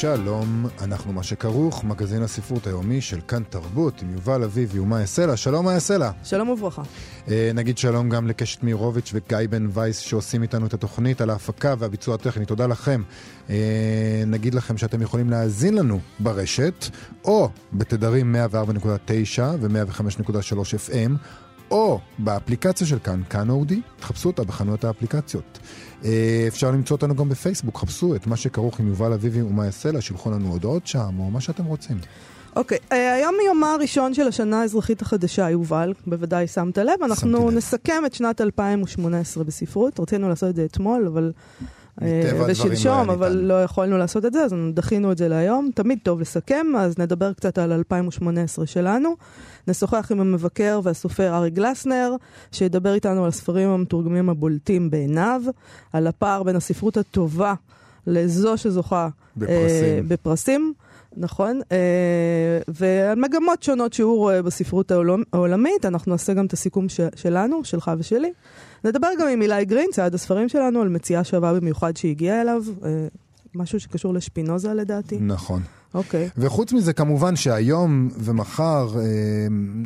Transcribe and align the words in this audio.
שלום, 0.00 0.66
אנחנו 0.82 1.12
מה 1.12 1.22
שכרוך, 1.22 1.84
מגזין 1.84 2.22
הספרות 2.22 2.66
היומי 2.66 3.00
של 3.00 3.20
כאן 3.28 3.42
תרבות 3.50 4.02
עם 4.02 4.12
יובל 4.12 4.42
אביבי 4.42 4.78
ומאיה 4.78 5.06
סלע. 5.06 5.36
שלום 5.36 5.64
מאיה 5.64 5.80
סלע. 5.80 6.10
שלום 6.24 6.48
וברכה. 6.48 6.82
אה, 7.28 7.50
נגיד 7.54 7.78
שלום 7.78 8.08
גם 8.08 8.26
לקשת 8.26 8.62
מירוביץ' 8.62 9.10
וגיא 9.14 9.38
בן 9.50 9.68
וייס 9.72 9.98
שעושים 9.98 10.42
איתנו 10.42 10.66
את 10.66 10.74
התוכנית 10.74 11.20
על 11.20 11.30
ההפקה 11.30 11.74
והביצוע 11.78 12.14
הטכני. 12.14 12.46
תודה 12.46 12.66
לכם. 12.66 13.02
אה, 13.50 13.56
נגיד 14.26 14.54
לכם 14.54 14.76
שאתם 14.76 15.02
יכולים 15.02 15.30
להאזין 15.30 15.74
לנו 15.74 16.00
ברשת, 16.18 16.86
או 17.24 17.48
בתדרים 17.72 18.36
104.9 18.52 19.40
ו-105.3 19.60 20.30
FM, 20.88 21.12
או 21.70 22.00
באפליקציה 22.18 22.86
של 22.86 22.98
כאן, 22.98 23.22
כאן 23.30 23.50
אודי, 23.50 23.80
תחפשו 24.00 24.28
אותה 24.28 24.44
בחנויות 24.44 24.84
האפליקציות. 24.84 25.58
אה, 26.04 26.44
אפשר 26.48 26.70
למצוא 26.70 26.96
אותנו 26.96 27.16
גם 27.16 27.28
בפייסבוק, 27.28 27.78
חפשו 27.78 28.14
את 28.14 28.26
מה 28.26 28.36
שכרוך 28.36 28.80
עם 28.80 28.88
יובל 28.88 29.12
אביבי 29.12 29.42
ומה 29.42 29.64
יעשה 29.64 29.92
לה, 29.92 30.00
שלחו 30.00 30.30
לנו 30.30 30.48
הודעות 30.48 30.86
שם, 30.86 31.14
או 31.18 31.30
מה 31.30 31.40
שאתם 31.40 31.64
רוצים. 31.64 31.96
אוקיי, 32.56 32.78
okay, 32.78 32.94
היום 32.94 33.34
יומה 33.46 33.72
הראשון 33.72 34.14
של 34.14 34.28
השנה 34.28 34.60
האזרחית 34.60 35.02
החדשה, 35.02 35.50
יובל, 35.50 35.92
בוודאי 36.06 36.46
שמת 36.46 36.78
לב. 36.78 37.02
אנחנו 37.02 37.50
נסכם 37.50 38.02
את 38.06 38.14
שנת 38.14 38.40
2018 38.40 39.44
בספרות. 39.44 40.00
רצינו 40.00 40.28
לעשות 40.28 40.50
את 40.50 40.56
זה 40.56 40.64
אתמול, 40.64 41.06
אבל... 41.06 41.32
ושלשום, 42.48 43.08
לא 43.08 43.12
אבל 43.12 43.32
לא 43.32 43.62
יכולנו 43.62 43.98
לעשות 43.98 44.24
את 44.24 44.32
זה, 44.32 44.44
אז 44.44 44.54
דחינו 44.74 45.12
את 45.12 45.18
זה 45.18 45.28
להיום. 45.28 45.70
תמיד 45.74 45.98
טוב 46.02 46.20
לסכם, 46.20 46.66
אז 46.78 46.98
נדבר 46.98 47.32
קצת 47.32 47.58
על 47.58 47.72
2018 47.72 48.66
שלנו. 48.66 49.16
נשוחח 49.68 50.12
עם 50.12 50.20
המבקר 50.20 50.80
והסופר 50.82 51.36
ארי 51.36 51.50
גלסנר, 51.50 52.14
שידבר 52.52 52.94
איתנו 52.94 53.22
על 53.22 53.28
הספרים 53.28 53.68
המתורגמים 53.68 54.28
הבולטים 54.30 54.90
בעיניו, 54.90 55.42
על 55.92 56.06
הפער 56.06 56.42
בין 56.42 56.56
הספרות 56.56 56.96
הטובה 56.96 57.54
לזו 58.06 58.58
שזוכה 58.58 59.08
בפרסים. 59.36 59.54
אה, 59.96 60.00
בפרסים. 60.08 60.72
נכון, 61.16 61.60
אה, 61.72 62.58
ועל 62.68 63.18
מגמות 63.18 63.62
שונות 63.62 63.92
שהוא 63.92 64.16
רואה 64.16 64.42
בספרות 64.42 64.92
העולמית, 65.32 65.84
אנחנו 65.84 66.12
נעשה 66.12 66.34
גם 66.34 66.46
את 66.46 66.52
הסיכום 66.52 66.86
שלנו, 67.16 67.64
שלך 67.64 67.90
ושלי. 67.98 68.32
נדבר 68.84 69.08
גם 69.20 69.28
עם 69.28 69.42
אילי 69.42 69.64
גרין, 69.64 69.90
צעד 69.92 70.14
הספרים 70.14 70.48
שלנו, 70.48 70.80
על 70.80 70.88
מציאה 70.88 71.24
שווה 71.24 71.54
במיוחד 71.54 71.96
שהגיעה 71.96 72.40
אליו, 72.40 72.62
אה, 72.84 73.08
משהו 73.54 73.80
שקשור 73.80 74.14
לשפינוזה 74.14 74.74
לדעתי. 74.74 75.18
נכון. 75.20 75.62
אוקיי. 75.94 76.26
Okay. 76.26 76.30
וחוץ 76.36 76.72
מזה, 76.72 76.92
כמובן 76.92 77.36
שהיום 77.36 78.08
ומחר 78.18 78.88
אה, 78.96 79.02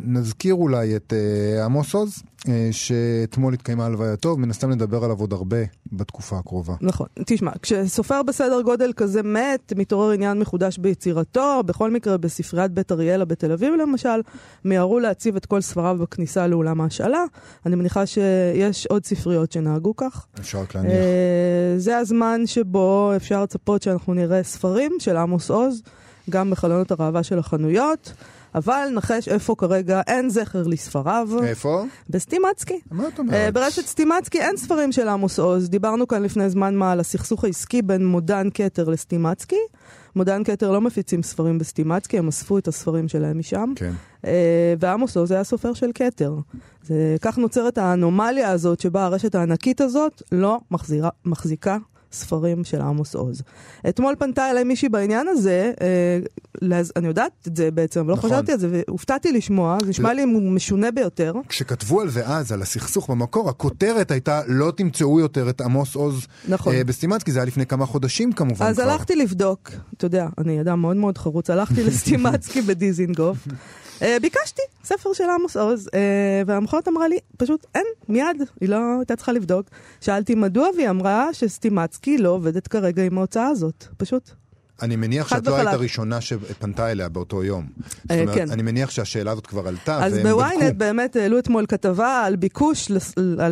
נזכיר 0.04 0.54
אולי 0.54 0.96
את 0.96 1.12
אה, 1.12 1.64
עמוס 1.64 1.94
עוז, 1.94 2.22
אה, 2.48 2.68
שאתמול 2.72 3.54
התקיימה 3.54 3.86
הלווייתו, 3.86 4.36
מן 4.36 4.50
הסתם 4.50 4.70
נדבר 4.70 5.04
עליו 5.04 5.20
עוד 5.20 5.32
הרבה 5.32 5.56
בתקופה 5.92 6.38
הקרובה. 6.38 6.74
נכון. 6.80 7.06
תשמע, 7.26 7.50
כשסופר 7.62 8.22
בסדר 8.22 8.62
גודל 8.62 8.92
כזה 8.96 9.22
מת, 9.22 9.72
מתעורר 9.76 10.10
עניין 10.10 10.38
מחודש 10.38 10.78
ביצירתו, 10.78 11.62
בכל 11.66 11.90
מקרה 11.90 12.16
בספריית 12.16 12.72
בית 12.72 12.92
אריאלה 12.92 13.24
בתל 13.24 13.52
אביב 13.52 13.74
למשל, 13.74 14.20
מיהרו 14.64 14.98
להציב 14.98 15.36
את 15.36 15.46
כל 15.46 15.60
ספריו 15.60 15.96
בכניסה 16.00 16.46
לאולם 16.46 16.80
ההשאלה. 16.80 17.24
אני 17.66 17.76
מניחה 17.76 18.06
שיש 18.06 18.86
עוד 18.86 19.04
ספריות 19.04 19.52
שנהגו 19.52 19.96
כך. 19.96 20.26
אפשר 20.40 20.60
רק 20.60 20.74
להניח. 20.74 20.92
זה 21.76 21.98
הזמן 21.98 22.42
שבו 22.46 23.12
אפשר 23.16 23.42
לצפות 23.42 23.82
שאנחנו 23.82 24.14
נראה 24.14 24.42
ספרים 24.42 24.92
של 24.98 25.16
עמוס 25.16 25.50
עוז. 25.50 25.82
גם 26.30 26.50
בחלונות 26.50 26.90
הראווה 26.90 27.22
של 27.22 27.38
החנויות. 27.38 28.12
אבל 28.54 28.88
נחש 28.94 29.28
איפה 29.28 29.54
כרגע 29.58 30.00
אין 30.06 30.30
זכר 30.30 30.62
לספריו. 30.66 31.28
איפה? 31.42 31.84
בסטימצקי. 32.10 32.80
מה 32.90 33.08
את 33.08 33.18
אומרת? 33.18 33.48
Uh, 33.48 33.52
ברשת 33.52 33.86
סטימצקי 33.86 34.40
אין 34.40 34.56
ספרים 34.56 34.92
של 34.92 35.08
עמוס 35.08 35.38
עוז. 35.38 35.68
דיברנו 35.68 36.08
כאן 36.08 36.22
לפני 36.22 36.50
זמן 36.50 36.74
מה 36.74 36.92
על 36.92 37.00
הסכסוך 37.00 37.44
העסקי 37.44 37.82
בין 37.82 38.06
מודן 38.06 38.48
כתר 38.54 38.88
לסטימצקי. 38.88 39.60
מודן 40.16 40.44
כתר 40.44 40.70
לא 40.70 40.80
מפיצים 40.80 41.22
ספרים 41.22 41.58
בסטימצקי, 41.58 42.18
הם 42.18 42.28
אספו 42.28 42.58
את 42.58 42.68
הספרים 42.68 43.08
שלהם 43.08 43.38
משם. 43.38 43.72
כן. 43.76 43.92
Uh, 44.22 44.26
ועמוס 44.80 45.16
עוז 45.16 45.30
היה 45.30 45.44
סופר 45.44 45.74
של 45.74 45.90
כתר. 45.94 46.34
זה, 46.82 47.16
כך 47.20 47.38
נוצרת 47.38 47.78
האנומליה 47.78 48.50
הזאת 48.50 48.80
שבה 48.80 49.04
הרשת 49.04 49.34
הענקית 49.34 49.80
הזאת 49.80 50.22
לא 50.32 50.58
מחזירה, 50.70 51.10
מחזיקה 51.24 51.78
ספרים 52.12 52.64
של 52.64 52.80
עמוס 52.80 53.14
עוז. 53.14 53.42
אתמול 53.88 54.14
פנתה 54.18 54.50
אליי 54.50 54.64
מישהי 54.64 54.88
בעניין 54.88 55.28
הזה, 55.28 55.72
אה, 55.80 56.18
לאז, 56.62 56.92
אני 56.96 57.06
יודעת 57.06 57.32
את 57.48 57.56
זה 57.56 57.70
בעצם, 57.70 58.00
אבל 58.00 58.08
לא 58.08 58.16
נכון. 58.16 58.30
חשבתי 58.30 58.52
על 58.52 58.58
זה, 58.58 58.68
והופתעתי 58.70 59.32
לשמוע, 59.32 59.78
זה 59.82 59.88
נשמע 59.88 60.14
לי 60.14 60.24
משונה 60.24 60.90
ביותר. 60.90 61.32
כשכתבו 61.48 62.00
על 62.00 62.10
זה 62.10 62.26
אז, 62.26 62.52
על 62.52 62.62
הסכסוך 62.62 63.10
במקור, 63.10 63.48
הכותרת 63.48 64.10
הייתה 64.10 64.40
לא 64.46 64.72
תמצאו 64.76 65.20
יותר 65.20 65.50
את 65.50 65.60
עמוס 65.60 65.94
עוז 65.94 66.26
נכון. 66.48 66.74
אה, 66.74 66.84
בסטימצקי, 66.84 67.32
זה 67.32 67.38
היה 67.38 67.46
לפני 67.46 67.66
כמה 67.66 67.86
חודשים 67.86 68.32
כמובן 68.32 68.66
אז 68.66 68.76
כבר. 68.76 68.90
הלכתי 68.90 69.16
לבדוק, 69.16 69.70
אתה 69.96 70.06
יודע, 70.06 70.28
אני 70.38 70.60
אדם 70.60 70.80
מאוד 70.80 70.96
מאוד 70.96 71.18
חרוץ, 71.18 71.50
הלכתי 71.50 71.84
לסטימצקי 71.84 72.62
בדיזינגוף. 72.62 73.38
Uh, 74.02 74.04
ביקשתי 74.22 74.62
ספר 74.84 75.12
של 75.12 75.24
עמוס 75.38 75.56
עוז, 75.56 75.86
uh, 75.86 75.90
והמכונת 76.46 76.88
אמרה 76.88 77.08
לי, 77.08 77.18
פשוט 77.36 77.66
אין, 77.74 77.84
מיד, 78.08 78.42
היא 78.60 78.68
לא 78.68 78.76
הייתה 78.98 79.16
צריכה 79.16 79.32
לבדוק. 79.32 79.66
שאלתי 80.00 80.34
מדוע, 80.34 80.68
והיא 80.76 80.90
אמרה 80.90 81.34
שסטימצקי 81.34 82.18
לא 82.18 82.28
עובדת 82.28 82.68
כרגע 82.68 83.02
עם 83.04 83.18
ההוצאה 83.18 83.46
הזאת, 83.46 83.84
פשוט. 83.96 84.30
אני 84.82 84.96
מניח 84.96 85.28
שאת 85.28 85.46
לא 85.46 85.56
היית. 85.56 85.68
הראשונה 85.68 86.20
שפנתה 86.20 86.90
אליה 86.90 87.08
באותו 87.08 87.44
יום. 87.44 87.66
זאת 87.76 88.10
אה, 88.10 88.22
אומרת, 88.22 88.34
כן. 88.34 88.50
אני 88.50 88.62
מניח 88.62 88.90
שהשאלה 88.90 89.30
הזאת 89.30 89.46
כבר 89.46 89.68
עלתה, 89.68 90.04
אז 90.04 90.18
בוויינט. 90.18 90.76
באמת 90.76 91.16
העלו 91.16 91.38
אתמול 91.38 91.66
כתבה 91.66 92.22
על 92.24 92.36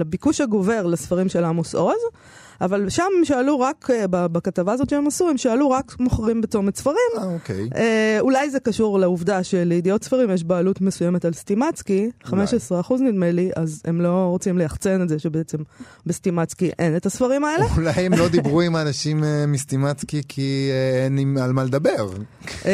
ביקוש, 0.05 0.41
הגובר 0.41 0.87
לספרים 0.87 1.28
של 1.28 1.44
עמוס 1.44 1.75
עוז, 1.75 2.00
אבל 2.60 2.88
שם 2.88 3.03
הם 3.19 3.25
שאלו 3.25 3.60
רק, 3.60 3.91
אה, 3.91 4.06
בכתבה 4.09 4.72
הזאת 4.72 4.91
שהם 4.91 5.06
עשו, 5.06 5.28
הם 5.28 5.38
שאלו 5.38 5.71
רק 5.71 5.97
מוכרים 6.00 6.41
בצומת 6.41 6.76
ספרים. 6.76 6.97
אה, 7.19 7.25
אוקיי. 7.25 7.69
אה, 7.76 8.16
אולי 8.21 8.50
זה 8.50 8.60
קשור 8.60 8.98
לעובדה 8.98 9.44
שלידיעות 9.44 10.04
ספרים 10.04 10.31
יש 10.31 10.44
בעלות 10.44 10.81
מסוימת 10.81 11.25
על 11.25 11.32
סטימצקי, 11.32 12.10
15% 12.26 12.32
נדמה 13.00 13.31
לי, 13.31 13.50
אז 13.56 13.82
הם 13.84 14.00
לא 14.00 14.26
רוצים 14.31 14.59
ליחצן 14.59 15.03
את 15.03 15.09
זה 15.09 15.19
שבעצם 15.19 15.59
בסטימצקי 16.06 16.71
אין 16.78 16.97
את 16.97 17.06
הספרים 17.06 17.44
האלה. 17.44 17.65
אולי 17.76 17.91
הם 17.91 18.12
לא 18.15 18.28
דיברו 18.37 18.60
עם 18.60 18.77
האנשים 18.77 19.25
אה, 19.25 19.44
מסטימצקי 19.47 20.22
כי 20.28 20.71
אין 21.04 21.37
על 21.38 21.53
מה 21.53 21.65
לדבר. 21.65 22.09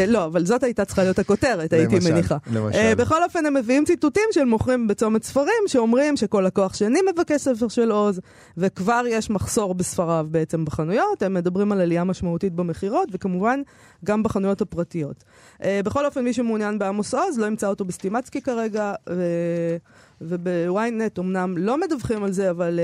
לא, 0.07 0.25
אבל 0.25 0.47
זאת 0.47 0.63
הייתה 0.63 0.85
צריכה 0.85 1.03
להיות 1.03 1.19
הכותרת, 1.19 1.73
הייתי 1.73 1.97
מניחה. 2.11 2.37
למשל. 2.53 2.95
בכל 2.95 3.25
אופן, 3.25 3.47
הם 3.47 3.55
מביאים 3.55 3.85
ציטוטים 3.85 4.23
של 4.33 4.45
מוכרים 4.45 4.89
בצומת 4.89 5.25
ספרים, 5.25 5.47
שאומרים 5.67 6.17
שכל 6.17 6.45
לקוח 6.47 6.75
שני 6.75 6.99
מבקש 7.13 7.41
ספר 7.41 7.69
של 7.69 7.91
עוז, 7.91 8.21
וכבר 8.57 9.05
יש 9.09 9.31
מחסור 9.31 9.75
בספריו 9.77 10.27
בעצם 10.31 10.65
בחנויות. 10.65 11.23
הם 11.23 11.35
מדברים 11.35 11.73
על 11.73 11.81
עלייה 11.81 12.05
משמעותית 12.05 12.53
במכירות, 12.53 13.09
וכמובן, 13.13 13.63
גם 14.05 14.23
בחנויות 14.23 14.61
הפרטיות. 14.61 15.25
אה, 15.63 15.81
בכל 15.85 16.07
אופן, 16.07 16.25
מי 16.25 16.33
שמעוניין 16.33 16.79
בעמוס 16.79 17.15
עוז, 17.15 17.39
לא 17.39 17.47
ימצא 17.47 17.69
אותו 17.69 17.85
בסטימצקי 17.85 18.41
כרגע. 18.43 18.95
ו... 20.21 20.37
ובוויינט 20.47 21.19
אמנם 21.19 21.59
לא 21.59 21.81
מדווחים 21.81 22.25
על 22.25 22.33
זה, 22.33 22.51
אבל 22.51 22.81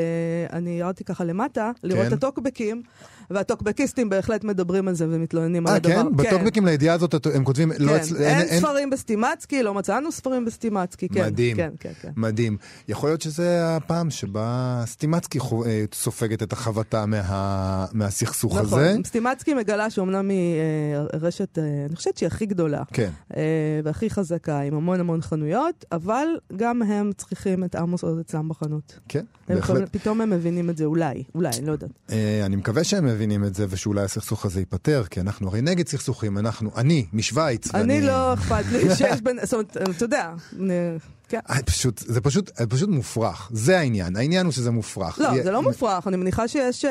uh, 0.51 0.53
אני 0.53 0.71
ירדתי 0.81 1.05
ככה 1.05 1.25
למטה, 1.25 1.71
לראות 1.85 2.01
כן. 2.03 2.09
את 2.09 2.13
הטוקבקים, 2.13 2.83
והטוקבקיסטים 3.31 4.09
בהחלט 4.09 4.45
מדברים 4.45 4.89
על 4.89 4.95
זה 4.95 5.07
ומתלוננים 5.11 5.67
על 5.67 5.73
אה, 5.73 5.77
הדבר. 5.77 5.93
כן? 6.03 6.17
בטוקבקים 6.17 6.67
לידיעה 6.67 6.95
הזאת 6.95 7.15
את- 7.15 7.27
הם 7.27 7.45
כותבים, 7.45 7.73
לא 7.79 7.93
כן, 7.93 7.97
אצל- 7.97 8.17
אין 8.17 8.59
ספרים 8.61 8.91
בסטימצקי, 8.91 9.63
לא 9.63 9.75
מצאנו 9.75 10.13
ספרים 10.13 10.45
בסטימצקי, 10.45 11.09
כן. 11.09 11.25
מדהים. 11.27 11.57
כן, 11.57 11.71
כן, 11.81 11.93
כן. 12.03 12.11
מדהים. 12.17 12.57
יכול 12.89 13.09
להיות 13.09 13.21
שזה 13.21 13.77
הפעם 13.77 14.11
שבה 14.11 14.43
סטימצקי 14.87 15.39
חו- 15.39 15.65
אה, 15.65 15.85
סופגת 15.95 16.43
את 16.43 16.53
החבטה 16.53 17.07
מה- 17.07 17.87
מהסכסוך 17.93 18.57
הזה. 18.59 18.77
נכון, 18.93 19.05
סטימצקי 19.05 19.55
מגלה 19.55 19.91
שאומנם 19.91 20.29
היא 20.29 20.57
אה, 20.59 21.19
רשת, 21.21 21.59
אה, 21.59 21.65
אני 21.89 21.97
חושבת 21.97 22.17
שהיא 22.17 22.27
הכי 22.27 22.47
גדולה. 22.47 22.83
כן. 22.93 23.11
אה, 23.37 23.43
והכי 23.85 24.11
חזקה, 24.11 24.61
עם 24.61 24.75
המון 24.75 25.01
המון 25.01 25.23
חנויות, 25.23 25.85
אבל 25.93 26.27
גם 26.57 26.83
הם 26.83 27.11
צריכים 27.29 27.65
את 27.65 27.75
עמוס 27.75 28.03
עוז 28.05 28.21
אצלם 28.21 28.49
בחנות. 28.49 28.99
כן, 29.09 29.25
הם 29.49 29.57
בהחלט. 29.57 29.89
פתאום 29.97 30.21
הם 30.21 30.31
מבינים 30.31 30.71
את 30.71 30.77
זה, 30.77 30.85
אולי, 30.85 31.23
אולי, 31.35 31.51
אני 31.59 31.67
לא 31.67 31.73
יודעת. 31.73 31.91
אה, 32.11 32.43
אני 32.47 32.57
מקווה 32.57 32.85
שהם 32.85 33.07
מבינים 33.07 33.45
את 33.45 33.55
זה 33.55 33.67
ושאולי 33.69 34.03
הסכסוך 34.03 34.45
הזה 34.47 34.61
ייפתר, 34.61 35.05
כי 35.11 35.21
אנחנו 35.21 35.49
הרי 35.49 35.61
נגד 35.63 35.89
סכסוכים, 35.89 36.39
אנחנו, 36.39 36.71
אני, 36.77 37.07
משוויץ. 37.13 37.75
אני 37.75 37.81
ואני- 37.83 38.01
לא 38.07 38.35
אכפת 38.35 38.65
לי 38.73 38.79
שיש 38.97 39.21
בין, 39.21 39.39
זאת 39.43 39.53
אומרת, 39.55 39.77
אתה 39.97 40.05
יודע, 40.05 40.35
נ- 40.59 40.97
כן. 41.33 41.41
אה, 41.51 41.63
פשוט, 41.63 41.99
זה 41.99 42.21
פשוט, 42.21 42.57
זה 42.57 42.67
פשוט 42.67 42.89
מופרך, 42.89 43.51
זה 43.55 43.79
העניין, 43.79 44.17
העניין 44.17 44.47
הוא 44.47 44.53
שזה 44.53 44.71
מופרך. 44.71 45.19
לא, 45.19 45.43
זה 45.43 45.51
לא 45.51 45.63
מופרך, 45.63 46.09
אני 46.09 46.17
מניחה 46.17 46.49
שיש 46.49 46.85
uh, 46.85 46.89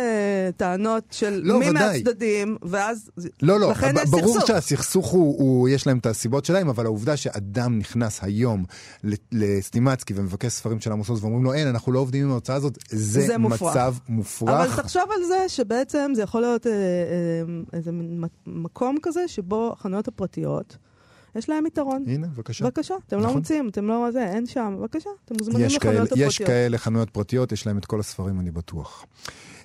טענות 0.58 1.04
של 1.12 1.42
לא, 1.44 1.60
מי 1.60 1.70
ודאי. 1.70 2.04
מהצדדים, 2.04 2.58
ואז... 2.62 3.12
לא, 3.42 3.60
לא, 3.60 3.72
לכן 3.72 3.94
יש 4.04 4.10
ברור 4.10 4.34
סכסוך. 4.34 4.48
שהסכסוך 4.48 5.08
הוא, 5.08 5.38
הוא, 5.40 5.70
יש 5.70 5.88
להם 5.88 5.98
את 5.98 6.06
הסיבות 6.06 6.46
שלהם, 6.46 6.70
אבל 6.70 6.86
העובדה 6.86 7.18
שאדם 7.18 7.80
נכנס 7.80 8.20
היום 8.24 8.66
לסטימצקי 9.32 10.14
ומבקש 10.18 10.52
ספרים 10.52 10.80
של 10.80 10.92
עמוס 10.92 11.10
עוז 11.10 11.24
ואומרים 11.24 11.44
לו, 11.44 11.54
אין, 11.54 11.68
אנחנו 11.68 11.92
לא 11.92 12.00
עובדים 12.00 12.24
עם 12.24 12.32
ההוצאה 12.32 12.56
הזאת, 12.56 12.78
זה, 12.90 13.22
זה 13.22 13.38
מופרך. 13.38 13.62
מצב 13.62 13.96
מופרך. 14.10 14.50
אבל 14.50 14.82
תחשוב 14.82 15.04
על 15.16 15.24
זה 15.28 15.46
שבעצם 15.48 16.12
זה 16.16 16.22
יכול 16.22 16.42
להיות 16.42 16.68
אה, 16.68 16.72
אה, 16.72 16.78
איזה 17.74 17.92
מקום 18.46 18.98
כזה 19.02 19.28
שבו 19.28 19.74
החנויות 19.78 20.08
הפרטיות... 20.08 20.78
יש 21.36 21.50
להם 21.50 21.66
יתרון. 21.66 22.04
הנה, 22.08 22.28
בבקשה. 22.28 22.66
בבקשה, 22.66 22.96
אתם 23.08 23.16
לא 23.16 23.22
נכון. 23.22 23.34
לא 23.34 23.40
מוצאים, 23.40 23.70
אתם 23.70 23.88
לא 23.88 24.12
זה, 24.12 24.26
אין 24.28 24.46
שם, 24.46 24.76
בבקשה, 24.80 25.10
אתם 25.26 25.36
מוזמנים 25.40 25.68
לחנויות 25.68 26.08
הפרטיות. 26.08 26.30
יש 26.30 26.38
כאלה 26.38 26.78
חנויות 26.78 27.10
פרטיות, 27.10 27.52
יש 27.52 27.68
להם 27.68 27.78
את 27.78 27.86
כל 27.86 28.00
הספרים, 28.00 28.40
אני 28.40 28.52
בטוח. 28.52 29.06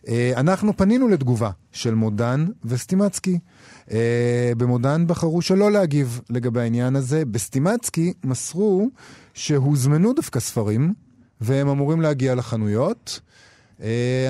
אה, 0.08 0.32
אנחנו 0.36 0.76
פנינו 0.76 1.08
לתגובה 1.08 1.50
של 1.72 1.94
מודן 1.94 2.46
וסטימצקי. 2.64 3.38
אה, 3.90 4.52
במודן 4.56 5.04
בחרו 5.06 5.42
שלא 5.42 5.72
להגיב 5.72 6.20
לגבי 6.30 6.60
העניין 6.60 6.96
הזה. 6.96 7.24
בסטימצקי 7.24 8.12
מסרו 8.24 8.88
שהוזמנו 9.34 10.12
דווקא 10.12 10.40
ספרים, 10.40 10.94
והם 11.40 11.68
אמורים 11.68 12.00
להגיע 12.00 12.34
לחנויות. 12.34 13.20
Uh, 13.78 13.82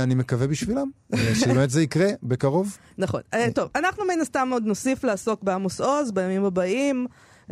אני 0.03 0.15
מקווה 0.15 0.47
בשבילם, 0.47 0.91
שבאמת 1.35 1.71
זה 1.71 1.83
יקרה 1.83 2.09
בקרוב. 2.23 2.79
נכון. 2.99 3.21
Uh, 3.35 3.37
טוב, 3.55 3.69
אנחנו 3.75 4.05
מן 4.05 4.21
הסתם 4.21 4.49
עוד 4.53 4.65
נוסיף 4.67 5.05
לעסוק 5.05 5.43
בעמוס 5.43 5.81
עוז 5.81 6.13
בימים 6.13 6.45
הבאים. 6.45 7.07
Uh, 7.49 7.51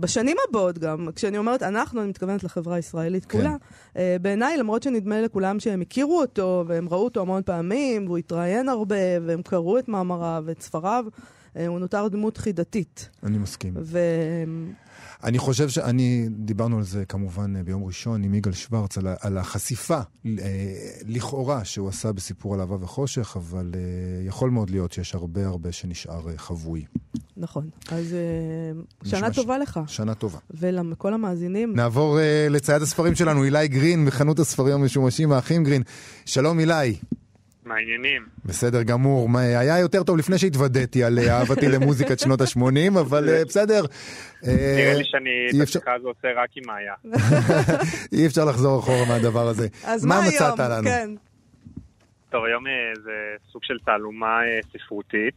בשנים 0.00 0.36
הבאות 0.48 0.78
גם, 0.78 1.08
כשאני 1.14 1.38
אומרת 1.38 1.62
אנחנו, 1.62 2.00
אני 2.00 2.08
מתכוונת 2.08 2.44
לחברה 2.44 2.76
הישראלית 2.76 3.24
כן. 3.24 3.38
כולה. 3.38 3.56
Uh, 3.94 3.98
בעיניי, 4.22 4.56
למרות 4.56 4.82
שנדמה 4.82 5.20
לכולם 5.20 5.60
שהם 5.60 5.80
הכירו 5.80 6.20
אותו, 6.20 6.64
והם 6.66 6.88
ראו 6.88 7.04
אותו 7.04 7.20
המון 7.20 7.42
פעמים, 7.42 8.06
והוא 8.06 8.18
התראיין 8.18 8.68
הרבה, 8.68 8.96
והם 9.26 9.42
קראו 9.42 9.78
את 9.78 9.88
מאמריו 9.88 10.42
ואת 10.46 10.62
ספריו, 10.62 11.04
uh, 11.08 11.58
הוא 11.66 11.78
נותר 11.78 12.08
דמות 12.08 12.36
חידתית. 12.36 13.08
אני 13.22 13.38
מסכים. 13.38 13.74
ו... 13.82 13.98
אני 15.24 15.38
חושב 15.38 15.68
שאני, 15.68 16.28
דיברנו 16.30 16.76
על 16.76 16.82
זה 16.82 17.04
כמובן 17.04 17.64
ביום 17.64 17.84
ראשון 17.84 18.22
עם 18.22 18.34
יגאל 18.34 18.52
שוורץ, 18.52 18.98
על, 18.98 19.06
על 19.20 19.38
החשיפה 19.38 20.00
אה, 20.26 20.32
לכאורה 21.06 21.64
שהוא 21.64 21.88
עשה 21.88 22.12
בסיפור 22.12 22.54
על 22.54 22.60
אהבה 22.60 22.76
וחושך, 22.80 23.36
אבל 23.36 23.72
אה, 23.74 23.80
יכול 24.26 24.50
מאוד 24.50 24.70
להיות 24.70 24.92
שיש 24.92 25.14
הרבה 25.14 25.46
הרבה 25.46 25.72
שנשאר 25.72 26.28
אה, 26.28 26.38
חבוי. 26.38 26.84
נכון. 27.36 27.68
אז 27.88 28.16
שנה 29.04 29.32
טובה 29.32 29.56
ש... 29.56 29.62
לך. 29.62 29.80
שנה 29.86 30.14
טובה. 30.14 30.38
ולכל 30.50 31.14
המאזינים. 31.14 31.76
נעבור 31.76 32.18
לצייד 32.50 32.82
הספרים 32.82 33.14
שלנו, 33.14 33.44
אילי 33.44 33.68
גרין, 33.68 34.04
מחנות 34.04 34.38
הספרים 34.38 34.74
המשומשים, 34.74 35.32
האחים 35.32 35.64
גרין. 35.64 35.82
שלום 36.24 36.60
אילי. 36.60 36.96
מה 37.66 37.74
העניינים? 37.74 38.22
בסדר 38.44 38.82
גמור. 38.82 39.28
היה 39.38 39.78
יותר 39.78 40.02
טוב 40.02 40.16
לפני 40.16 40.38
שהתוודעתי 40.38 41.04
על 41.04 41.18
אה, 41.18 41.38
אהבתי 41.38 41.68
למוזיקת 41.68 42.18
שנות 42.18 42.40
ה-80, 42.40 43.00
אבל 43.00 43.28
אה, 43.28 43.44
בסדר. 43.44 43.84
נראה 44.42 44.94
לי 44.94 45.04
שאני 45.04 45.62
את 45.62 45.68
השיחה 45.68 45.94
הזו 45.94 46.08
עושה 46.08 46.28
רק 46.36 46.50
עם 46.56 46.62
מאיה. 46.66 46.94
אי 48.18 48.26
אפשר 48.26 48.44
לחזור 48.44 48.80
אחורה 48.80 49.04
מהדבר 49.08 49.46
הזה. 49.46 49.68
אז 49.84 50.04
מה 50.04 50.20
מצאת 50.28 50.58
לנו? 50.58 50.88
כן. 50.88 51.10
טוב, 52.30 52.44
היום 52.44 52.66
אה, 52.66 52.72
זה 53.02 53.12
סוג 53.52 53.64
של 53.64 53.78
תעלומה 53.84 54.38
ספרותית. 54.72 55.34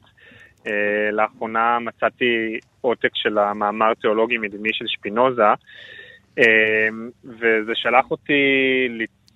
לאחרונה 1.12 1.80
מצאתי 1.80 2.60
עותק 2.82 3.10
של 3.14 3.38
המאמר 3.38 3.94
תיאולוגי 3.94 4.38
מדיני 4.38 4.70
של 4.74 4.86
שפינוזה, 4.88 5.44
וזה 7.24 7.72
שלח 7.76 8.12
אותי 8.12 8.34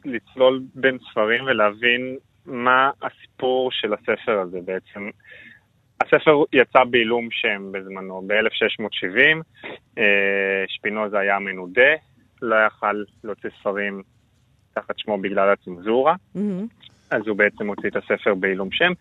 לצלול 0.05 0.63
בין 0.75 0.97
ספרים 1.11 1.43
ולהבין 1.43 2.17
מה 2.45 2.91
הסיפור 3.01 3.71
של 3.71 3.93
הספר 3.93 4.39
הזה 4.39 4.59
בעצם. 4.65 5.09
הספר 6.01 6.43
יצא 6.53 6.83
בעילום 6.83 7.27
שם 7.31 7.71
בזמנו, 7.71 8.23
ב-1670, 8.27 9.41
אה, 9.97 10.63
שפינוזה 10.67 11.19
היה 11.19 11.39
מנודה, 11.39 11.91
לא 12.41 12.55
יכל 12.67 13.03
להוציא 13.23 13.49
ספרים 13.59 14.03
תחת 14.73 14.99
שמו 14.99 15.17
בגלל 15.17 15.49
הצנזורה, 15.49 16.15
mm-hmm. 16.35 16.39
אז 17.11 17.27
הוא 17.27 17.37
בעצם 17.37 17.67
הוציא 17.67 17.89
את 17.89 17.95
הספר 17.95 18.35
בעילום 18.35 18.69
שם. 18.71 18.91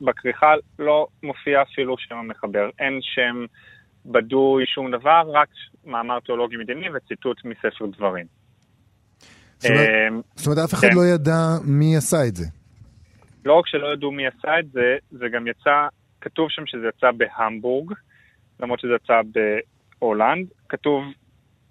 בכריכה 0.00 0.54
לא 0.78 1.06
מופיע 1.22 1.62
אפילו 1.62 1.98
שם 1.98 2.16
המחבר, 2.16 2.70
אין 2.78 2.98
שם 3.02 3.44
בדוי, 4.06 4.66
שום 4.66 4.90
דבר, 4.90 5.22
רק 5.32 5.48
מאמר 5.84 6.20
תיאולוגי 6.20 6.56
מדיני 6.56 6.86
וציטוט 6.94 7.44
מספר 7.44 7.86
דברים. 7.86 8.26
אמ, 9.70 10.20
זאת 10.36 10.46
אומרת, 10.46 10.58
אף 10.58 10.74
אחד 10.74 10.88
כן. 10.88 10.96
לא 10.96 11.06
ידע 11.14 11.56
מי 11.64 11.96
עשה 11.96 12.26
את 12.28 12.36
זה. 12.36 12.46
לא 13.44 13.52
רק 13.52 13.66
שלא 13.66 13.92
ידעו 13.92 14.12
מי 14.12 14.26
עשה 14.26 14.58
את 14.60 14.72
זה, 14.72 14.96
זה 15.10 15.24
גם 15.34 15.46
יצא, 15.46 15.86
כתוב 16.20 16.46
שם 16.50 16.62
שזה 16.66 16.86
יצא 16.96 17.10
בהמבורג, 17.16 17.92
למרות 18.60 18.80
שזה 18.80 18.92
יצא 19.04 19.20
בהולנד. 20.00 20.46
כתוב, 20.68 21.04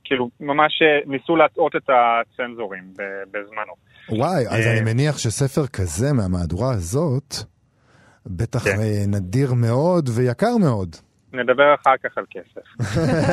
כאילו, 0.03 0.29
ממש 0.39 0.81
אה, 0.81 1.11
ניסו 1.11 1.35
להטעות 1.35 1.75
את 1.75 1.89
הצנזורים 1.89 2.93
בזמנו. 3.31 3.73
וואי, 4.09 4.47
אז 4.47 4.67
אני 4.67 4.79
אה, 4.79 4.93
מניח 4.93 5.17
שספר 5.17 5.67
כזה 5.67 6.13
מהמהדורה 6.13 6.71
הזאת, 6.71 7.35
בטח 8.25 8.63
כן. 8.63 8.79
אה, 8.79 9.03
נדיר 9.07 9.53
מאוד 9.53 10.09
ויקר 10.15 10.57
מאוד. 10.61 10.95
נדבר 11.33 11.73
אחר 11.73 11.97
כך 12.03 12.17
על 12.17 12.25
כסף. 12.31 12.67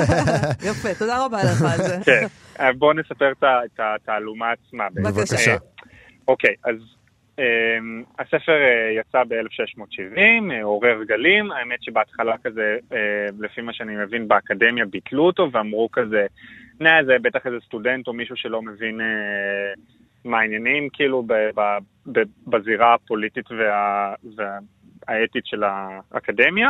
יפה, 0.70 0.88
תודה 0.98 1.24
רבה 1.24 1.38
לך 1.38 1.62
על 1.62 1.78
זה. 1.86 1.96
כן, 2.04 2.26
בואו 2.78 2.92
נספר 2.92 3.32
את 3.42 3.80
התעלומה 3.80 4.50
עצמה. 4.50 4.84
בבקשה. 4.94 5.56
אוקיי, 6.28 6.54
אז 6.64 6.74
um, 7.36 7.42
הספר 8.18 8.56
יצא 9.00 9.24
ב-1670, 9.24 10.16
uh, 10.16 10.62
עורר 10.62 11.04
גלים, 11.04 11.52
האמת 11.52 11.82
שבהתחלה 11.82 12.34
כזה, 12.44 12.76
לפי 13.40 13.60
מה 13.60 13.72
שאני 13.72 13.96
מבין, 13.96 14.28
באקדמיה 14.28 14.84
ביטלו 14.86 15.22
אותו 15.26 15.48
ואמרו 15.52 15.88
כזה, 15.92 16.26
נה, 16.80 16.90
זה 17.06 17.16
בטח 17.22 17.46
איזה 17.46 17.56
סטודנט 17.66 18.06
או 18.08 18.12
מישהו 18.12 18.36
שלא 18.36 18.62
מבין 18.62 19.00
מה 20.24 20.38
העניינים, 20.40 20.88
כאילו, 20.92 21.26
בזירה 22.46 22.94
הפוליטית 22.94 23.50
וה- 23.50 24.14
והאתית 24.36 25.46
של 25.46 25.62
האקדמיה. 25.64 26.68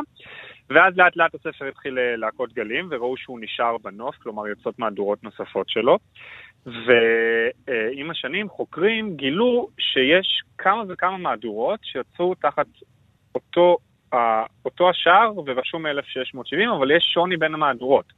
ואז 0.71 0.97
לאט 0.97 1.17
לאט 1.17 1.35
הספר 1.35 1.65
התחיל 1.69 1.99
אה, 1.99 2.17
להכות 2.17 2.53
גלים, 2.53 2.89
וראו 2.91 3.17
שהוא 3.17 3.41
נשאר 3.41 3.79
בנוף, 3.79 4.17
כלומר 4.23 4.49
יוצאות 4.49 4.79
מהדורות 4.79 5.25
נוספות 5.25 5.69
שלו. 5.69 5.99
ועם 6.67 8.11
השנים 8.11 8.49
חוקרים 8.49 9.17
גילו 9.17 9.69
שיש 9.79 10.43
כמה 10.59 10.83
וכמה 10.89 11.17
מהדורות 11.17 11.81
שיצאו 11.83 12.35
תחת 12.35 12.67
אותו, 13.35 13.77
אותו 14.65 14.91
השער 14.91 15.33
ורשום 15.47 15.87
מ-1670, 15.87 16.77
אבל 16.79 16.91
יש 16.91 17.05
שוני 17.15 17.37
בין 17.37 17.55
המהדורות. 17.55 18.13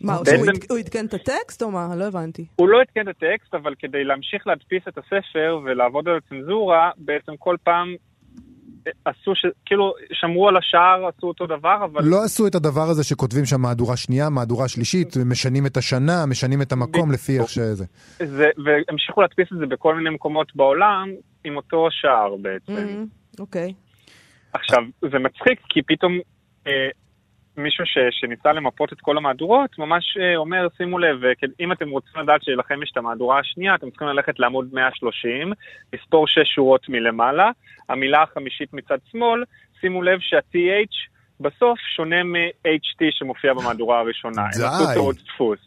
מה, 0.00 0.18
בעצם, 0.24 0.52
הוא 0.70 0.78
עדכן 0.78 1.06
את 1.06 1.14
הטקסט 1.14 1.62
או 1.62 1.70
מה? 1.70 1.88
לא 1.96 2.04
הבנתי. 2.04 2.46
הוא 2.56 2.68
לא 2.68 2.80
עדכן 2.80 3.08
את 3.08 3.16
הטקסט, 3.22 3.54
אבל 3.54 3.74
כדי 3.78 4.04
להמשיך 4.04 4.46
להדפיס 4.46 4.82
את 4.88 4.98
הספר 4.98 5.60
ולעבוד 5.64 6.08
על 6.08 6.16
הצנזורה, 6.16 6.90
בעצם 6.96 7.36
כל 7.36 7.56
פעם 7.64 7.94
עשו, 9.04 9.34
ש... 9.34 9.46
כאילו, 9.66 9.94
שמרו 10.12 10.48
על 10.48 10.56
השער, 10.56 11.06
עשו 11.06 11.26
אותו 11.26 11.46
דבר, 11.46 11.84
אבל... 11.84 12.04
לא 12.04 12.24
עשו 12.24 12.46
את 12.46 12.54
הדבר 12.54 12.88
הזה 12.90 13.04
שכותבים 13.04 13.44
שם 13.44 13.60
מהדורה 13.60 13.96
שנייה, 13.96 14.30
מהדורה 14.30 14.68
שלישית, 14.68 15.16
משנים 15.26 15.66
את 15.66 15.76
השנה, 15.76 16.26
משנים 16.26 16.62
את 16.62 16.72
המקום 16.72 17.12
לפי 17.12 17.38
איך 17.38 17.48
שזה. 17.48 17.84
זה, 18.18 18.48
והמשיכו 18.64 19.20
להדפיס 19.20 19.48
את 19.52 19.58
זה 19.58 19.66
בכל 19.66 19.94
מיני 19.94 20.10
מקומות 20.10 20.56
בעולם, 20.56 21.08
עם 21.44 21.56
אותו 21.56 21.88
שער 21.90 22.36
בעצם. 22.42 22.76
Mm-hmm. 22.76 23.40
אוקיי. 23.40 23.68
Mm, 23.68 23.72
okay. 23.72 23.90
עכשיו, 24.52 24.82
זה 25.12 25.18
מצחיק, 25.18 25.60
כי 25.68 25.82
פתאום 25.82 26.18
אה, 26.66 26.88
מישהו 27.62 27.86
ש, 27.86 27.98
שניסה 28.10 28.52
למפות 28.52 28.92
את 28.92 29.00
כל 29.00 29.16
המהדורות, 29.16 29.78
ממש 29.78 30.16
אה, 30.20 30.36
אומר, 30.36 30.66
שימו 30.76 30.98
לב, 30.98 31.24
אה, 31.24 31.32
אם 31.60 31.72
אתם 31.72 31.90
רוצים 31.90 32.20
לדעת 32.22 32.42
שלכם 32.42 32.82
יש 32.82 32.90
את 32.92 32.96
המהדורה 32.96 33.38
השנייה, 33.38 33.74
אתם 33.74 33.90
צריכים 33.90 34.08
ללכת 34.08 34.38
לעמוד 34.38 34.68
130, 34.72 35.52
לספור 35.92 36.26
6 36.26 36.38
שורות 36.54 36.88
מלמעלה, 36.88 37.50
המילה 37.88 38.22
החמישית 38.22 38.72
מצד 38.72 38.98
שמאל, 39.12 39.44
שימו 39.80 40.02
לב 40.02 40.18
שה-TH 40.20 41.10
בסוף 41.40 41.78
שונה 41.96 42.22
מ-HT 42.24 43.04
שמופיע 43.10 43.54
במהדורה 43.54 44.00
הראשונה. 44.00 44.42
די. 44.56 44.64
הם 44.64 44.68
עשו 44.68 44.94
טעות 44.94 45.16
דפוס. 45.16 45.58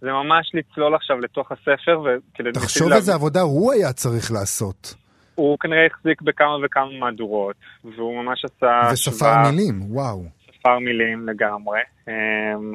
זה 0.00 0.12
ממש 0.12 0.50
לצלול 0.54 0.94
עכשיו 0.94 1.20
לתוך 1.20 1.52
הספר, 1.52 2.00
וכדי... 2.00 2.52
תחשוב 2.52 2.92
איזה 2.92 3.14
עבודה 3.14 3.40
הוא 3.40 3.72
היה 3.72 3.92
צריך 3.92 4.32
לעשות. 4.32 4.94
הוא 5.34 5.58
כנראה 5.58 5.86
החזיק 5.86 6.22
בכמה 6.22 6.56
וכמה 6.64 6.98
מהדורות, 7.00 7.56
והוא 7.84 8.22
ממש 8.22 8.44
עשה... 8.44 8.80
וספר 8.92 9.50
מילים, 9.50 9.82
וואו. 9.82 10.35
מספר 10.66 10.78
מילים 10.78 11.28
לגמרי. 11.28 11.80
אמ, 12.08 12.74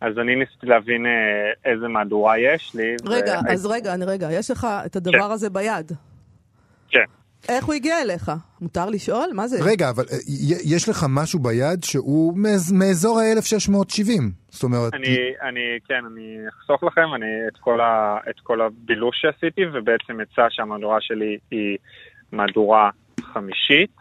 אז 0.00 0.18
אני 0.18 0.36
ניסיתי 0.36 0.66
להבין 0.66 1.06
אה, 1.06 1.72
איזה 1.72 1.88
מהדורה 1.88 2.38
יש 2.38 2.74
לי. 2.74 2.96
רגע, 3.06 3.40
ו... 3.46 3.52
אז 3.52 3.66
רגע, 3.66 3.94
אני 3.94 4.04
רגע, 4.04 4.32
יש 4.32 4.50
לך 4.50 4.66
את 4.86 4.96
הדבר 4.96 5.26
כן. 5.26 5.30
הזה 5.30 5.50
ביד. 5.50 5.92
כן. 6.90 7.04
איך 7.48 7.64
הוא 7.64 7.74
הגיע 7.74 8.02
אליך? 8.02 8.32
מותר 8.60 8.90
לשאול? 8.90 9.30
מה 9.34 9.48
זה? 9.48 9.56
רגע, 9.70 9.90
אבל 9.90 10.04
אה, 10.12 10.16
יש 10.64 10.88
לך 10.88 11.06
משהו 11.08 11.38
ביד 11.38 11.84
שהוא 11.84 12.38
מאזור 12.72 13.20
ה-1670. 13.20 14.22
זאת 14.48 14.62
אומרת... 14.62 14.94
אני, 14.94 15.16
אני, 15.42 15.78
כן, 15.88 16.04
אני 16.12 16.36
אחסוך 16.48 16.84
לכם 16.84 17.14
אני, 17.14 17.26
את, 17.48 17.56
כל 17.60 17.80
ה, 17.80 18.18
את 18.30 18.40
כל 18.42 18.60
הבילוש 18.60 19.16
שעשיתי, 19.20 19.60
ובעצם 19.72 20.20
יצא 20.20 20.46
שהמהדורה 20.50 20.98
שלי 21.00 21.38
היא 21.50 21.78
מהדורה 22.32 22.90
חמישית. 23.20 23.99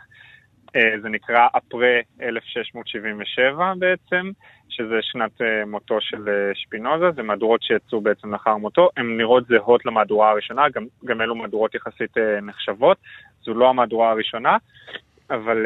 אה, 0.76 1.02
זה 1.02 1.10
נקרא 1.10 1.48
אפרה 1.58 2.00
1677 2.22 3.74
בעצם, 3.80 4.32
שזה 4.70 4.96
שנת 5.02 5.42
אה, 5.42 5.66
מותו 5.66 5.98
של 6.02 6.30
אה, 6.30 6.52
שפינוזה, 6.56 7.06
זה 7.16 7.24
מהדורות 7.24 7.64
שיצאו 7.64 8.02
בעצם 8.02 8.32
לאחר 8.32 8.58
מותו, 8.58 8.90
הן 8.98 9.18
נראות 9.18 9.48
זהות 9.48 9.86
למהדורה 9.86 10.30
הראשונה, 10.30 10.70
גם, 10.70 10.86
גם 11.06 11.22
אלו 11.22 11.36
מהדורות 11.36 11.76
יחסית 11.76 12.18
נחשבות, 12.42 12.98
זו 13.44 13.54
לא 13.54 13.70
המהדורה 13.70 14.12
הראשונה, 14.12 14.58
אבל 15.30 15.58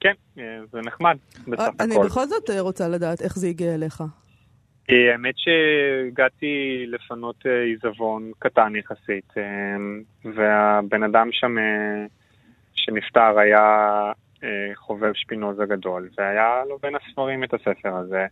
כן, 0.00 0.12
זה 0.72 0.80
נחמד 0.80 1.16
בסך 1.46 1.62
הכל. 1.62 1.84
אני 1.84 1.94
בכל 2.04 2.26
זאת 2.26 2.50
רוצה 2.60 2.88
לדעת 2.88 3.22
איך 3.22 3.36
זה 3.36 3.46
הגיע 3.48 3.74
אליך. 3.74 4.02
האמת 4.88 5.34
שהגעתי 5.36 6.84
לפנות 6.86 7.46
עיזבון 7.46 8.30
קטן 8.38 8.76
יחסית, 8.76 9.32
והבן 10.24 11.02
אדם 11.02 11.28
שם... 11.32 11.56
שנפטר 12.84 13.38
היה 13.38 13.62
אה, 14.44 14.74
חובב 14.74 15.12
שפינוזה 15.14 15.64
גדול, 15.66 16.08
והיה 16.18 16.62
לו 16.68 16.78
בין 16.82 16.94
הספרים 16.94 17.44
את 17.44 17.54
הספר 17.54 17.96
הזה. 17.96 18.26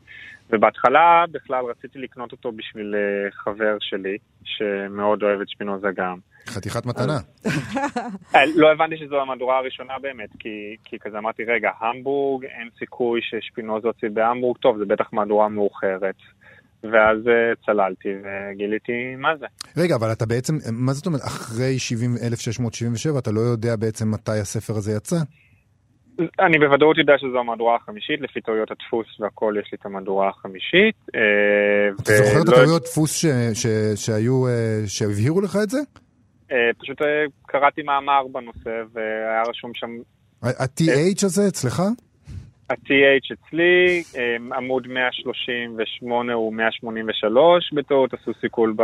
ובהתחלה 0.51 1.25
בכלל 1.31 1.65
רציתי 1.65 1.99
לקנות 1.99 2.33
אותו 2.33 2.53
בשביל 2.53 2.95
אה, 2.95 3.31
חבר 3.31 3.77
שלי, 3.81 4.17
שמאוד 4.45 5.23
אוהב 5.23 5.41
את 5.41 5.49
שפינוזה 5.49 5.89
גם. 5.97 6.17
חתיכת 6.49 6.87
מתנה. 6.87 7.19
אה, 8.35 8.41
לא 8.57 8.73
הבנתי 8.73 8.97
שזו 8.97 9.21
המהדורה 9.21 9.59
הראשונה 9.59 9.99
באמת, 10.03 10.29
כי, 10.39 10.77
כי 10.85 10.99
כזה 10.99 11.19
אמרתי, 11.19 11.45
רגע, 11.45 11.71
המבורג, 11.81 12.45
אין 12.45 12.69
סיכוי 12.79 13.21
ששפינוזה 13.23 13.89
הוציא 13.89 14.09
בהמבורג, 14.13 14.57
טוב, 14.57 14.79
זה 14.79 14.85
בטח 14.85 15.13
מהדורה 15.13 15.49
מאוחרת. 15.49 16.17
ואז 16.85 17.19
צללתי 17.67 18.09
וגיליתי 18.23 19.17
מה 19.19 19.37
זה. 19.37 19.47
רגע, 19.77 19.95
אבל 19.95 20.13
אתה 20.13 20.27
בעצם, 20.27 20.55
מה 20.73 20.93
זאת 20.93 21.07
אומרת, 21.07 21.21
אחרי 21.21 21.79
70, 21.79 22.11
1677 22.27 23.19
אתה 23.19 23.31
לא 23.31 23.41
יודע 23.41 23.77
בעצם 23.77 24.11
מתי 24.11 24.39
הספר 24.41 24.73
הזה 24.77 24.93
יצא? 24.93 25.17
אני 26.41 26.59
בוודאות 26.59 26.99
יודע 26.99 27.13
שזו 27.19 27.39
המהדורה 27.39 27.77
החמישית, 27.77 28.21
לפי 28.21 28.41
טעויות 28.41 28.71
הדפוס 28.71 29.07
והכל 29.21 29.55
יש 29.61 29.73
לי 29.73 29.79
את 29.81 29.87
המהדורה 29.87 30.29
החמישית. 30.29 30.97
אה, 31.15 32.03
אתה 32.03 32.13
זוכר 32.13 32.43
את 32.43 32.49
הטעויות 32.49 32.83
דפוס 32.83 33.25
שהיו, 33.95 34.47
אה, 34.47 34.83
שהבהירו 34.87 35.41
לך 35.41 35.59
את 35.63 35.71
זה? 35.71 35.79
אה, 36.53 36.71
פשוט 36.79 36.99
קראתי 37.47 37.83
מאמר 37.83 38.27
בנושא 38.33 38.83
והיה 38.93 39.43
רשום 39.49 39.71
שם... 39.75 39.89
ה-TH 40.43 41.27
הזה 41.27 41.49
אצלך? 41.49 41.83
ה-TH 42.73 43.35
אצלי, 43.35 44.03
אמ, 44.15 44.53
עמוד 44.53 44.89
138 44.89 46.33
הוא 46.33 46.55
183 46.55 47.73
בטעות, 47.73 48.15
עשו 48.15 48.31
סיכול 48.41 48.75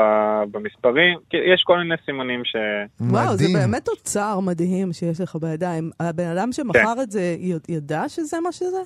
במספרים, 0.50 1.18
יש 1.32 1.62
כל 1.62 1.78
מיני 1.78 1.94
סימנים 2.04 2.44
ש... 2.44 2.56
וואו, 3.00 3.36
זה 3.36 3.44
באמת 3.58 3.88
אוצר 3.88 4.40
מדהים 4.40 4.92
שיש 4.92 5.20
לך 5.20 5.36
בידיים. 5.36 5.90
הבן 6.00 6.26
אדם 6.26 6.52
שמכר 6.52 6.94
כן. 6.94 7.00
את 7.02 7.10
זה, 7.10 7.36
ידע 7.68 8.08
שזה 8.08 8.40
מה 8.40 8.52
שזה? 8.52 8.82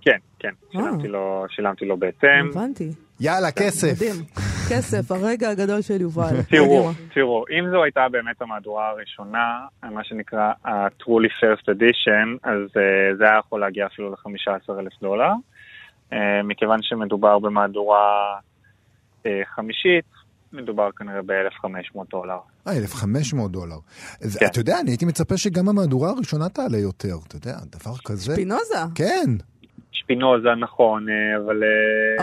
כן, 0.00 0.18
כן, 0.38 0.52
שילמתי 0.72 1.08
לו, 1.08 1.44
שילמתי 1.48 1.84
לו 1.84 1.96
בהתאם. 1.96 2.48
הבנתי. 2.50 2.90
יאללה, 3.20 3.50
כסף. 3.50 3.92
מדהים. 3.96 4.24
כסף, 4.70 5.12
הרגע 5.12 5.50
הגדול 5.50 5.82
של 5.82 6.00
יובל. 6.00 6.42
תראו, 6.50 6.90
תראו, 7.14 7.44
אם 7.58 7.70
זו 7.70 7.82
הייתה 7.82 8.08
באמת 8.10 8.42
המהדורה 8.42 8.88
הראשונה, 8.88 9.66
מה 9.82 10.04
שנקרא 10.04 10.52
ה-truly 10.64 11.30
first 11.40 11.64
edition, 11.64 12.38
אז 12.42 12.60
uh, 12.68 13.16
זה 13.18 13.24
היה 13.24 13.38
יכול 13.38 13.60
להגיע 13.60 13.86
אפילו 13.86 14.10
ל-15 14.10 14.80
אלף 14.80 14.92
דולר. 15.02 15.32
Uh, 16.10 16.14
מכיוון 16.44 16.78
שמדובר 16.82 17.38
במהדורה 17.38 18.34
uh, 19.22 19.26
חמישית, 19.54 20.04
מדובר 20.52 20.90
כנראה 20.96 21.22
ב-1,500 21.22 21.98
דולר. 22.10 22.38
אה, 22.66 22.76
1,500 22.76 23.50
דולר. 23.52 23.76
כן. 24.38 24.46
אתה 24.46 24.60
יודע, 24.60 24.80
אני 24.80 24.90
הייתי 24.90 25.04
מצפה 25.04 25.36
שגם 25.36 25.68
המהדורה 25.68 26.10
הראשונה 26.10 26.48
תעלה 26.48 26.78
יותר, 26.78 27.16
אתה 27.28 27.36
יודע, 27.36 27.58
דבר 27.70 27.96
כזה. 28.04 28.32
שפינוזה. 28.32 28.78
כן. 28.94 29.30
שפינוזה, 30.10 30.54
נכון, 30.60 31.06
אבל... 31.36 31.62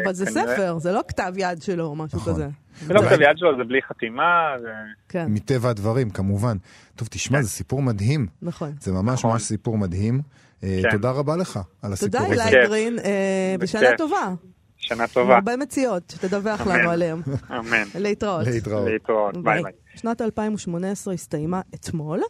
אבל 0.03 0.13
זה 0.13 0.25
כנראה... 0.25 0.55
ספר, 0.55 0.77
זה 0.77 0.91
לא 0.91 1.01
כתב 1.07 1.33
יד 1.37 1.61
שלו 1.61 1.85
או 1.85 1.95
משהו 1.95 2.17
נכון. 2.17 2.33
כזה. 2.33 2.47
זה 2.85 2.93
לא 2.93 3.01
כתב 3.01 3.21
יד 3.21 3.37
שלו, 3.37 3.57
זה 3.57 3.63
בלי 3.63 3.81
חתימה. 3.81 4.55
זה... 4.61 4.67
כן. 5.09 5.25
מטבע 5.29 5.69
הדברים, 5.69 6.09
כמובן. 6.09 6.57
טוב, 6.95 7.07
תשמע, 7.11 7.37
כן. 7.37 7.43
זה 7.43 7.49
סיפור 7.49 7.81
מדהים. 7.81 8.27
נכון. 8.41 8.71
זה 8.79 8.91
ממש 8.91 9.19
נכון. 9.19 9.31
ממש 9.31 9.41
סיפור 9.41 9.77
מדהים. 9.77 10.21
אה, 10.63 10.79
כן. 10.83 10.89
תודה 10.91 11.11
רבה 11.11 11.35
לך 11.35 11.59
על 11.81 11.93
הסיפור 11.93 12.21
הזה. 12.21 12.29
תודה, 12.29 12.47
אילי 12.47 12.67
גרין, 12.67 12.99
אה, 12.99 13.55
בשנה 13.59 13.89
טובה. 13.97 14.33
שנה 14.77 15.07
טובה. 15.07 15.35
הרבה 15.35 15.57
מציאות, 15.57 16.13
שתדווח 16.15 16.67
לנו 16.67 16.89
עליהן. 16.89 17.21
אמן. 17.51 17.83
להתראות. 17.95 18.47
להתראות. 18.47 18.87
להתראות, 18.87 19.37
ביי 19.43 19.63
ביי. 19.63 19.71
שנת 19.97 20.21
2018 20.21 21.13
הסתיימה 21.13 21.61
אתמול. 21.75 22.21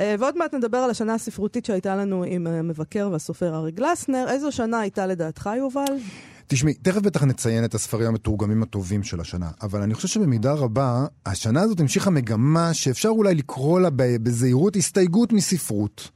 אה, 0.00 0.14
ועוד 0.18 0.38
מעט 0.38 0.54
נדבר 0.54 0.78
על 0.78 0.90
השנה 0.90 1.14
הספרותית 1.14 1.64
שהייתה 1.64 1.96
לנו 1.96 2.24
עם 2.24 2.46
המבקר 2.46 3.08
והסופר 3.12 3.54
אריק 3.54 3.72
גלסנר. 3.72 4.26
איזו 4.28 4.52
שנה 4.52 4.80
הייתה 4.80 5.06
לדעתך, 5.06 5.50
יובל? 5.56 5.98
תשמעי, 6.46 6.74
תכף 6.74 7.00
בטח 7.00 7.24
נציין 7.24 7.64
את 7.64 7.74
הספרים 7.74 8.08
המתורגמים 8.08 8.62
הטובים 8.62 9.02
של 9.02 9.20
השנה, 9.20 9.50
אבל 9.62 9.82
אני 9.82 9.94
חושב 9.94 10.08
שבמידה 10.08 10.52
רבה, 10.52 11.06
השנה 11.26 11.60
הזאת 11.60 11.80
המשיכה 11.80 12.10
מגמה 12.10 12.74
שאפשר 12.74 13.08
אולי 13.08 13.34
לקרוא 13.34 13.80
לה 13.80 13.88
בזהירות 13.94 14.76
הסתייגות 14.76 15.32
מספרות. 15.32 16.10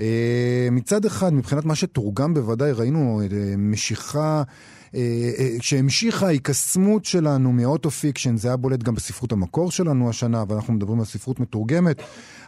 אה, 0.00 0.68
מצד 0.72 1.04
אחד, 1.04 1.32
מבחינת 1.32 1.64
מה 1.64 1.74
שתורגם 1.74 2.34
בוודאי, 2.34 2.72
ראינו 2.72 3.20
אה, 3.20 3.26
משיכה... 3.58 4.42
אה, 4.94 5.00
אה, 5.38 5.48
שהמשיכה 5.60 6.26
ההיקסמות 6.26 7.04
שלנו 7.04 7.52
מ 7.52 7.90
auto-fiction, 7.90 8.36
זה 8.36 8.48
היה 8.48 8.56
בולט 8.56 8.82
גם 8.82 8.94
בספרות 8.94 9.32
המקור 9.32 9.70
שלנו 9.70 10.10
השנה, 10.10 10.44
ואנחנו 10.48 10.72
מדברים 10.72 10.98
על 10.98 11.04
ספרות 11.04 11.40
מתורגמת. 11.40 12.02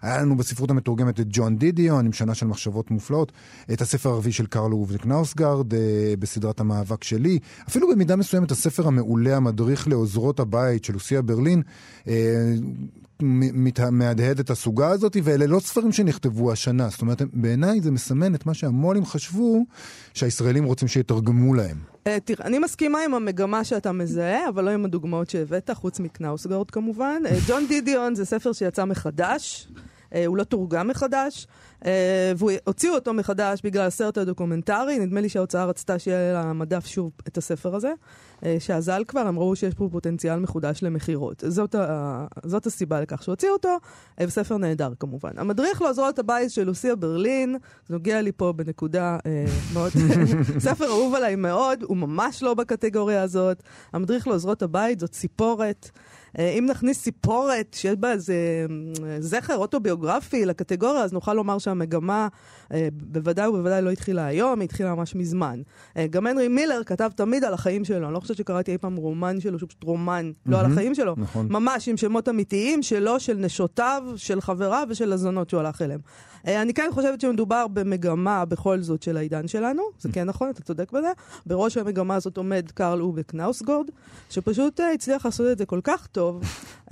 היה 0.05 0.23
לנו 0.23 0.37
בספרות 0.37 0.71
המתורגמת 0.71 1.21
את 1.21 1.27
ג'ון 1.29 1.57
דידיון 1.57 2.07
עם 2.07 2.13
שנה 2.13 2.35
של 2.35 2.47
מחשבות 2.47 2.91
מופלאות, 2.91 3.33
את 3.73 3.81
הספר 3.81 4.09
הערבי 4.09 4.33
של 4.33 4.47
קרל 4.47 4.73
רובליק 4.73 5.07
נאוסגרד 5.07 5.75
אה, 5.75 6.15
בסדרת 6.19 6.61
המאבק 6.61 7.05
שלי, 7.05 7.39
אפילו 7.69 7.89
במידה 7.89 8.17
מסוימת 8.17 8.51
הספר 8.51 8.87
המעולה, 8.87 9.37
המדריך 9.37 9.89
לעוזרות 9.89 10.41
הבית 10.41 10.85
של 10.85 10.93
לוסיה 10.93 11.23
ברלין, 11.23 11.63
מהדהד 13.91 14.39
את 14.39 14.51
הסוגה 14.51 14.89
הזאת, 14.89 15.17
ואלה 15.23 15.47
לא 15.47 15.61
ספרים 15.61 15.93
שנכתבו 15.93 16.53
השנה. 16.53 16.89
זאת 16.89 17.01
אומרת, 17.01 17.23
בעיניי 17.33 17.81
זה 17.81 17.91
מסמן 17.91 18.35
את 18.35 18.47
מה 18.47 18.55
שהמו"לים 18.55 19.07
חשבו 19.07 19.65
שהישראלים 20.15 20.65
רוצים 20.65 20.89
שיתרגמו 20.89 21.55
להם. 21.55 21.77
אה, 22.07 22.19
תראה, 22.25 22.47
אני 22.47 22.59
מסכימה 22.59 22.99
עם 23.05 23.15
המגמה 23.15 23.65
שאתה 23.65 23.93
מזהה, 23.93 24.49
אבל 24.49 24.65
לא 24.65 24.71
עם 24.71 24.85
הדוגמאות 24.85 25.31
שהבאת, 25.31 25.71
חוץ 25.75 26.01
מקנאוסגורד 26.01 26.71
כמובן. 26.71 27.23
אה, 27.27 27.37
ג'ון 27.49 27.67
דידיון 27.69 28.15
זה 28.15 28.25
ספר 28.25 28.53
שיצא 28.53 28.85
מחדש, 28.85 29.69
אה, 29.77 29.94
הוא 30.27 30.37
לא 30.37 30.45
תורגם 30.45 30.89
מחדש. 30.89 31.47
והוציאו 32.37 32.95
אותו 32.95 33.13
מחדש 33.13 33.61
בגלל 33.65 33.87
הסרט 33.87 34.19
הדוקומנטרי, 34.19 34.99
נדמה 34.99 35.21
לי 35.21 35.29
שההוצאה 35.29 35.65
רצתה 35.65 35.99
שיהיה 35.99 36.31
על 36.31 36.37
המדף 36.37 36.87
שוב 36.87 37.13
את 37.29 37.39
הספר 37.39 37.75
הזה. 37.75 37.93
אה, 38.45 38.57
שאזל 38.59 39.03
כבר, 39.09 39.21
הם 39.21 39.39
ראו 39.39 39.57
שיש 39.57 39.75
פה 39.75 39.89
פוטנציאל 39.93 40.39
מחודש 40.39 40.83
למכירות. 40.83 41.45
זאת, 41.47 41.75
זאת 42.45 42.67
הסיבה 42.67 43.01
לכך 43.01 43.23
שהוציאו 43.23 43.53
אותו, 43.53 43.77
אה, 44.21 44.31
ספר 44.31 44.57
נהדר 44.57 44.93
כמובן. 45.01 45.31
המדריך 45.37 45.83
לעוזרות 45.83 46.19
הבית 46.19 46.51
של 46.51 46.65
לוסיה 46.65 46.97
ברלין, 46.97 47.57
זה 47.89 47.95
נוגע 47.95 48.23
לי 48.23 48.33
פה 48.33 48.53
בנקודה 48.53 49.19
אה, 49.27 49.45
מאוד, 49.75 49.93
ספר 50.67 50.87
אהוב 50.87 51.15
עליי 51.15 51.37
מאוד, 51.37 51.83
הוא 51.83 51.97
ממש 51.97 52.43
לא 52.43 52.55
בקטגוריה 52.55 53.23
הזאת. 53.23 53.63
המדריך 53.93 54.29
לעוזרות 54.29 54.63
הבית 54.63 55.01
זאת 55.01 55.11
ציפורת. 55.11 55.91
אה, 56.39 56.51
אם 56.51 56.67
נכניס 56.71 57.03
סיפורת 57.03 57.75
שיש 57.75 57.97
בה 57.97 58.13
איזה 58.13 58.35
אה, 59.05 59.21
זכר 59.21 59.57
אוטוביוגרפי 59.57 60.47
לקטגוריה, 60.47 61.03
אז 61.03 61.13
נוכל 61.13 61.35
לומר 61.35 61.59
שהמגמה 61.59 62.29
אה, 62.73 62.89
בוודאי 62.93 63.49
ובוודאי 63.49 63.83
לא 63.83 63.91
התחילה 63.91 64.27
היום, 64.27 64.61
היא 64.61 64.65
התחילה 64.65 64.95
ממש 64.95 65.15
מזמן. 65.15 65.61
גם 66.11 66.27
הנרי 66.27 66.49
מילר 66.49 66.85
כתב 66.87 67.11
תמיד 67.17 67.45
על 67.45 67.55
החיים 67.55 67.85
שלו, 67.85 68.07
אני 68.07 68.15
לא 68.15 68.21
חושבת 68.21 68.37
שקראתי 68.37 68.73
אי 68.73 68.79
פעם 68.79 68.97
רומן 68.97 69.41
שלו, 69.41 69.59
שהוא 69.59 69.69
פשוט 69.69 69.85
רומן, 69.85 70.33
mm-hmm, 70.33 70.51
לא 70.51 70.61
על 70.61 70.73
החיים 70.73 70.95
שלו. 70.95 71.15
נכון. 71.17 71.47
ממש 71.51 71.89
עם 71.89 71.97
שמות 71.97 72.29
אמיתיים 72.29 72.83
שלו, 72.83 73.21
של 73.21 73.35
נשותיו, 73.35 74.03
של 74.17 74.41
חבריו 74.41 74.87
ושל 74.91 75.13
הזונות 75.13 75.51
שהוא 75.51 75.61
הלך 75.61 75.83
אליהם. 75.83 76.01
אני 76.47 76.75
כן 76.75 76.89
חושבת 76.93 77.21
שמדובר 77.21 77.67
במגמה 77.69 78.45
בכל 78.45 78.83
זאת 78.83 79.03
של 79.03 79.17
העידן 79.17 79.49
שלנו, 79.49 79.83
זה 80.01 80.09
כן 80.13 80.25
נכון, 80.25 80.51
אתה 80.51 80.63
צודק 80.63 80.93
בזה. 80.93 81.13
בראש 81.47 81.77
המגמה 81.77 82.15
הזאת 82.15 82.37
עומד 82.37 82.71
קרל 82.75 83.01
אובק 83.01 83.35
נאוסגורד, 83.35 83.87
שפשוט 84.31 84.81
הצליח 84.95 85.27
לעשות 85.27 85.47
את 85.53 85.59
זה 85.59 85.67
כל 85.67 85.81
כך 85.85 86.07
טוב. 86.07 86.43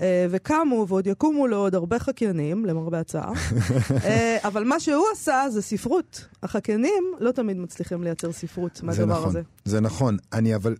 אה, 0.00 0.26
וקמו 0.30 0.86
ועוד 0.88 1.06
יקומו 1.06 1.46
לו 1.46 1.56
עוד 1.56 1.74
הרבה 1.74 1.98
חקיינים, 1.98 2.66
למרבה 2.66 3.00
הצער. 3.00 3.32
אה, 4.04 4.38
אבל 4.44 4.64
מה 4.64 4.80
שהוא 4.80 5.04
עשה 5.12 5.44
זה 5.50 5.62
ספרות. 5.62 6.24
החקיינים 6.42 7.04
לא 7.20 7.30
תמיד 7.30 7.56
מצליחים 7.56 8.02
לייצר 8.02 8.32
ספרות 8.32 8.80
מהדבר 8.82 9.04
נכון, 9.04 9.28
הזה. 9.28 9.42
זה 9.64 9.80
נכון, 9.80 10.16
אני 10.32 10.54
אבל, 10.54 10.76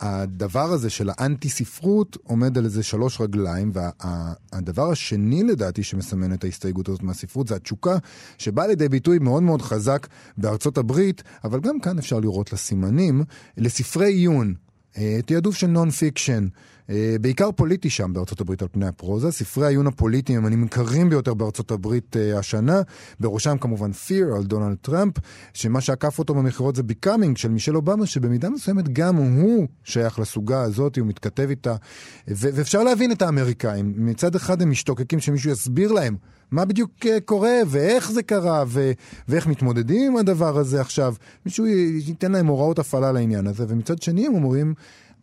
הדבר 0.00 0.72
הזה 0.72 0.90
של 0.90 1.10
האנטי-ספרות 1.18 2.16
עומד 2.22 2.58
על 2.58 2.64
איזה 2.64 2.82
שלוש 2.82 3.20
רגליים, 3.20 3.72
והדבר 3.74 4.82
וה, 4.82 4.92
השני 4.92 5.42
לדעתי 5.42 5.82
שמסמן 5.82 6.34
את 6.34 6.44
ההסתייגות 6.44 6.88
הזאת 6.88 7.02
מהספרות 7.02 7.48
זה 7.48 7.54
התשוקה, 7.54 7.96
שבאה 8.38 8.66
לידי 8.66 8.88
ביטוי 8.88 9.18
מאוד 9.18 9.42
מאוד 9.42 9.62
חזק 9.62 10.06
בארצות 10.38 10.78
הברית, 10.78 11.22
אבל 11.44 11.60
גם 11.60 11.80
כאן 11.80 11.98
אפשר 11.98 12.20
לראות 12.20 12.52
לסימנים, 12.52 13.24
לספרי 13.56 14.12
עיון. 14.12 14.54
אה, 14.98 15.20
תעדוף 15.26 15.56
של 15.56 15.66
non-fiction, 15.66 16.48
אה, 16.90 17.16
בעיקר 17.20 17.52
פוליטי 17.52 17.90
שם 17.90 18.12
בארצות 18.12 18.40
הברית 18.40 18.62
על 18.62 18.68
פני 18.72 18.86
הפרוזה. 18.86 19.32
ספרי 19.32 19.66
העיון 19.66 19.86
הפוליטיים 19.86 20.38
הם 20.38 20.46
הנמכרים 20.46 21.08
ביותר 21.08 21.34
בארצות 21.34 21.70
הברית 21.70 22.16
אה, 22.16 22.38
השנה, 22.38 22.82
בראשם 23.20 23.58
כמובן 23.58 23.90
Fear 23.90 24.36
על 24.36 24.44
דונלד 24.44 24.76
טראמפ, 24.80 25.14
שמה 25.54 25.80
שעקף 25.80 26.18
אותו 26.18 26.34
במכירות 26.34 26.76
זה 26.76 26.82
Becoming 26.82 27.36
של 27.36 27.48
מישל 27.48 27.76
אובמה, 27.76 28.06
שבמידה 28.06 28.50
מסוימת 28.50 28.88
גם 28.88 29.16
הוא 29.16 29.66
שייך 29.84 30.18
לסוגה 30.18 30.62
הזאת, 30.62 30.98
הוא 30.98 31.06
מתכתב 31.06 31.46
איתה, 31.50 31.74
ואפשר 32.28 32.82
להבין 32.82 33.12
את 33.12 33.22
האמריקאים. 33.22 33.92
מצד 33.96 34.34
אחד 34.34 34.62
הם 34.62 34.70
משתוקקים 34.70 35.20
שמישהו 35.20 35.50
יסביר 35.50 35.92
להם 35.92 36.16
מה 36.52 36.64
בדיוק 36.64 36.90
קורה, 37.24 37.54
ואיך 37.66 38.12
זה 38.12 38.22
קרה, 38.22 38.64
ו- 38.66 38.92
ואיך 39.28 39.46
מתמודדים 39.46 40.12
עם 40.12 40.16
הדבר 40.16 40.58
הזה 40.58 40.80
עכשיו. 40.80 41.14
מישהו 41.46 41.66
ייתן 41.66 42.32
להם 42.32 42.46
הוראות 42.46 42.78
הפעלה 42.78 43.12
לעניין 43.12 43.46
הזה, 43.46 43.64
ומצד 43.68 44.02
שני 44.02 44.26
הם 44.26 44.34
אומרים... 44.34 44.74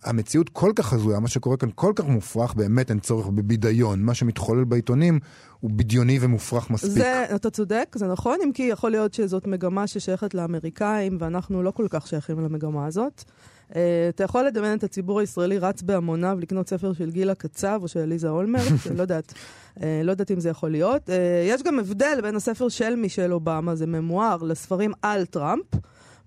המציאות 0.03 0.50
כל 0.50 0.71
כך 0.75 0.93
הזויה, 0.93 1.19
מה 1.19 1.27
שקורה 1.27 1.57
כאן 1.57 1.69
כל 1.75 1.93
כך 1.95 2.05
מופרך, 2.05 2.53
באמת 2.53 2.89
אין 2.89 3.00
צורך 3.00 3.27
בבידיון. 3.27 4.03
מה 4.03 4.13
שמתחולל 4.13 4.63
בעיתונים 4.63 5.19
הוא 5.59 5.71
בדיוני 5.71 6.17
ומופרך 6.21 6.69
מספיק. 6.69 6.91
זה, 6.91 7.25
אתה 7.36 7.50
צודק, 7.50 7.95
זה 7.95 8.07
נכון, 8.07 8.38
אם 8.43 8.51
כי 8.51 8.63
יכול 8.63 8.91
להיות 8.91 9.13
שזאת 9.13 9.48
מגמה 9.48 9.88
ששייכת 9.88 10.33
לאמריקאים, 10.33 11.17
ואנחנו 11.19 11.63
לא 11.63 11.71
כל 11.71 11.88
כך 11.89 12.07
שייכים 12.07 12.39
למגמה 12.39 12.86
הזאת. 12.86 13.24
Uh, 13.70 13.76
אתה 14.10 14.24
יכול 14.24 14.46
לדמיין 14.46 14.78
את 14.78 14.84
הציבור 14.84 15.20
הישראלי 15.20 15.58
רץ 15.58 15.82
בהמוניו 15.82 16.38
לקנות 16.42 16.70
ספר 16.70 16.94
של 16.94 17.12
גילה 17.12 17.36
קצב 17.36 17.80
או 17.82 17.88
של 17.88 18.00
עליזה 18.00 18.30
אולמרט, 18.30 18.64
לא 18.98 19.02
יודעת. 19.02 19.34
Uh, 19.78 19.82
לא 20.04 20.12
יודעת 20.12 20.32
אם 20.32 20.40
זה 20.40 20.50
יכול 20.50 20.72
להיות. 20.72 21.10
Uh, 21.10 21.12
יש 21.44 21.64
גם 21.64 21.80
הבדל 21.80 22.20
בין 22.22 22.36
הספר 22.36 22.70
של 22.70 22.96
מישל 22.96 23.34
אובמה, 23.34 23.76
זה 23.76 23.88
ממואר, 23.88 24.38
לספרים 24.44 24.92
על 25.02 25.26
טראמפ. 25.26 25.66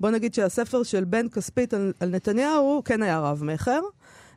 בוא 0.01 0.11
נגיד 0.11 0.35
שהספר 0.35 0.83
של 0.83 1.05
בן 1.05 1.29
כספית 1.29 1.75
על, 1.75 1.93
על 2.01 2.09
נתניהו 2.09 2.83
כן 2.85 3.03
היה 3.03 3.21
רב-מכר. 3.21 3.81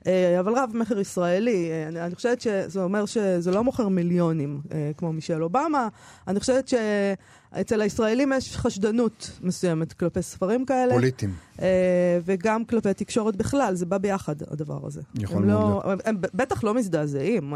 אה, 0.08 0.40
אבל 0.40 0.54
רב-מכר 0.58 1.00
ישראלי, 1.00 1.72
אה, 1.72 1.88
אני, 1.88 2.02
אני 2.02 2.16
חושבת 2.16 2.42
שזה 2.42 2.84
אומר 2.84 3.06
שזה 3.06 3.52
לא 3.52 3.64
מוכר 3.64 3.88
מיליונים 3.88 4.62
אה, 4.72 4.92
כמו 4.98 5.14
מישל 5.14 5.44
אובמה. 5.44 5.88
אני 6.28 6.40
חושבת 6.40 6.68
שאצל 6.68 7.82
הישראלים 7.82 8.34
יש 8.38 8.58
חשדנות 8.58 9.32
מסוימת 9.42 9.94
כלפי 9.94 10.22
ספרים 10.22 10.66
כאלה. 10.66 10.94
פוליטיים. 10.94 11.34
וגם 12.26 12.66
כלפי 12.66 12.94
תקשורת 12.94 13.36
בכלל, 13.36 13.76
זה 13.76 13.86
בא 13.86 13.98
ביחד, 13.98 14.36
הדבר 14.42 14.88
הזה. 14.88 15.02
יכול 15.16 15.46
מאוד 15.46 15.62
לא, 15.62 15.82
להיות. 15.86 16.02
הם 16.06 16.18
בטח 16.34 16.64
לא 16.64 16.74
מזדעזעים. 16.74 17.54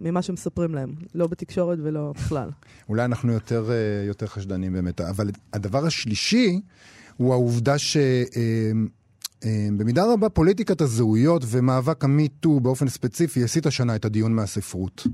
ממה 0.00 0.22
שמספרים 0.22 0.74
להם, 0.74 0.94
לא 1.14 1.26
בתקשורת 1.26 1.78
ולא 1.82 2.12
בכלל. 2.16 2.50
אולי 2.88 3.04
אנחנו 3.04 3.32
יותר, 3.32 3.70
אה, 3.70 4.04
יותר 4.06 4.26
חשדנים 4.26 4.72
באמת, 4.72 5.00
אבל 5.00 5.30
הדבר 5.52 5.86
השלישי 5.86 6.60
הוא 7.16 7.32
העובדה 7.32 7.78
ש... 7.78 7.96
אה, 9.44 9.68
במידה 9.76 10.04
רבה 10.12 10.28
פוליטיקת 10.28 10.80
הזהויות 10.80 11.42
ומאבק 11.46 12.04
המיטו 12.04 12.60
באופן 12.60 12.88
ספציפי 12.88 13.44
הסיט 13.44 13.66
השנה 13.66 13.96
את 13.96 14.04
הדיון 14.04 14.34
מהספרות. 14.34 15.06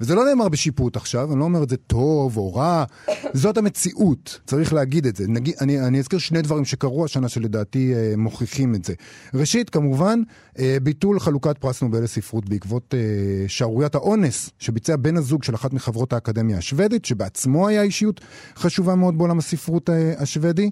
וזה 0.00 0.14
לא 0.14 0.24
נאמר 0.24 0.48
בשיפוט 0.48 0.96
עכשיו, 0.96 1.32
אני 1.32 1.40
לא 1.40 1.44
אומר 1.44 1.62
את 1.62 1.68
זה 1.68 1.76
טוב 1.76 2.36
או 2.36 2.54
רע, 2.54 2.84
זאת 3.32 3.58
המציאות, 3.58 4.40
צריך 4.46 4.72
להגיד 4.72 5.06
את 5.06 5.16
זה. 5.16 5.24
נגיד, 5.28 5.54
אני, 5.60 5.80
אני 5.80 5.98
אזכיר 5.98 6.18
שני 6.18 6.42
דברים 6.42 6.64
שקרו 6.64 7.04
השנה 7.04 7.28
שלדעתי 7.28 7.94
אה, 7.94 8.14
מוכיחים 8.16 8.74
את 8.74 8.84
זה. 8.84 8.94
ראשית, 9.34 9.70
כמובן, 9.70 10.20
אה, 10.58 10.76
ביטול 10.82 11.20
חלוקת 11.20 11.58
פרס 11.58 11.82
נובל 11.82 12.02
לספרות 12.02 12.48
בעקבות 12.48 12.94
אה, 12.94 13.48
שערוריית 13.48 13.94
האונס 13.94 14.50
שביצע 14.58 14.96
בן 14.96 15.16
הזוג 15.16 15.42
של 15.42 15.54
אחת 15.54 15.72
מחברות 15.72 16.12
האקדמיה 16.12 16.58
השוודית, 16.58 17.04
שבעצמו 17.04 17.68
היה 17.68 17.82
אישיות 17.82 18.20
חשובה 18.56 18.94
מאוד 18.94 19.18
בעולם 19.18 19.38
הספרות 19.38 19.90
אה, 19.90 20.12
השוודי. 20.18 20.70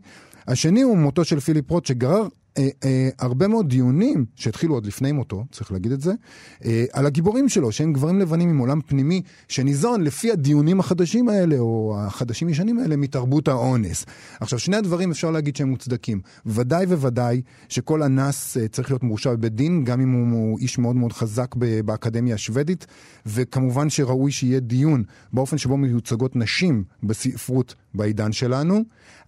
השני 0.49 0.83
הוא 0.83 0.99
מותו 0.99 1.25
של 1.25 1.41
פיליפ 1.41 1.71
רוט 1.71 1.87
שגרר 1.87 2.29
אה, 2.59 2.69
אה, 2.85 3.09
הרבה 3.19 3.49
מאוד 3.49 3.69
דיונים 3.69 4.25
שהתחילו 4.35 4.75
עוד 4.75 4.87
לפני 4.87 5.13
מותו, 5.13 5.45
צריך 5.53 5.73
להגיד 5.73 5.93
את 5.93 6.01
זה, 6.01 6.13
אה, 6.65 6.85
על 6.93 7.07
הגיבורים 7.07 7.49
שלו, 7.49 7.73
שהם 7.73 7.93
גברים 7.93 8.21
לבנים 8.21 8.49
עם 8.49 8.59
עולם 8.59 8.81
פנימי 8.87 9.23
שניזון 9.49 10.03
לפי 10.03 10.33
הדיונים 10.33 10.81
החדשים 10.81 11.29
האלה, 11.29 11.59
או 11.59 11.97
החדשים 11.99 12.49
ישנים 12.49 12.79
האלה, 12.79 12.97
מתרבות 12.97 13.49
האונס. 13.49 14.07
עכשיו, 14.41 14.59
שני 14.59 14.77
הדברים 14.77 15.11
אפשר 15.11 15.31
להגיד 15.31 15.57
שהם 15.57 15.69
מוצדקים. 15.69 16.21
ודאי 16.47 16.87
וודאי 16.87 17.43
שכל 17.69 18.03
אנס 18.03 18.57
אה, 18.57 18.69
צריך 18.69 18.91
להיות 18.91 19.03
מורשע 19.03 19.33
בבית 19.33 19.55
דין, 19.55 19.85
גם 19.85 20.01
אם 20.01 20.13
הוא, 20.13 20.41
הוא 20.41 20.59
איש 20.59 20.79
מאוד 20.79 20.97
מאוד 20.97 21.13
חזק 21.13 21.55
באקדמיה 21.85 22.35
השוודית, 22.35 22.87
וכמובן 23.27 23.91
שראוי 23.91 24.33
שיהיה 24.33 24.61
דיון 24.61 25.05
באופן 25.33 25.59
שבו 25.59 25.77
מיוצגות 25.77 26.37
נשים 26.37 26.85
בספרות 27.03 27.75
בעידן 27.95 28.33
שלנו, 28.33 28.85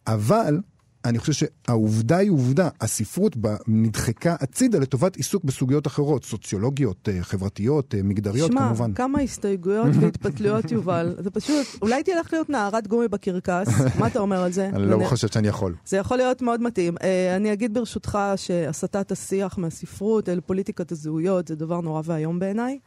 אבל 0.07 0.61
אני 1.09 1.19
חושב 1.19 1.33
שהעובדה 1.33 2.16
היא 2.16 2.31
עובדה, 2.31 2.69
הספרות 2.81 3.37
בה 3.37 3.57
נדחקה 3.66 4.37
הצידה 4.40 4.79
לטובת 4.79 5.16
עיסוק 5.16 5.45
בסוגיות 5.45 5.87
אחרות, 5.87 6.25
סוציולוגיות, 6.25 7.09
אה, 7.09 7.23
חברתיות, 7.23 7.95
אה, 7.95 8.03
מגדריות 8.03 8.53
שמה, 8.53 8.61
כמובן. 8.61 8.87
שמע, 8.87 8.97
כמה 8.97 9.21
הסתייגויות 9.21 9.88
והתפתלויות, 10.01 10.73
יובל. 10.73 11.14
זה 11.19 11.31
פשוט, 11.31 11.66
אולי 11.83 12.03
תלך 12.03 12.33
להיות 12.33 12.51
נערת 12.51 12.87
גומי 12.88 13.09
בקרקס, 13.09 13.69
מה 14.01 14.07
אתה 14.07 14.19
אומר 14.19 14.42
על 14.42 14.53
זה? 14.53 14.69
אני 14.69 14.90
לא 14.90 15.01
חושב 15.05 15.29
שאני 15.29 15.49
יכול. 15.49 15.75
זה 15.87 15.97
יכול 15.97 16.16
להיות 16.16 16.42
מאוד 16.42 16.62
מתאים. 16.62 16.95
אה, 17.03 17.37
אני 17.37 17.53
אגיד 17.53 17.75
ברשותך 17.75 18.19
שהסטת 18.37 19.12
השיח 19.12 19.59
מהספרות 19.59 20.29
אל 20.29 20.40
פוליטיקת 20.40 20.92
הזהויות 20.92 21.49
זה 21.49 21.57
דבר 21.57 21.81
נורא 21.81 22.03
ואיום 22.05 22.38
בעיניי. 22.38 22.79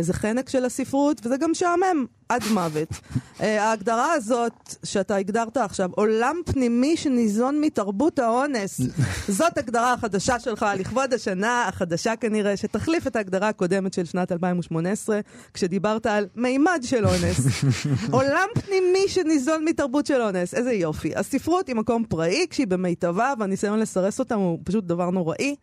זה 0.00 0.12
חנק 0.12 0.48
של 0.48 0.64
הספרות, 0.64 1.20
וזה 1.26 1.36
גם 1.36 1.54
שעמם. 1.54 2.06
עד 2.32 2.42
מוות. 2.50 2.88
uh, 2.90 3.42
ההגדרה 3.42 4.12
הזאת 4.12 4.74
שאתה 4.84 5.16
הגדרת 5.16 5.56
עכשיו, 5.56 5.90
עולם 5.94 6.36
פנימי 6.46 6.96
שניזון 6.96 7.60
מתרבות 7.60 8.18
האונס, 8.18 8.80
זאת 9.28 9.58
הגדרה 9.58 9.92
החדשה 9.92 10.40
שלך 10.40 10.66
לכבוד 10.78 11.14
השנה 11.14 11.68
החדשה 11.68 12.16
כנראה, 12.16 12.56
שתחליף 12.56 13.06
את 13.06 13.16
ההגדרה 13.16 13.48
הקודמת 13.48 13.94
של 13.94 14.04
שנת 14.04 14.32
2018, 14.32 15.20
כשדיברת 15.54 16.06
על 16.06 16.26
מימד 16.36 16.80
של 16.82 17.06
אונס. 17.06 17.64
עולם 18.10 18.48
פנימי 18.54 19.08
שניזון 19.08 19.64
מתרבות 19.64 20.06
של 20.06 20.22
אונס, 20.22 20.54
איזה 20.54 20.72
יופי. 20.72 21.16
הספרות 21.16 21.68
היא 21.68 21.76
מקום 21.76 22.04
פראי, 22.04 22.46
כשהיא 22.50 22.66
במיטבה, 22.66 23.32
והניסיון 23.38 23.78
לסרס 23.78 24.18
אותם 24.18 24.38
הוא 24.38 24.58
פשוט 24.64 24.84
דבר 24.84 25.10
נוראי. 25.10 25.54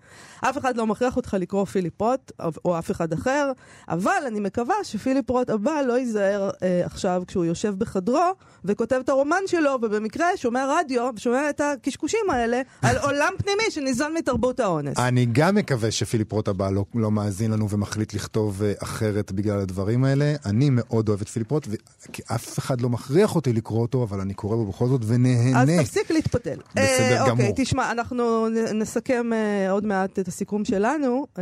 אף 0.42 0.58
אחד 0.58 0.78
לא 0.78 0.88
מכריח 0.88 1.18
אותך 1.18 1.38
לקרוא 1.40 1.66
פיליפ 1.66 2.02
רוט, 2.02 2.32
או 2.66 2.80
אף 2.80 2.92
אחד 2.92 3.14
אחר, 3.14 3.52
אבל 3.90 4.09
אני 4.28 4.40
מקווה 4.40 4.76
שפיליפ 4.84 5.30
רוט 5.30 5.50
הבא 5.50 5.82
לא 5.88 5.98
ייזהר 5.98 6.50
אה, 6.64 6.82
עכשיו 6.86 7.24
כשהוא 7.28 7.46
יושב 7.46 7.76
בחדרו 7.78 8.34
וכותב 8.66 8.96
את 9.04 9.10
הרומן 9.10 9.42
שלו, 9.48 9.78
ובמקרה 9.82 10.28
שומע 10.36 10.66
רדיו 10.70 11.10
ושומע 11.16 11.50
את 11.50 11.62
הקשקושים 11.62 12.30
האלה 12.30 12.62
על 12.82 12.98
עולם 13.08 13.34
פנימי 13.38 13.64
שניזון 13.70 14.14
מתרבות 14.14 14.60
האונס. 14.60 15.00
אני 15.00 15.26
גם 15.32 15.56
מקווה 15.56 15.92
שפיליפ 15.92 16.32
רוט 16.32 16.48
הבא 16.48 16.70
לא, 16.70 16.86
לא 16.96 17.12
מאזין 17.12 17.52
לנו 17.52 17.70
ומחליט 17.70 18.14
לכתוב 18.14 18.62
uh, 18.62 18.84
אחרת 18.84 19.32
בגלל 19.32 19.60
הדברים 19.60 20.04
האלה. 20.04 20.36
אני 20.46 20.70
מאוד 20.72 21.10
אוהב 21.10 21.22
את 21.22 21.30
פיליפ 21.30 21.52
רוט, 21.52 21.68
כי 22.14 22.22
אף 22.36 22.60
אחד 22.60 22.82
לא 22.82 22.90
מכריח 22.90 23.36
אותי 23.36 23.54
לקרוא 23.54 23.82
אותו, 23.82 24.04
אבל 24.04 24.22
אני 24.22 24.34
קורא 24.34 24.56
בו 24.56 24.66
בכל 24.66 24.88
זאת 24.88 25.02
ונהנה. 25.08 25.62
אז 25.62 25.70
תפסיק 25.88 26.12
להתפתל. 26.12 26.60
בסדר 26.72 27.22
אה, 27.22 27.30
גמור. 27.30 27.48
אוקיי, 27.48 27.66
תשמע, 27.66 27.92
אנחנו 27.92 28.48
נסכם 28.74 29.30
uh, 29.32 29.72
עוד 29.72 29.86
מעט 29.86 30.20
את 30.20 30.28
הסיכום 30.28 30.66
שלנו, 30.66 31.26
uh, 31.36 31.40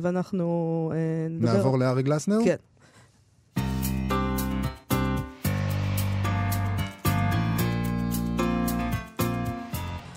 ואנחנו 0.00 0.92
נדבר... 1.30 1.52
נעבור 1.52 1.78
לארי 1.78 2.02
גלסנר? 2.08 2.38
כן. 2.44 2.56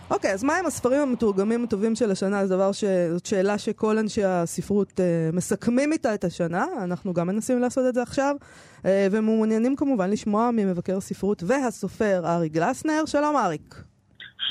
אוקיי, 0.10 0.34
אז 0.34 0.44
מהם 0.44 0.66
הספרים 0.66 1.02
המתורגמים 1.02 1.64
הטובים 1.64 1.96
של 1.96 2.12
השנה? 2.12 2.48
זו 2.48 2.56
דבר 2.56 2.72
ש... 2.72 2.84
זאת 3.12 3.26
שאלה 3.26 3.58
שכל 3.58 3.98
אנשי 3.98 4.24
הספרות 4.24 4.90
uh, 4.90 5.36
מסכמים 5.36 5.94
איתה 5.94 6.14
את 6.14 6.24
השנה, 6.24 6.66
אנחנו 6.84 7.14
גם 7.14 7.28
מנסים 7.28 7.60
לעשות 7.60 7.86
את 7.90 7.94
זה 7.94 8.02
עכשיו, 8.02 8.36
uh, 8.82 8.86
ומעוניינים 9.12 9.76
כמובן 9.76 10.10
לשמוע 10.10 10.52
ממבקר 10.52 10.98
הספרות 10.98 11.44
והסופר 11.44 12.22
ארי 12.26 12.50
גלסנר. 12.50 13.04
שלום 13.06 13.38
אריק. 13.38 13.91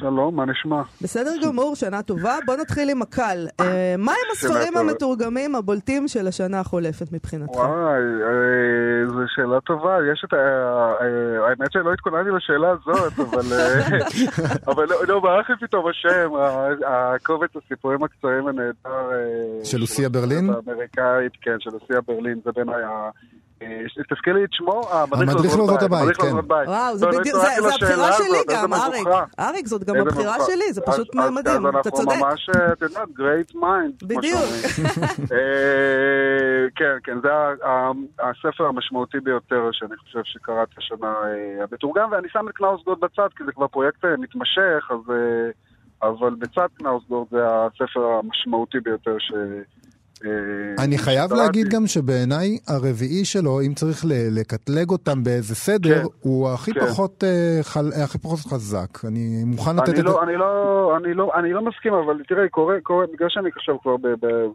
שלום, 0.00 0.36
מה 0.36 0.44
נשמע? 0.46 0.82
בסדר 1.02 1.30
גמור, 1.46 1.74
שנה 1.76 2.02
טובה. 2.02 2.38
בוא 2.46 2.56
נתחיל 2.56 2.90
עם 2.90 3.02
הקל. 3.02 3.46
אה, 3.60 3.94
מה 3.98 4.12
עם 4.12 4.30
הספרים 4.32 4.76
המתורגמים 4.76 5.54
הבולטים 5.54 6.08
של 6.08 6.26
השנה 6.26 6.60
החולפת 6.60 7.12
מבחינתך? 7.12 7.56
וואי, 7.56 8.02
אה, 8.22 9.08
זו 9.08 9.20
שאלה 9.26 9.60
טובה. 9.60 9.98
יש 10.12 10.24
את 10.28 10.32
ה... 10.32 10.36
אה, 11.00 11.48
האמת 11.48 11.72
שלא 11.72 11.92
התכוננתי 11.92 12.30
לשאלה 12.30 12.70
הזאת, 12.70 13.12
אבל 14.68 14.86
לא, 14.88 14.96
לא 15.08 15.20
ברח 15.20 15.50
לי 15.50 15.56
פתאום 15.60 15.88
השם, 15.88 16.30
הקובץ 16.86 17.50
הסיפורים 17.56 18.04
הקצרים 18.04 18.46
הנהדר. 18.46 19.10
של 19.64 19.78
לוסיה 19.78 20.08
ברלין? 20.08 20.50
האמריקאית, 20.50 21.32
כן, 21.42 21.56
של 21.58 21.70
לוסיה 21.70 22.00
ברלין, 22.00 22.40
זה 22.44 22.50
בעיניי 22.52 22.82
תזכיר 24.14 24.34
לי 24.34 24.44
את 24.44 24.52
שמו, 24.52 24.82
המדריך 24.90 25.56
לעוזרות 25.56 25.82
הבית, 25.82 26.16
כן. 26.16 26.32
וואו, 26.66 26.96
זה 26.96 27.06
בדיוק, 27.06 27.36
זה 27.36 27.74
הבחירה 27.74 28.12
שלי 28.12 28.38
גם, 28.50 28.74
אריק. 28.74 29.08
אריק, 29.38 29.66
זאת 29.66 29.84
גם 29.84 29.96
הבחירה 29.96 30.36
שלי, 30.46 30.72
זה 30.72 30.80
פשוט 30.80 31.14
מדהים, 31.14 31.68
אתה 31.68 31.90
צודק. 31.90 32.08
אז 32.08 32.14
אנחנו 32.14 32.26
ממש, 32.26 32.50
את 32.72 32.82
יודעת, 32.82 33.08
great 33.08 33.54
mind. 33.54 34.06
בדיוק. 34.06 34.40
כן, 36.76 36.96
כן, 37.04 37.18
זה 37.22 37.28
הספר 38.20 38.64
המשמעותי 38.64 39.20
ביותר 39.20 39.68
שאני 39.72 39.96
חושב 39.96 40.20
שקראתי 40.24 40.72
השנה 40.78 41.14
המתורגם, 41.62 42.08
ואני 42.12 42.28
שם 42.28 42.48
את 42.48 42.54
קנאוסגוד 42.54 43.00
בצד, 43.00 43.28
כי 43.36 43.44
זה 43.44 43.52
כבר 43.52 43.68
פרויקט 43.68 44.04
מתמשך. 44.04 44.90
אבל 46.02 46.34
בצד 46.34 46.66
קנאוסגורד 46.78 47.26
זה 47.30 47.46
הספר 47.46 48.04
המשמעותי 48.04 48.80
ביותר 48.80 49.16
ש... 49.18 49.32
אה, 50.24 50.84
אני 50.84 50.98
חייב 50.98 51.32
להגיד 51.32 51.68
גם 51.68 51.86
שבעיניי 51.86 52.58
הרביעי 52.68 53.24
שלו, 53.24 53.60
אם 53.60 53.74
צריך 53.74 54.04
לקטלג 54.30 54.90
אותם 54.90 55.24
באיזה 55.24 55.54
סדר, 55.54 56.02
כן, 56.02 56.04
הוא 56.20 56.50
הכי, 56.50 56.72
כן. 56.72 56.80
פחות, 56.80 57.24
uh, 57.24 57.78
הכי 58.04 58.18
פחות 58.18 58.38
חזק. 58.38 59.04
אני 59.04 59.44
מוכן 59.46 59.76
לתת 59.76 59.98
את 59.98 60.04
לא, 60.04 60.12
זה. 60.12 60.18
אני 60.22 60.36
לא, 60.36 60.96
אני, 60.96 61.14
לא, 61.14 61.30
אני 61.34 61.52
לא 61.52 61.62
מסכים, 61.62 61.94
אבל 61.94 62.22
תראה, 62.28 62.48
קורה, 62.48 62.80
קורה, 62.82 63.04
בגלל 63.12 63.28
שאני 63.28 63.50
עכשיו 63.56 63.80
כבר 63.80 63.96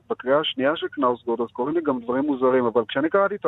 בקריאה 0.09 0.39
השנייה 0.39 0.71
של 0.75 0.87
קנאוסגורד, 0.87 1.41
אז 1.41 1.47
קורים 1.53 1.75
לי 1.75 1.81
גם 1.85 1.99
דברים 1.99 2.23
מוזרים, 2.23 2.65
אבל 2.65 2.81
כשאני 2.87 3.09
קראתי 3.09 3.35
את, 3.35 3.45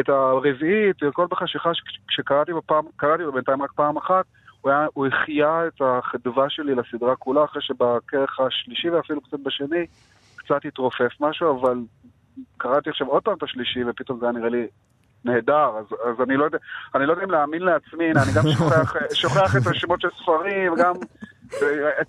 את 0.00 0.08
הרביעי, 0.08 0.90
את 0.90 1.02
הכל 1.08 1.26
בחשיכה, 1.30 1.70
כשקראתי 2.08 2.52
בפעם, 2.52 2.84
קראתי 2.96 3.22
בינתיים 3.34 3.62
רק 3.62 3.72
פעם 3.72 3.96
אחת, 3.96 4.24
הוא, 4.60 4.70
היה, 4.70 4.86
הוא 4.94 5.06
החיה 5.06 5.66
את 5.66 5.80
החדווה 5.80 6.50
שלי 6.50 6.74
לסדרה 6.74 7.16
כולה, 7.16 7.44
אחרי 7.44 7.62
שבכרך 7.62 8.40
השלישי 8.40 8.90
ואפילו 8.90 9.20
קצת 9.20 9.38
בשני, 9.42 9.86
קצת 10.44 10.64
התרופף 10.64 11.10
משהו, 11.20 11.60
אבל 11.60 11.78
קראתי 12.56 12.90
עכשיו 12.90 13.06
עוד 13.06 13.22
פעם 13.22 13.36
את 13.36 13.42
השלישי, 13.42 13.84
ופתאום 13.84 14.18
זה 14.20 14.26
היה 14.26 14.32
נראה 14.32 14.48
לי 14.48 14.66
נהדר, 15.24 15.70
אז, 15.78 15.84
אז 16.04 16.20
אני, 16.22 16.36
לא 16.36 16.44
יודע, 16.44 16.58
אני 16.94 17.06
לא 17.06 17.12
יודע 17.12 17.24
אם 17.24 17.30
להאמין 17.30 17.62
לעצמי, 17.62 18.10
אני 18.10 18.32
גם 18.34 18.42
שוכח, 18.58 18.94
שוכח 19.12 19.56
את 19.56 19.66
השמות 19.66 20.00
של 20.00 20.08
ספרים, 20.22 20.74
גם 20.78 20.94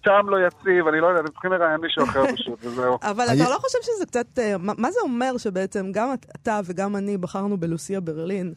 טעם 0.03 0.29
לא 0.29 0.47
יציב, 0.47 0.87
אני 0.87 0.99
לא 0.99 1.07
יודע, 1.07 1.21
אתם 1.21 1.31
צריכים 1.31 1.51
לראיין 1.51 1.81
מישהו 1.81 2.03
אחר 2.03 2.23
פשוט, 2.35 2.59
וזהו. 2.65 2.97
אבל 3.01 3.25
אתה 3.25 3.49
לא 3.49 3.57
חושב 3.57 3.77
שזה 3.81 4.05
קצת, 4.05 4.39
אה, 4.39 4.55
מה 4.57 4.91
זה 4.91 4.99
אומר 5.03 5.37
שבעצם 5.37 5.91
גם 5.91 6.13
אתה 6.35 6.59
וגם 6.65 6.95
אני 6.95 7.17
בחרנו 7.17 7.57
בלוסיה 7.57 7.99
ברלין? 7.99 8.53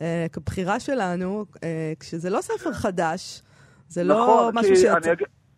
אה, 0.00 0.26
כבחירה 0.32 0.80
שלנו, 0.80 1.44
אה, 1.64 1.92
כשזה 2.00 2.30
לא 2.30 2.40
ספר 2.40 2.72
חדש, 2.72 3.42
זה 3.88 4.04
לא 4.04 4.14
נכון, 4.14 4.58
משהו 4.58 4.76
שיצא... 4.76 5.12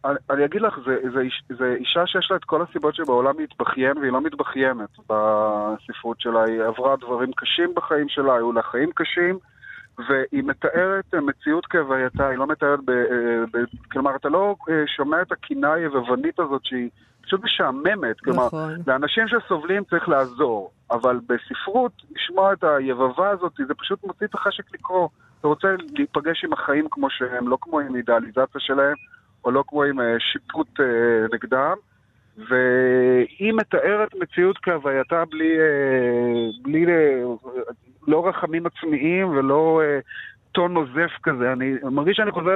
אני, 0.05 0.15
אני 0.31 0.45
אגיד 0.45 0.63
לך, 0.63 0.79
זה, 0.87 0.97
זה, 1.15 1.21
זה 1.59 1.77
אישה 1.79 2.07
שיש 2.07 2.31
לה 2.31 2.37
את 2.37 2.45
כל 2.45 2.63
הסיבות 2.63 2.95
שבעולם 2.95 3.35
להתבכיין, 3.39 3.99
והיא 3.99 4.13
לא 4.13 4.21
מתבכיינת 4.21 4.91
בספרות 4.99 6.21
שלה. 6.21 6.45
היא 6.45 6.63
עברה 6.63 6.97
דברים 6.97 7.33
קשים 7.33 7.75
בחיים 7.75 8.09
שלה, 8.09 8.35
היו 8.35 8.53
לה 8.53 8.63
חיים 8.63 8.91
קשים, 8.93 9.39
והיא 10.09 10.45
מתארת 10.45 11.15
מציאות 11.15 11.67
כהווייתה, 11.67 12.29
היא 12.29 12.39
לא 12.39 12.47
מתארת 12.47 12.81
ב... 12.85 12.91
ב 13.53 13.59
כלומר, 13.93 14.17
אתה 14.17 14.29
לא 14.29 14.57
אה, 14.69 14.83
שומע 14.97 15.23
את 15.23 15.33
הקינה 15.33 15.73
היבבנית 15.73 16.41
הזאת 16.41 16.65
שהיא 16.65 16.91
פשוט 17.23 17.45
משעממת. 17.45 18.21
כלומר, 18.21 18.47
נכון. 18.47 18.73
לאנשים 18.87 19.25
שסובלים 19.29 19.85
צריך 19.85 20.09
לעזור, 20.09 20.71
אבל 20.91 21.21
בספרות, 21.29 21.93
לשמוע 22.17 22.53
את 22.53 22.65
היבבה 22.65 23.31
הזאת, 23.31 23.53
זה 23.69 23.75
פשוט 23.75 24.05
מוציא 24.05 24.27
את 24.27 24.35
החשק 24.35 24.75
לקרוא. 24.75 25.09
אתה 25.41 25.49
רוצה 25.49 25.69
להיפגש 25.93 26.45
עם 26.45 26.53
החיים 26.53 26.87
כמו 26.91 27.11
שהם, 27.11 27.49
לא 27.49 27.59
כמו 27.61 27.81
עם 27.81 27.97
אידאליזציה 27.97 28.61
שלהם, 28.61 28.95
או 29.45 29.51
לא 29.51 29.65
כמו 29.69 29.83
עם 29.83 30.01
אה, 30.01 30.17
שיפוט 30.33 30.81
אה, 30.81 31.27
נגדם. 31.33 31.77
והיא 32.51 33.53
מתארת 33.53 34.15
מציאות 34.15 34.59
כהווייתה 34.59 35.25
בלי, 35.31 35.57
בלי 36.63 36.87
לא 38.09 38.29
רחמים 38.29 38.67
עצמיים 38.67 39.29
ולא 39.29 39.81
טון 40.53 40.73
נוזף 40.73 41.11
כזה. 41.23 41.53
אני 41.53 41.75
מרגיש 41.83 42.17
שאני 42.17 42.31
חוזר 42.31 42.55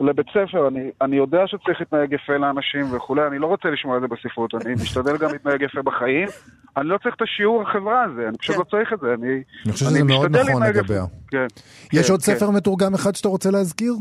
לבית 0.00 0.26
ספר, 0.28 0.68
אני, 0.68 0.90
אני 1.00 1.16
יודע 1.16 1.46
שצריך 1.46 1.80
להתנהג 1.80 2.12
יפה 2.12 2.36
לאנשים 2.36 2.94
וכולי, 2.94 3.26
אני 3.26 3.38
לא 3.38 3.46
רוצה 3.46 3.70
לשמוע 3.70 3.96
את 3.96 4.02
זה 4.02 4.08
בספרות, 4.08 4.54
אני 4.54 4.74
משתדל 4.74 5.16
גם 5.16 5.30
להתנהג 5.32 5.62
יפה 5.62 5.82
בחיים. 5.82 6.28
אני 6.76 6.88
לא 6.88 6.98
צריך 6.98 7.14
את 7.14 7.22
השיעור 7.22 7.62
החברה 7.62 8.02
הזה, 8.02 8.28
אני 8.28 8.38
פשוט 8.38 8.54
כן. 8.54 8.60
לא 8.60 8.64
צריך 8.64 8.92
את 8.92 9.00
זה. 9.00 9.14
אני, 9.14 9.42
אני 9.64 9.72
חושב 9.72 9.86
שזה 9.86 10.04
מאוד 10.04 10.36
נכון 10.36 10.62
לגביה. 10.62 11.04
כן, 11.30 11.46
יש 11.92 12.06
כן, 12.06 12.12
עוד 12.12 12.20
ספר 12.20 12.46
כן. 12.46 12.54
מתורגם 12.54 12.94
אחד 12.94 13.14
שאתה 13.14 13.28
רוצה 13.28 13.50
להזכיר? 13.50 13.92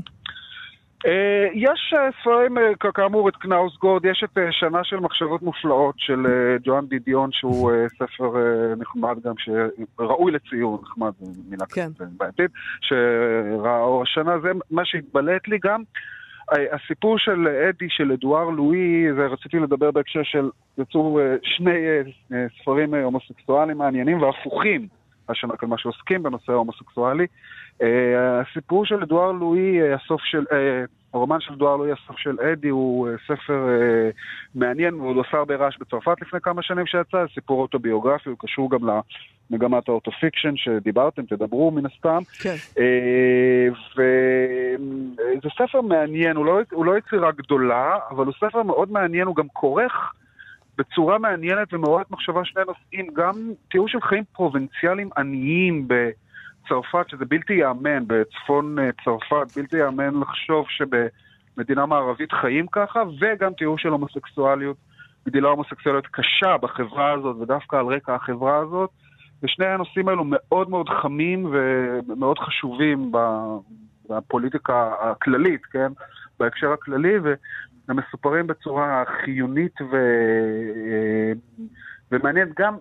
אה, 1.05 1.47
יש 1.53 1.93
אה, 1.97 2.09
ספרים, 2.21 2.57
אה, 2.57 2.91
כאמור, 2.93 3.29
את 3.29 3.35
קנאוס 3.35 3.77
גוד, 3.77 4.05
יש 4.05 4.23
את 4.23 4.37
שנה 4.51 4.83
של 4.83 4.99
מחשבות 4.99 5.41
מופלאות 5.41 5.95
של 5.97 6.25
ג'ואן 6.63 6.85
דידיון, 6.85 7.29
שהוא 7.31 7.71
ספר 7.87 8.33
נחמד 8.77 9.17
גם, 9.23 9.33
שראוי 9.37 10.31
לציון, 10.31 10.79
נחמד, 10.83 11.11
מילה 11.49 11.65
כן. 11.65 11.89
בעייתית, 12.17 12.51
שראה 12.81 13.79
אור 13.79 14.01
השנה, 14.01 14.39
זה 14.39 14.51
מה 14.71 14.85
שהתבלט 14.85 15.47
לי 15.47 15.57
גם. 15.63 15.83
הסיפור 16.71 17.19
של 17.19 17.47
אדי, 17.47 17.85
של 17.89 18.11
אדואר 18.11 18.49
לואי, 18.49 19.13
זה 19.15 19.25
רציתי 19.25 19.59
לדבר 19.59 19.91
בהקשר 19.91 20.23
של, 20.23 20.49
יצאו 20.77 21.19
שני 21.43 21.79
ספרים 22.61 22.93
הומוסקסואליים 22.93 23.77
מעניינים 23.77 24.21
והפוכים 24.21 24.87
השנה, 25.31 25.57
כלומר 25.57 25.77
שעוסקים 25.77 26.23
בנושא 26.23 26.51
ההומוסקסואלי. 26.51 27.27
אה, 27.81 28.41
הסיפור 28.41 28.85
של 28.85 29.03
אדואר 29.03 29.31
לואי, 29.31 29.81
אה, 29.81 29.95
הסוף 29.95 30.21
של, 30.23 30.45
אה, 30.51 30.83
הרומן 31.13 31.39
של 31.39 31.53
אדואר 31.53 31.75
לואי, 31.75 31.91
הסוף 31.91 32.17
של 32.17 32.39
אדי, 32.39 32.69
הוא 32.69 33.09
ספר 33.27 33.67
מעניין, 34.55 34.93
והוא 34.93 35.23
עשה 35.27 35.37
הרבה 35.37 35.55
רעש 35.55 35.77
בצרפת 35.77 36.21
לפני 36.21 36.39
כמה 36.41 36.61
שנים 36.61 36.85
שיצא, 36.85 37.25
סיפור 37.33 37.61
אוטוביוגרפי, 37.61 38.29
הוא 38.29 38.37
קשור 38.39 38.69
גם 38.71 38.79
למגמת 39.49 39.89
ה 39.89 39.94
auto-fiction 39.94 40.53
שדיברתם, 40.55 41.25
תדברו 41.25 41.71
מן 41.71 41.85
הסתם. 41.85 42.19
כן. 42.41 42.55
וזה 43.95 45.49
ספר 45.57 45.81
מעניין, 45.81 46.35
הוא 46.35 46.45
לא, 46.45 46.59
הוא 46.71 46.85
לא 46.85 46.97
יצירה 46.97 47.31
גדולה, 47.31 47.97
אבל 48.09 48.25
הוא 48.25 48.33
ספר 48.33 48.63
מאוד 48.63 48.91
מעניין, 48.91 49.27
הוא 49.27 49.35
גם 49.35 49.47
כורך 49.53 50.13
בצורה 50.81 51.17
מעניינת 51.17 51.73
ומעוררת 51.73 52.11
מחשבה 52.11 52.45
שני 52.45 52.61
נושאים, 52.67 53.07
גם 53.13 53.33
תיאור 53.71 53.87
של 53.87 54.01
חיים 54.01 54.23
פרובינציאליים 54.33 55.09
עניים 55.17 55.87
ב... 55.87 56.09
צרפת, 56.69 57.09
שזה 57.09 57.25
בלתי 57.25 57.53
ייאמן, 57.53 58.03
בצפון 58.07 58.79
אה, 58.79 58.89
צרפת, 59.03 59.57
בלתי 59.57 59.77
ייאמן 59.77 60.19
לחשוב 60.19 60.65
שבמדינה 60.69 61.85
מערבית 61.85 62.31
חיים 62.31 62.65
ככה, 62.71 63.03
וגם 63.19 63.53
תיאור 63.53 63.77
של 63.77 63.89
הומוסקסואליות, 63.89 64.77
גדילה 65.27 65.49
הומוסקסואליות 65.49 66.07
קשה 66.07 66.57
בחברה 66.57 67.11
הזאת, 67.11 67.35
ודווקא 67.41 67.75
על 67.75 67.85
רקע 67.85 68.15
החברה 68.15 68.57
הזאת. 68.57 68.89
ושני 69.43 69.65
הנושאים 69.65 70.07
האלו 70.07 70.23
מאוד 70.25 70.69
מאוד 70.69 70.89
חמים 70.89 71.55
ומאוד 72.07 72.39
חשובים 72.39 73.11
בפוליטיקה 74.17 74.93
הכללית, 74.99 75.65
כן? 75.65 75.91
בהקשר 76.39 76.71
הכללי, 76.71 77.19
והם 77.19 77.97
מסופרים 77.97 78.47
בצורה 78.47 79.03
חיונית 79.23 79.81
ו... 79.81 79.95
אה, 79.95 81.31
ומעניינת 82.11 82.49
גם 82.59 82.77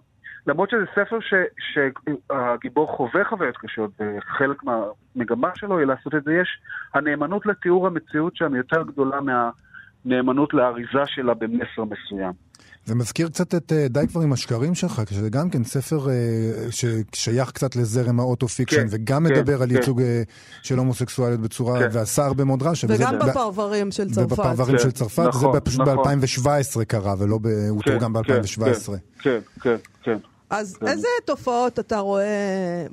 למרות 0.46 0.70
שזה 0.70 0.84
ספר 0.94 1.20
ש, 1.20 1.34
שהגיבור 1.58 2.96
חווה 2.96 3.24
חוויות 3.24 3.56
קשות, 3.56 3.90
וחלק 3.98 4.62
מהמגמה 4.64 5.50
שלו 5.54 5.78
היא 5.78 5.86
לעשות 5.86 6.14
את 6.14 6.24
זה, 6.24 6.32
יש 6.32 6.60
הנאמנות 6.94 7.46
לתיאור 7.46 7.86
המציאות 7.86 8.36
שם 8.36 8.54
יותר 8.54 8.82
גדולה 8.82 9.18
מהנאמנות 9.20 10.54
לאריזה 10.54 11.06
שלה 11.06 11.34
במסר 11.34 11.84
מסוים. 11.84 12.49
זה 12.90 12.94
מזכיר 12.94 13.28
קצת 13.28 13.54
את 13.54 13.72
אה, 13.72 13.92
די 13.92 14.06
כבר 14.08 14.20
עם 14.20 14.32
השקרים 14.32 14.74
שלך, 14.74 15.02
שזה 15.10 15.30
גם 15.30 15.50
כן 15.50 15.64
ספר 15.64 16.06
אה, 16.06 16.10
ששייך 16.70 17.50
קצת 17.50 17.76
לזרם 17.76 18.20
ה 18.20 18.24
auto-fiction, 18.24 18.76
כן, 18.76 18.86
וגם 18.90 19.26
כן, 19.26 19.32
מדבר 19.34 19.56
כן. 19.56 19.62
על 19.62 19.72
ייצוג 19.72 20.00
אה, 20.00 20.04
של 20.62 20.78
הומוסקסואליות 20.78 21.40
בצורה, 21.40 21.78
כן. 21.78 21.88
ועשה 21.92 22.24
הרבה 22.26 22.44
מאוד 22.44 22.62
רעש. 22.62 22.84
וגם 22.88 23.18
בפרברים 23.18 23.88
ב- 23.88 23.92
של 23.92 24.10
צרפת. 24.10 24.32
ובפרברים 24.32 24.76
כן, 24.76 24.82
של 24.82 24.90
צרפת, 24.90 25.22
נכון, 25.28 25.52
זה 25.52 25.60
פשוט 25.60 25.80
נכון. 25.80 26.20
ב-2017 26.20 26.84
קרה, 26.84 27.14
ולא 27.18 27.38
ב... 27.38 27.42
כן, 27.42 27.68
הוא 27.68 27.82
תורגם 27.82 28.12
ב-2017. 28.12 28.92
כן, 29.22 29.38
כן, 29.60 29.76
כן. 30.02 30.16
אז 30.50 30.76
כן. 30.80 30.86
איזה 30.86 31.08
תופעות 31.24 31.78
אתה 31.78 31.98
רואה 31.98 32.86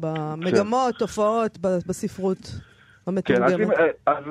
במגמות, 0.00 0.92
כן. 0.94 0.98
תופעות 0.98 1.58
בספרות 1.60 2.54
המתורגמת? 3.10 3.76
כן, 3.76 3.84
אז, 4.06 4.16
אז 4.16 4.24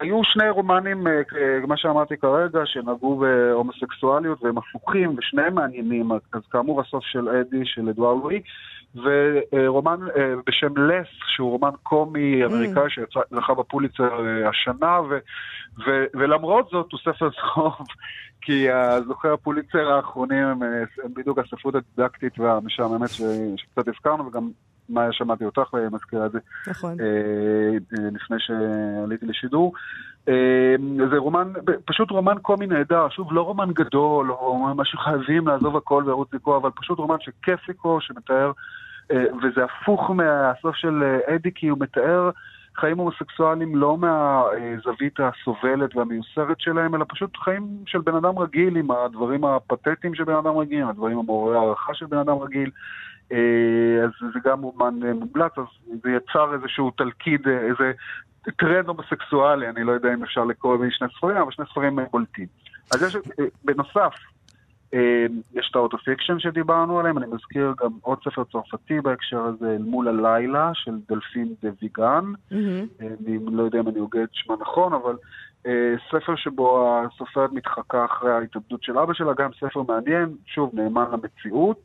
היו 0.00 0.24
שני 0.24 0.50
רומנים, 0.50 1.06
אה, 1.06 1.22
מה 1.66 1.76
שאמרתי 1.76 2.16
כרגע, 2.16 2.60
שנגעו 2.64 3.16
בהומוסקסואליות 3.16 4.42
והם 4.42 4.58
הפוכים, 4.58 5.14
ושניהם 5.18 5.54
מעניינים. 5.54 6.12
אז 6.12 6.42
כאמור 6.50 6.80
הסוף 6.80 7.04
של 7.04 7.28
אדי, 7.28 7.64
של 7.64 7.88
אדואר 7.88 8.14
לואי, 8.14 8.40
ורומן 8.94 9.98
אה, 10.16 10.34
בשם 10.46 10.76
לס, 10.76 11.06
שהוא 11.26 11.50
רומן 11.50 11.70
קומי 11.82 12.44
אמריקאי 12.44 12.86
mm. 12.86 12.90
שזכה 12.90 13.54
בפוליצר 13.54 14.26
אה, 14.26 14.48
השנה, 14.48 15.00
ו, 15.00 15.18
ו, 15.86 16.04
ולמרות 16.14 16.68
זאת 16.72 16.92
הוא 16.92 17.00
ספר 17.00 17.28
טוב, 17.54 17.72
כי 18.44 18.70
הזוכי 18.70 19.28
הפוליצר 19.28 19.92
האחרונים 19.92 20.44
הם, 20.44 20.62
הם 21.04 21.14
בדיוק 21.14 21.38
הספרות 21.38 21.74
הדידקטית 21.74 22.38
והמשעממת 22.38 23.10
שקצת 23.56 23.88
הזכרנו, 23.88 24.26
וגם 24.26 24.50
מאיה 24.92 25.12
שמעתי 25.12 25.44
אותך 25.44 25.74
מזכירה 25.92 26.26
את 26.26 26.32
זה 26.32 26.38
נכון. 26.66 27.00
אה, 27.00 28.06
לפני 28.12 28.36
שעליתי 28.38 29.26
לשידור. 29.26 29.72
זה 31.10 31.16
רומן, 31.16 31.52
פשוט 31.84 32.10
רומן 32.10 32.38
קומי 32.42 32.66
נהדר, 32.66 33.08
שוב, 33.08 33.32
לא 33.32 33.42
רומן 33.42 33.72
גדול, 33.72 34.32
או 34.32 34.74
משהו 34.76 34.98
חייבים 34.98 35.46
לעזוב 35.48 35.76
הכל 35.76 36.02
ולרוץ 36.06 36.28
לקרוא, 36.32 36.56
אבל 36.56 36.70
פשוט 36.70 36.98
רומן 36.98 37.16
שכיף 37.20 37.68
לקרוא, 37.68 38.00
שמתאר 38.00 38.52
וזה 39.12 39.64
הפוך 39.64 40.10
מהסוף 40.10 40.76
של 40.76 41.02
אדי, 41.26 41.50
כי 41.54 41.68
הוא 41.68 41.78
מתאר 41.80 42.30
חיים 42.76 42.98
הומוסקסואליים 42.98 43.76
לא 43.76 43.96
מהזווית 43.98 45.18
הסובלת 45.18 45.96
והמיוסרת 45.96 46.60
שלהם, 46.60 46.94
אלא 46.94 47.04
פשוט 47.08 47.36
חיים 47.36 47.62
של 47.86 47.98
בן 47.98 48.14
אדם 48.14 48.38
רגיל 48.38 48.76
עם 48.76 48.90
הדברים 48.90 49.44
הפתטיים 49.44 50.14
של 50.14 50.24
בן 50.24 50.34
אדם 50.34 50.58
רגיל, 50.58 50.82
עם 50.82 50.88
הדברים 50.88 51.18
המעוררי 51.18 51.56
הערכה 51.56 51.94
של 51.94 52.06
בן 52.06 52.18
אדם 52.18 52.38
רגיל. 52.38 52.70
אז 54.04 54.10
זה 54.34 54.40
גם 54.44 54.64
אומן 54.64 54.94
מומלץ, 55.14 55.52
אז 55.58 55.64
זה 56.02 56.10
יצר 56.10 56.54
איזשהו 56.54 56.90
תלכיד, 56.90 57.48
איזה 57.48 57.92
טרנד 58.56 58.88
הומוסקסואלי, 58.88 59.68
אני 59.68 59.84
לא 59.84 59.92
יודע 59.92 60.14
אם 60.14 60.22
אפשר 60.22 60.44
לקרוא 60.44 60.76
בין 60.76 60.90
שני 60.90 61.08
ספרים, 61.16 61.36
אבל 61.36 61.50
שני 61.50 61.64
ספרים 61.70 61.98
בולטים. 62.10 62.46
אז 62.94 63.02
יש, 63.02 63.16
בנוסף, 63.64 64.14
יש 65.54 65.68
את 65.70 65.76
ה 65.76 65.81
auto-fiction 65.81 66.38
שדיברנו 66.38 67.00
עליהם, 67.00 67.18
אני 67.18 67.26
מזכיר 67.26 67.74
גם 67.82 67.90
עוד 68.00 68.18
ספר 68.24 68.44
צרפתי 68.44 69.00
בהקשר 69.00 69.40
הזה, 69.40 69.70
אל 69.70 69.82
מול 69.82 70.08
הלילה, 70.08 70.70
של 70.74 70.92
דלפין 71.08 71.54
דה 71.62 71.68
ויגן. 71.82 72.24
Mm-hmm. 72.52 73.00
אני 73.00 73.38
לא 73.52 73.62
יודע 73.62 73.80
אם 73.80 73.88
אני 73.88 73.98
הוגה 73.98 74.22
את 74.22 74.28
שמה 74.32 74.56
נכון, 74.60 74.92
אבל 74.92 75.16
ספר 76.10 76.36
שבו 76.36 77.00
הסופרת 77.06 77.52
מתחקה 77.52 78.04
אחרי 78.04 78.32
ההתאבדות 78.32 78.82
של 78.82 78.98
אבא 78.98 79.14
שלה, 79.14 79.32
גם 79.34 79.50
ספר 79.60 79.82
מעניין, 79.82 80.36
שוב, 80.46 80.70
נאמן 80.74 81.04
למציאות. 81.12 81.80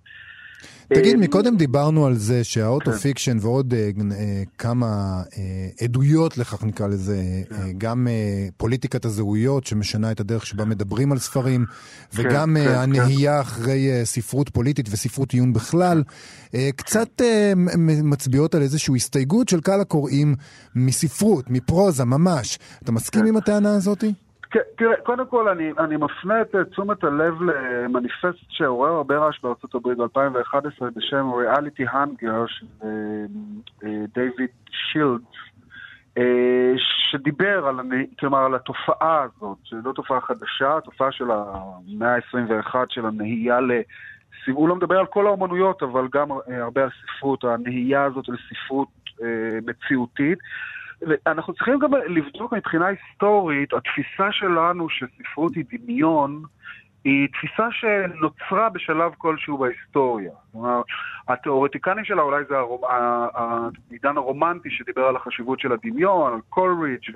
תגיד, 0.94 1.16
אה, 1.16 1.22
מקודם 1.22 1.58
דיברנו 1.58 2.06
על 2.06 2.16
זה 2.16 2.44
שהאוטו 2.44 2.92
כן. 2.92 2.98
פיקשן 2.98 3.38
ועוד 3.42 3.74
אה, 3.74 3.90
אה, 4.12 4.44
כמה 4.58 5.22
עדויות 5.82 6.38
לכך 6.38 6.64
נקרא 6.64 6.88
לזה, 6.88 7.22
כן. 7.50 7.56
גם 7.78 8.08
פוליטיקת 8.58 9.06
הזהויות 9.06 9.66
שמשנה 9.66 10.12
את 10.12 10.20
הדרך 10.20 10.46
שבה 10.46 10.66
מדברים 10.66 11.12
על 11.12 11.20
ספרים, 11.20 11.66
כן, 11.66 12.22
וגם 12.22 12.58
הנהייה 12.58 13.42
אחרי 13.42 13.90
ספרות 14.04 14.50
פוליטית 14.50 14.88
וספרות 14.92 15.32
עיון 15.34 15.54
בכלל, 15.54 16.04
קצת 16.76 17.22
מצביעות 18.04 18.56
על 18.56 18.62
איזושהי 18.62 18.96
הסתייגות 18.96 19.50
של 19.50 19.62
קהל 19.62 19.82
הקוראים 19.82 20.36
מספרות, 20.76 21.50
מפרוזה 21.50 22.06
ממש. 22.06 22.60
אתה 22.84 22.92
מסכים 22.92 23.26
עם 23.26 23.38
הטענה 23.38 23.76
הזאתי? 23.76 24.14
כן, 24.58 24.64
תראה, 24.78 24.98
קודם 25.04 25.28
כל 25.28 25.50
אני, 25.50 25.72
אני 25.80 25.98
מפנה 25.98 26.42
את 26.42 26.56
תשומת 26.72 27.04
הלב 27.04 27.42
למניפסט 27.42 28.46
שעורר 28.50 28.92
הרבה 28.92 29.18
רעש 29.18 29.40
בארצות 29.44 29.76
הברית 29.76 29.98
ב-2011 29.98 30.86
בשם 30.96 31.32
ריאליטי 31.34 31.86
הנגר 31.92 32.46
של 32.48 32.66
דיוויד 34.14 34.50
שילדס, 34.72 35.24
אה, 36.18 36.74
שדיבר 37.12 37.68
על, 37.68 37.80
כלומר, 38.20 38.40
על 38.40 38.56
התופעה 38.56 39.22
הזאת, 39.24 39.58
שזו 39.64 39.94
תופעה 39.94 40.22
חדשה, 40.22 40.78
התופעה 40.78 41.12
של 41.12 41.32
המאה 41.32 42.16
ה-21 42.16 42.76
של 42.90 43.06
הנהייה 43.06 43.60
ל... 43.60 43.72
הוא 44.52 44.70
לא 44.70 44.76
מדבר 44.76 45.00
על 45.00 45.06
כל 45.06 45.28
האומנויות, 45.28 45.84
אבל 45.84 46.08
גם 46.14 46.32
אה, 46.32 46.64
הרבה 46.64 46.84
על 46.84 46.90
ספרות, 46.90 47.44
הנהייה 47.44 48.04
הזאת 48.04 48.26
לספרות 48.30 48.88
אה, 49.22 49.60
מציאותית. 49.66 50.40
אנחנו 51.28 51.54
צריכים 51.54 51.80
גם 51.80 51.94
לבדוק 52.08 52.54
מבחינה 52.54 52.86
היסטורית, 52.88 53.74
התפיסה 53.74 54.32
שלנו 54.32 54.90
שספרות 54.90 55.56
היא 55.56 55.66
דמיון, 55.72 56.44
היא 57.04 57.28
תפיסה 57.28 57.68
שנוצרה 57.72 58.70
בשלב 58.70 59.12
כלשהו 59.18 59.58
בהיסטוריה. 59.58 60.32
כלומר, 60.52 60.82
התיאורטיקנים 61.28 62.06
שלה 62.06 62.22
אולי 62.22 62.44
זה 62.50 62.56
העידן 63.90 64.18
הרומנטי 64.18 64.70
שדיבר 64.70 65.04
על 65.06 65.16
החשיבות 65.16 65.60
של 65.60 65.72
הדמיון, 65.72 66.34
על 66.34 66.40
קולריץ' 66.50 67.10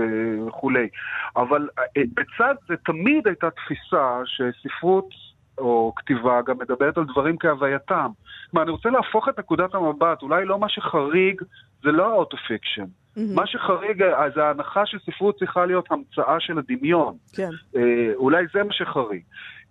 וכולי. 0.47 0.87
אבל 1.35 1.69
אה, 1.79 2.01
בצד 2.13 2.55
זה 2.67 2.75
תמיד 2.85 3.27
הייתה 3.27 3.49
תפיסה 3.49 4.21
שספרות 4.25 5.09
או 5.57 5.93
כתיבה 5.95 6.41
גם 6.41 6.57
מדברת 6.57 6.97
על 6.97 7.05
דברים 7.05 7.37
כהווייתם. 7.37 8.09
כלומר, 8.51 8.63
אני 8.63 8.71
רוצה 8.71 8.89
להפוך 8.89 9.29
את 9.29 9.39
נקודת 9.39 9.75
המבט, 9.75 10.21
אולי 10.21 10.45
לא 10.45 10.59
מה 10.59 10.69
שחריג 10.69 11.41
זה 11.83 11.91
לא 11.91 12.11
ה 12.11 12.16
auto-fiction. 12.16 12.85
Mm-hmm. 13.17 13.35
מה 13.35 13.47
שחריג, 13.47 14.03
אז 14.03 14.37
ההנחה 14.37 14.85
שספרות 14.85 15.39
צריכה 15.39 15.65
להיות 15.65 15.85
המצאה 15.91 16.39
של 16.39 16.57
הדמיון. 16.57 17.15
כן. 17.33 17.49
אה, 17.75 18.13
אולי 18.15 18.45
זה 18.53 18.63
מה 18.63 18.73
שחריג. 18.73 19.21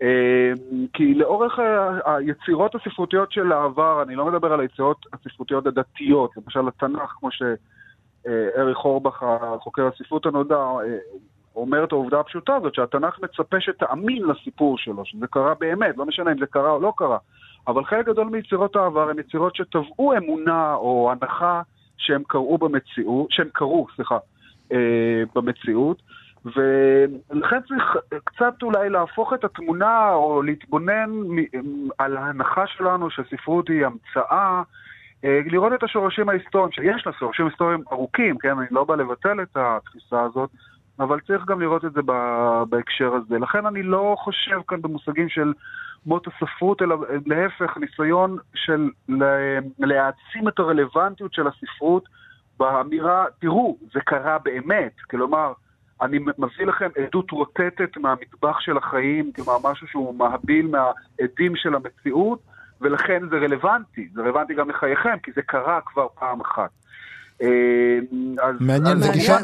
אה, 0.03 0.53
כי 0.93 1.15
לאורך 1.15 1.59
היצירות 2.05 2.75
הספרותיות 2.75 3.33
של 3.33 3.53
העבר, 3.53 4.03
אני 4.03 4.15
לא 4.15 4.27
מדבר 4.27 4.53
על 4.53 4.61
היצירות 4.61 5.07
הספרותיות 5.13 5.67
הדתיות, 5.67 6.31
למשל 6.37 6.69
התנ"ך, 6.69 7.11
כמו 7.21 7.29
שאריך 7.33 8.79
אורבך, 8.85 9.25
חוקר 9.61 9.89
הספרות 9.95 10.27
הנודע, 10.27 10.57
אה, 10.57 10.99
אומר 11.57 11.85
את 11.85 11.93
העובדה 11.93 12.21
הפשוטה 12.21 12.57
הזאת, 12.57 12.75
שהתנ"ך 12.75 13.19
מצפה 13.23 13.61
שתאמין 13.61 14.23
לסיפור 14.23 14.79
שלו, 14.79 15.05
שזה 15.05 15.27
קרה 15.27 15.55
באמת, 15.61 15.97
לא 15.97 16.07
משנה 16.07 16.33
אם 16.33 16.39
זה 16.39 16.47
קרה 16.47 16.71
או 16.71 16.81
לא 16.81 16.93
קרה. 16.97 17.19
אבל 17.67 17.85
חלק 17.85 18.07
גדול 18.07 18.29
מיצירות 18.29 18.77
העבר 18.77 19.11
הן 19.11 19.19
יצירות 19.19 19.57
שטבעו 19.57 20.13
אמונה 20.17 20.75
או 20.75 21.13
הנחה 21.13 21.63
שהם 22.01 22.23
קראו 22.27 22.59
במציאות, 22.59 23.31
שהם 23.31 23.49
קראו, 23.53 23.87
סליחה, 23.97 24.19
אה, 24.73 25.23
במציאות, 25.35 26.03
ולכן 26.45 27.61
צריך 27.69 27.97
קצת 28.25 28.55
אולי 28.63 28.91
להפוך 28.91 29.33
את 29.33 29.45
התמונה 29.45 30.13
או 30.13 30.43
להתבונן 30.43 31.11
על 31.99 32.17
ההנחה 32.17 32.67
שלנו 32.67 33.11
שספרות 33.11 33.69
היא 33.69 33.87
המצאה, 33.87 34.63
אה, 35.25 35.41
לראות 35.47 35.73
את 35.73 35.83
השורשים 35.83 36.29
ההיסטוריים, 36.29 36.73
שיש 36.73 37.07
לה 37.07 37.13
שורשים 37.19 37.47
היסטוריים 37.47 37.83
ארוכים, 37.93 38.39
כן, 38.39 38.59
אני 38.59 38.67
לא 38.71 38.85
בא 38.85 38.95
לבטל 38.95 39.43
את 39.43 39.57
התפיסה 39.57 40.23
הזאת, 40.23 40.51
אבל 41.01 41.21
צריך 41.21 41.45
גם 41.47 41.61
לראות 41.61 41.85
את 41.85 41.93
זה 41.93 42.01
בהקשר 42.69 43.15
הזה. 43.15 43.39
לכן 43.39 43.67
אני 43.67 43.83
לא 43.83 44.17
חושב 44.19 44.61
כאן 44.69 44.83
במושגים 44.83 45.29
של 45.29 45.53
מות 46.07 46.27
הספרות, 46.27 46.83
אלא 46.83 46.97
להפך, 47.27 47.77
ניסיון 47.77 48.37
של 48.55 48.91
להעצים 49.79 50.49
את 50.49 50.59
הרלוונטיות 50.59 51.35
של 51.35 51.47
הספרות 51.47 52.05
באמירה, 52.59 53.25
תראו, 53.41 53.77
זה 53.95 54.01
קרה 54.01 54.39
באמת. 54.39 54.93
כלומר, 55.11 55.53
אני 56.03 56.19
מביא 56.19 56.67
לכם 56.67 56.89
עדות 56.97 57.31
רוטטת 57.31 57.97
מהמטבח 57.97 58.61
של 58.61 58.77
החיים, 58.77 59.33
כלומר 59.33 59.57
משהו 59.71 59.87
שהוא 59.87 60.15
מהביל 60.15 60.67
מהעדים 60.67 61.57
של 61.57 61.75
המציאות, 61.75 62.39
ולכן 62.81 63.23
זה 63.31 63.37
רלוונטי. 63.37 64.09
זה 64.15 64.23
רלוונטי 64.23 64.55
גם 64.55 64.71
לחייכם, 64.71 65.19
כי 65.23 65.31
זה 65.35 65.43
קרה 65.43 65.81
כבר 65.87 66.07
פעם 66.19 66.41
אחת. 66.41 66.71
אה, 67.43 67.99
מעניין, 68.61 68.99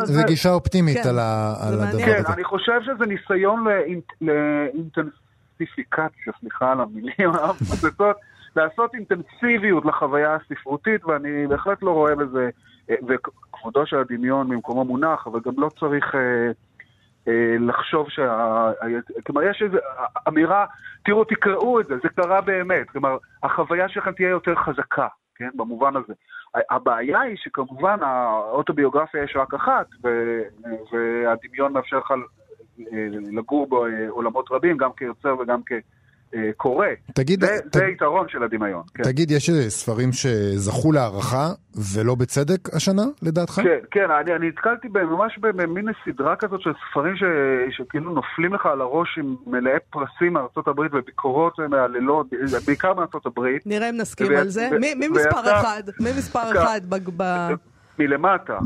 זו 0.05 0.23
גישה 0.27 0.53
אופטימית 0.53 0.97
כן, 0.97 1.09
על 1.09 1.19
הדבר 1.19 1.83
הזה. 1.83 2.03
כן, 2.03 2.23
אני 2.35 2.45
חושב 2.45 2.81
שזה 2.83 3.07
ניסיון 3.07 3.65
לאינטנסיפיקציה, 5.61 6.33
סליחה 6.41 6.73
על 6.73 6.81
המילים 6.81 7.31
המפוצצות, 7.31 8.17
לעשות 8.57 8.95
אינטנסיביות 8.95 9.85
לחוויה 9.85 10.35
הספרותית, 10.35 11.05
ואני 11.05 11.47
בהחלט 11.47 11.83
לא 11.83 11.91
רואה 11.91 12.15
בזה, 12.15 12.51
אה, 12.91 12.95
וכבודו 13.09 13.87
של 13.87 13.97
הדמיון 13.97 14.49
ממקומו 14.49 14.85
מונח, 14.85 15.27
אבל 15.27 15.41
גם 15.45 15.53
לא 15.59 15.69
צריך 15.81 16.15
אה, 16.15 16.51
לחשוב 17.61 18.11
שה... 18.11 18.71
כלומר, 19.27 19.43
יש 19.43 19.63
איזו 19.63 19.79
אמירה, 20.29 20.67
תראו, 21.05 21.25
תקראו 21.25 21.81
את 21.81 21.87
זה, 21.87 21.95
זה 22.03 22.09
קרה 22.09 22.41
באמת. 22.41 22.91
כלומר, 22.91 23.17
החוויה 23.43 23.89
שלכם 23.89 24.13
תהיה 24.13 24.29
יותר 24.29 24.55
חזקה, 24.55 25.09
כן, 25.35 25.49
במובן 25.55 25.97
הזה. 25.97 26.13
הבעיה 26.71 27.21
היא 27.21 27.37
שכמובן 27.37 28.03
האוטוביוגרפיה 28.03 29.23
יש 29.23 29.37
רק 29.37 29.55
אחת, 29.55 29.87
והדמיון 30.03 31.73
מאפשר 31.73 31.99
לך 31.99 32.11
אה, 32.11 32.17
לגור 33.33 33.67
בעולמות 33.69 34.49
רבים, 34.51 34.77
גם 34.77 34.91
כיוצר 34.97 35.35
וגם 35.41 35.61
כקורא. 35.67 36.87
תגיד, 37.15 37.41
זה, 37.41 37.59
ת... 37.71 37.75
זה 37.75 37.85
יתרון 37.85 38.29
של 38.29 38.43
הדמיון. 38.43 38.83
כן. 38.95 39.03
תגיד, 39.03 39.31
יש 39.31 39.51
ספרים 39.69 40.13
שזכו 40.13 40.93
להערכה 40.93 41.49
ולא 41.95 42.15
בצדק 42.15 42.75
השנה, 42.75 43.03
לדעתך? 43.23 43.53
כן, 43.53 43.79
כן, 43.91 44.11
אני, 44.11 44.37
אני 44.37 44.49
נתקלתי 44.49 44.89
ממש 44.89 45.39
במין 45.39 45.87
סדרה 46.05 46.37
כזאת 46.37 46.61
של 46.61 46.71
ספרים 46.91 47.17
ש, 47.17 47.23
שכאילו 47.77 48.11
נופלים 48.11 48.55
לך 48.55 48.67
על 48.67 48.81
הראש 48.81 49.19
עם 49.19 49.37
מלאי 49.47 49.73
פרסים 49.91 50.33
מארצות 50.33 50.69
הברית 50.69 50.93
וביקורות 50.95 51.59
מהלילות, 51.71 52.27
בעיקר 52.67 52.95
מארצות 52.95 53.27
הברית. 53.27 53.67
נראה 53.67 53.91
אם 53.91 53.97
נסכים 53.97 54.27
ו... 54.31 54.39
על 54.39 54.49
זה. 54.49 54.69
ו... 54.73 54.79
מי 54.81 55.09
מספר 55.09 55.41
אחד? 55.41 55.83
מי 56.01 56.11
מספר 56.19 56.53
אחד? 56.53 56.81
מלמטה. 57.99 58.59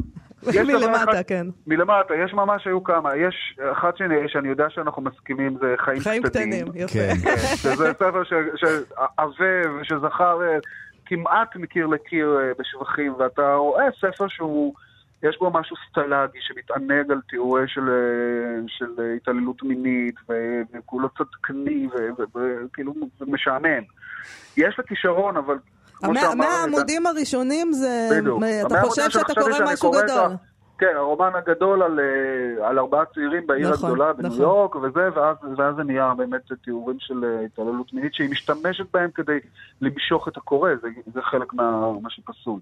מלמטה, 0.47 1.23
כן. 1.23 1.47
מלמטה, 1.67 2.15
יש 2.15 2.33
ממש, 2.33 2.67
היו 2.67 2.85
כמה. 2.85 3.17
יש 3.17 3.59
אחת 3.73 3.97
שאני, 3.97 4.15
שאני 4.29 4.49
יודע 4.49 4.71
שאנחנו 4.71 5.03
מסכימים, 5.03 5.57
זה 5.61 5.75
חיים, 5.79 6.01
חיים 6.01 6.23
קטנים. 6.23 6.51
חיים 6.51 6.69
קטנים, 6.69 6.83
יפה. 6.85 6.93
כן. 6.93 7.15
כן, 7.23 7.37
שזה 7.57 7.93
ספר 7.93 8.23
שעבה 8.57 9.81
ושזכר 9.81 10.43
אה, 10.43 10.59
כמעט 11.07 11.57
מקיר 11.57 11.87
לקיר 11.87 12.39
אה, 12.41 12.53
בשבחים, 12.59 13.15
ואתה 13.19 13.55
רואה 13.55 13.85
ספר 14.01 14.29
שהוא... 14.29 14.75
יש 15.23 15.39
בו 15.39 15.51
משהו 15.51 15.77
סטלגי 15.91 16.39
שמתענג 16.41 17.11
על 17.11 17.21
תיאורי 17.29 17.69
של, 17.69 17.89
אה, 17.89 18.63
של 18.67 19.17
התעללות 19.17 19.63
מינית, 19.63 20.15
וכולו 20.29 21.09
צדקני, 21.19 21.89
וכאילו 22.65 22.95
משעמם. 23.21 23.83
יש 24.57 24.75
לה 24.79 24.85
כישרון, 24.85 25.37
אבל 25.37 25.57
מהעמודים 26.37 27.07
הראשונים 27.07 27.73
זה... 27.73 28.09
בדיוק. 28.11 28.43
אתה 28.67 28.83
חושב 28.83 29.11
שאתה 29.11 29.35
קורא 29.35 29.73
משהו 29.73 29.91
גדול. 29.91 30.37
כן, 30.81 30.93
הרומן 30.97 31.31
הגדול 31.35 31.83
על, 31.83 32.01
אה, 32.01 32.69
על 32.69 32.79
ארבעה 32.79 33.05
צעירים 33.05 33.47
בעיר 33.47 33.71
נכון, 33.71 33.91
הגדולה 33.91 34.13
בניו 34.13 34.31
נכון. 34.31 34.43
יורק 34.43 34.77
וזה, 34.77 35.09
ואז, 35.15 35.37
ואז 35.57 35.77
זה 35.77 35.83
נהיה 35.83 36.15
באמת 36.17 36.53
תיאורים 36.65 36.97
של 37.01 37.25
אה, 37.25 37.45
התעללות 37.45 37.93
מינית 37.93 38.15
שהיא 38.15 38.31
משתמשת 38.31 38.85
בהם 38.93 39.11
כדי 39.15 39.39
למשוך 39.81 40.29
את 40.29 40.37
הקורא, 40.37 40.71
זה, 40.83 40.89
זה 41.15 41.23
חלק 41.23 41.55
מה 41.55 42.11
שפסול. 42.11 42.61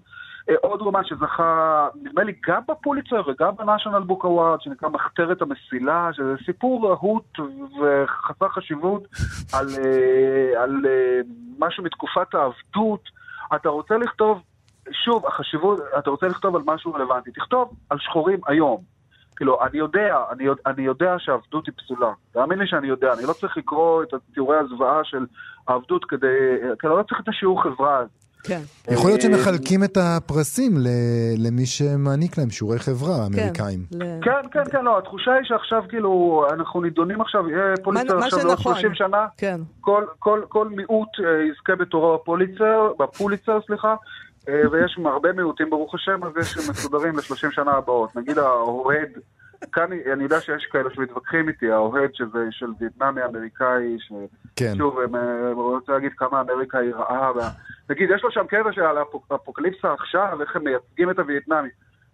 אה, 0.49 0.55
עוד 0.61 0.81
רומן 0.81 1.01
שזכה, 1.05 1.87
נדמה 2.03 2.23
לי, 2.23 2.33
גם 2.47 2.61
בפוליצר 2.67 3.21
וגם 3.27 3.55
בנאשונל 3.55 3.99
בוק 3.99 4.23
אווארד, 4.23 4.61
שנקרא 4.61 4.89
מחתרת 4.89 5.41
המסילה, 5.41 6.09
שזה 6.13 6.35
סיפור 6.45 6.89
רהוט 6.89 7.39
וחסר 7.81 8.49
חשיבות 8.49 9.07
על, 9.53 9.67
על 10.57 10.85
משהו 11.59 11.83
מתקופת 11.83 12.35
העבדות. 12.35 13.18
אתה 13.55 13.69
רוצה 13.69 13.97
לכתוב 13.97 14.41
שוב, 14.91 15.25
החשיבות, 15.25 15.79
אתה 15.99 16.09
רוצה 16.09 16.27
לכתוב 16.27 16.55
על 16.55 16.61
משהו 16.65 16.93
רלוונטי, 16.93 17.31
תכתוב 17.31 17.73
על 17.89 17.97
שחורים 17.99 18.39
היום. 18.47 18.83
כאילו, 19.35 19.61
אני 19.61 19.77
יודע, 19.77 20.23
אני, 20.31 20.45
אני 20.65 20.81
יודע 20.81 21.15
שהעבדות 21.17 21.65
היא 21.65 21.73
פסולה. 21.77 22.13
תאמין 22.31 22.59
לי 22.59 22.67
שאני 22.67 22.87
יודע, 22.87 23.13
אני 23.13 23.23
לא 23.27 23.33
צריך 23.33 23.57
לקרוא 23.57 24.03
את 24.03 24.13
תיאורי 24.33 24.57
הזוועה 24.57 25.03
של 25.03 25.25
העבדות 25.67 26.05
כדי, 26.05 26.27
כאילו, 26.79 26.97
לא 26.97 27.03
צריך 27.03 27.21
את 27.21 27.27
השיעור 27.27 27.63
חברה 27.63 27.97
הזה. 27.97 28.09
כן. 28.43 28.61
יכול 28.91 29.09
להיות 29.09 29.21
שמחלקים 29.21 29.83
את 29.83 29.97
הפרסים 29.97 30.71
למי 31.37 31.65
שמעניק 31.65 32.37
להם 32.37 32.49
שיעורי 32.49 32.79
חברה, 32.79 33.15
כן, 33.15 33.21
האמריקאים. 33.21 33.85
כן, 34.21 34.41
כן, 34.51 34.63
כן, 34.71 34.85
לא, 34.85 34.97
התחושה 34.97 35.33
היא 35.33 35.43
שעכשיו 35.43 35.83
כאילו, 35.89 36.43
אנחנו 36.53 36.81
נידונים 36.81 37.21
עכשיו, 37.21 37.49
יהיה 37.49 37.73
פוליצר 37.83 38.17
עכשיו 38.17 38.39
בעוד 38.39 38.59
30 38.59 38.95
שנה, 38.95 39.27
כן. 39.37 39.61
כל 40.49 40.67
מיעוט 40.69 41.09
אה, 41.19 41.43
יזכה 41.51 41.75
בתורו 41.75 42.17
בפוליצר, 42.17 42.91
בפוליצר, 42.99 43.59
סליחה, 43.67 43.95
אה, 44.49 44.61
ויש 44.71 44.99
הרבה 45.05 45.33
מיעוטים, 45.33 45.69
ברוך 45.69 45.95
השם, 45.95 46.23
אז 46.23 46.31
יש 46.39 46.69
מסודרים 46.69 47.15
ל-30 47.15 47.51
שנה 47.51 47.71
הבאות. 47.71 48.15
נגיד 48.15 48.37
האוהד, 48.37 49.09
כאן 49.71 49.91
אני 50.13 50.23
יודע 50.23 50.41
שיש 50.41 50.65
כאלה 50.71 50.89
שמתווכחים 50.93 51.47
איתי, 51.47 51.71
האוהד 51.71 52.09
שזה 52.13 52.39
של 52.51 52.65
וייטנאמי 52.79 53.21
אמריקאי, 53.25 53.97
ששוב, 53.99 54.15
כן. 54.55 55.15
אני 55.15 55.53
רוצה 55.53 55.91
להגיד 55.91 56.11
כמה 56.17 56.41
אמריקה 56.41 56.77
היא 56.77 56.93
רעה. 56.93 57.31
נגיד, 57.89 58.09
יש 58.15 58.23
לו 58.23 58.31
שם 58.31 58.47
קטע 58.47 58.71
של 58.71 58.81
אפוקליפסה 59.35 59.93
עכשיו, 59.93 60.37
איך 60.41 60.55
הם 60.55 60.63
מייצגים 60.63 61.09
את 61.09 61.19
הווייטנאמי. 61.19 61.69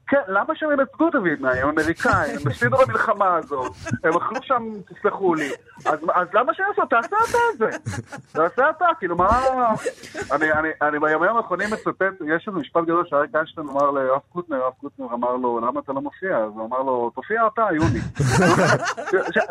כן, 0.07 0.17
למה 0.27 0.55
שהם 0.55 0.69
ינצגו 0.71 1.09
את 1.09 1.15
הווייטנאים? 1.15 1.63
הם 1.63 1.69
אמריקאים, 1.69 2.37
הם 2.41 2.47
הפסידו 2.47 2.77
במלחמה 2.77 3.35
הזאת, 3.35 3.71
הם 4.03 4.13
אכלו 4.17 4.39
שם, 4.43 4.63
תסלחו 4.89 5.35
לי. 5.35 5.49
אז, 5.85 5.99
אז 6.13 6.27
למה 6.33 6.53
שהם 6.53 6.65
יעשו? 6.69 6.81
תעשה 6.89 7.15
אתה 7.29 7.37
את 7.53 7.57
זה. 7.57 7.77
תעשה 8.31 8.69
אתה, 8.69 8.85
כאילו 8.99 9.15
מה... 9.15 9.41
אני, 10.31 10.51
אני, 10.51 10.69
אני 10.81 10.99
בימים 10.99 11.37
האחרונים 11.37 11.69
מצטט, 11.73 12.21
יש 12.35 12.47
איזה 12.47 12.59
משפט 12.59 12.83
גדול 12.83 13.05
שאריק 13.09 13.35
איינשטיין 13.35 13.67
אמר 13.67 13.91
לרב 13.91 14.19
קוטנר, 14.33 14.57
רב 14.65 14.73
קוטנר 14.81 15.05
אמר 15.13 15.35
לו, 15.35 15.59
למה 15.59 15.79
אתה 15.79 15.93
לא 15.93 16.01
מופיע? 16.01 16.37
אז 16.37 16.51
הוא 16.55 16.65
אמר 16.67 16.81
לו, 16.81 17.11
תופיע 17.15 17.41
אתה, 17.53 17.61
יוני. 17.75 17.99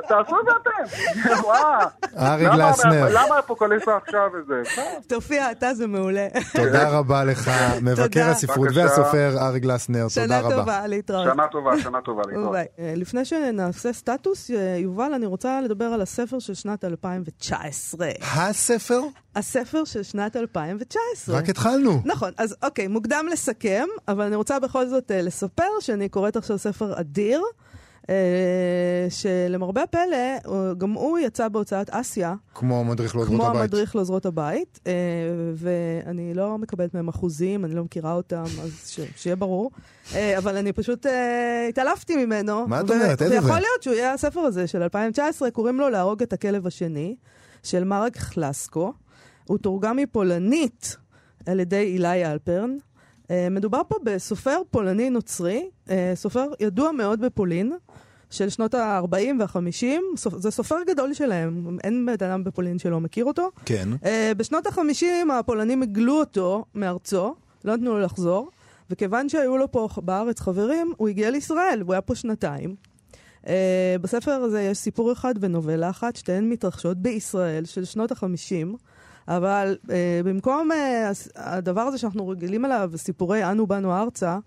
תעשו 0.09 0.40
את 0.40 0.45
זה 0.45 0.51
אתם. 0.62 0.85
ארי 2.19 2.45
גלסנר. 2.45 3.07
למה 3.11 3.38
אפוקליסה 3.38 3.97
עכשיו 3.97 4.31
וזה? 4.35 4.62
תופיע 5.09 5.51
אתה, 5.51 5.75
זה 5.75 5.87
מעולה. 5.87 6.27
תודה 6.57 6.99
רבה 6.99 7.25
לך, 7.25 7.51
מבקר 7.83 8.25
הספרות 8.31 8.69
והסופר 8.75 9.31
ארי 9.38 9.61
גלסנר. 9.61 10.07
תודה 10.14 10.43
רבה. 10.44 10.57
טובה, 10.57 10.87
להתראות. 10.87 11.26
שנה 11.33 11.46
טובה, 11.52 11.80
שנה 11.80 12.00
טובה, 12.00 12.22
להתראות. 12.26 12.57
אה, 12.57 12.94
לפני 12.96 13.24
שנעשה 13.24 13.92
סטטוס, 13.92 14.50
אה, 14.50 14.76
יובל, 14.78 15.14
אני 15.14 15.26
רוצה 15.26 15.61
לדבר 15.61 15.85
על 15.85 16.00
הספר 16.00 16.38
של 16.38 16.54
שנת 16.54 16.85
2019. 16.85 18.09
הספר? 18.37 19.00
הספר 19.37 19.85
של 19.85 20.02
שנת 20.02 20.37
2019. 20.37 21.38
רק 21.38 21.48
התחלנו. 21.48 22.02
נכון, 22.04 22.30
אז 22.38 22.57
אוקיי, 22.62 22.88
מוקדם 22.88 23.26
לסכם, 23.33 23.87
אבל 24.09 24.24
אני 24.24 24.37
רוצה 24.37 24.59
בכל 24.59 24.87
זאת 24.87 25.11
uh, 25.11 25.14
לספר 25.14 25.70
שאני 25.80 26.09
קוראת 26.09 26.37
עכשיו 26.37 26.59
ספר 26.59 27.00
אדיר. 27.00 27.42
אה, 28.11 29.07
שלמרבה 29.11 29.83
הפלא, 29.83 30.75
גם 30.79 30.93
הוא 30.93 31.19
יצא 31.19 31.49
בהוצאת 31.49 31.90
אסיה. 31.90 32.35
כמו 32.55 32.85
מדריך 32.85 33.17
לעוזרות 33.17 33.40
הבית. 33.40 33.51
כמו 33.51 33.61
המדריך 33.61 33.97
לעוזרות 33.97 34.27
הבית, 34.27 34.81
אה, 34.87 34.93
ואני 35.55 36.35
לא 36.35 36.59
מקבלת 36.59 36.95
מהם 36.95 37.09
אחוזים, 37.09 37.64
אני 37.64 37.75
לא 37.75 37.85
מכירה 37.85 38.12
אותם, 38.12 38.45
אז 38.62 38.88
ש... 38.88 39.01
שיהיה 39.17 39.37
ברור. 39.37 39.71
אה, 40.14 40.38
אבל 40.38 40.57
אני 40.57 40.73
פשוט 40.73 41.07
התעלפתי 41.69 42.27
ממנו. 42.27 42.69
מה 42.69 42.81
את 42.81 42.90
אומרת? 42.90 43.23
איזה 43.23 43.40
זה? 43.40 43.47
ויכול 43.47 43.61
להיות 43.61 43.83
שהוא 43.83 43.95
יהיה 43.95 44.12
הספר 44.12 44.40
הזה 44.40 44.67
של 44.67 44.83
2019, 44.83 45.51
קוראים 45.51 45.81
לו 45.81 45.88
להרוג 45.90 46.23
את 46.23 46.33
הכלב 46.33 46.67
השני, 46.67 47.17
של 47.62 47.85
מרק 47.85 48.17
חלסקו. 48.17 48.93
הוא 49.45 49.59
תורגם 49.59 49.97
מפולנית 49.97 50.97
על 51.47 51.61
ידי 51.61 51.77
אילי 51.77 52.27
אלפרן. 52.27 52.77
מדובר 53.30 53.80
פה 53.88 53.96
בסופר 54.04 54.60
פולני 54.70 55.10
נוצרי, 55.10 55.68
סופר 56.14 56.46
ידוע 56.60 56.92
מאוד 56.92 57.20
בפולין. 57.20 57.72
של 58.34 58.48
שנות 58.48 58.74
ה-40 58.74 59.16
וה-50, 59.40 59.87
זה 60.16 60.50
סופר 60.50 60.76
גדול 60.87 61.14
שלהם, 61.14 61.78
אין 61.84 62.06
בן 62.06 62.12
אדם 62.12 62.44
בפולין 62.44 62.78
שלא 62.78 63.00
מכיר 63.00 63.24
אותו. 63.24 63.50
כן. 63.64 63.88
Uh, 63.92 64.06
בשנות 64.37 64.66
ה-50 64.66 65.32
הפולנים 65.32 65.82
הגלו 65.82 66.20
אותו 66.20 66.64
מארצו, 66.74 67.34
לא 67.64 67.76
נתנו 67.76 67.92
לו 67.92 68.00
לחזור, 68.00 68.50
וכיוון 68.90 69.28
שהיו 69.28 69.56
לו 69.56 69.72
פה 69.72 69.88
בארץ 69.96 70.40
חברים, 70.40 70.92
הוא 70.96 71.08
הגיע 71.08 71.30
לישראל, 71.30 71.80
הוא 71.87 71.92
היה 71.92 72.00
פה 72.00 72.14
שנתיים. 72.14 72.74
Uh, 73.42 73.46
בספר 74.00 74.30
הזה 74.30 74.62
יש 74.62 74.78
סיפור 74.78 75.12
אחד 75.12 75.34
ונובלה 75.40 75.90
אחת, 75.90 76.16
שתיהן 76.16 76.48
מתרחשות 76.48 76.98
בישראל 76.98 77.64
של 77.64 77.84
שנות 77.84 78.12
ה-50. 78.12 78.76
אבל 79.28 79.76
uh, 79.82 79.88
במקום 80.24 80.70
uh, 80.70 80.74
הדבר 81.37 81.80
הזה 81.80 81.98
שאנחנו 81.98 82.28
רגילים 82.28 82.64
אליו, 82.64 82.90
סיפורי 82.96 83.50
אנו 83.50 83.66
באנו 83.66 83.96
ארצה, 83.96 84.38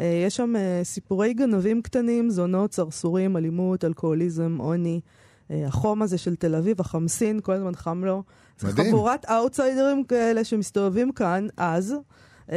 אה, 0.00 0.22
יש 0.26 0.36
שם 0.36 0.56
אה, 0.56 0.80
סיפורי 0.84 1.34
גנבים 1.34 1.82
קטנים, 1.82 2.30
זונות, 2.30 2.74
סרסורים, 2.74 3.36
אלימות, 3.36 3.84
אלכוהוליזם, 3.84 4.56
עוני. 4.58 5.00
אה, 5.50 5.66
החום 5.66 6.02
הזה 6.02 6.18
של 6.18 6.36
תל 6.36 6.54
אביב, 6.54 6.80
החמסין, 6.80 7.40
כל 7.40 7.52
הזמן 7.52 7.74
חם 7.74 8.04
לו. 8.04 8.22
מדהים. 8.62 8.76
זה 8.76 8.90
חבורת 8.90 9.24
אאוטסיידרים 9.24 10.04
כאלה 10.04 10.44
שמסתובבים 10.44 11.12
כאן 11.12 11.46
אז. 11.56 11.94
Uh, 12.48 12.52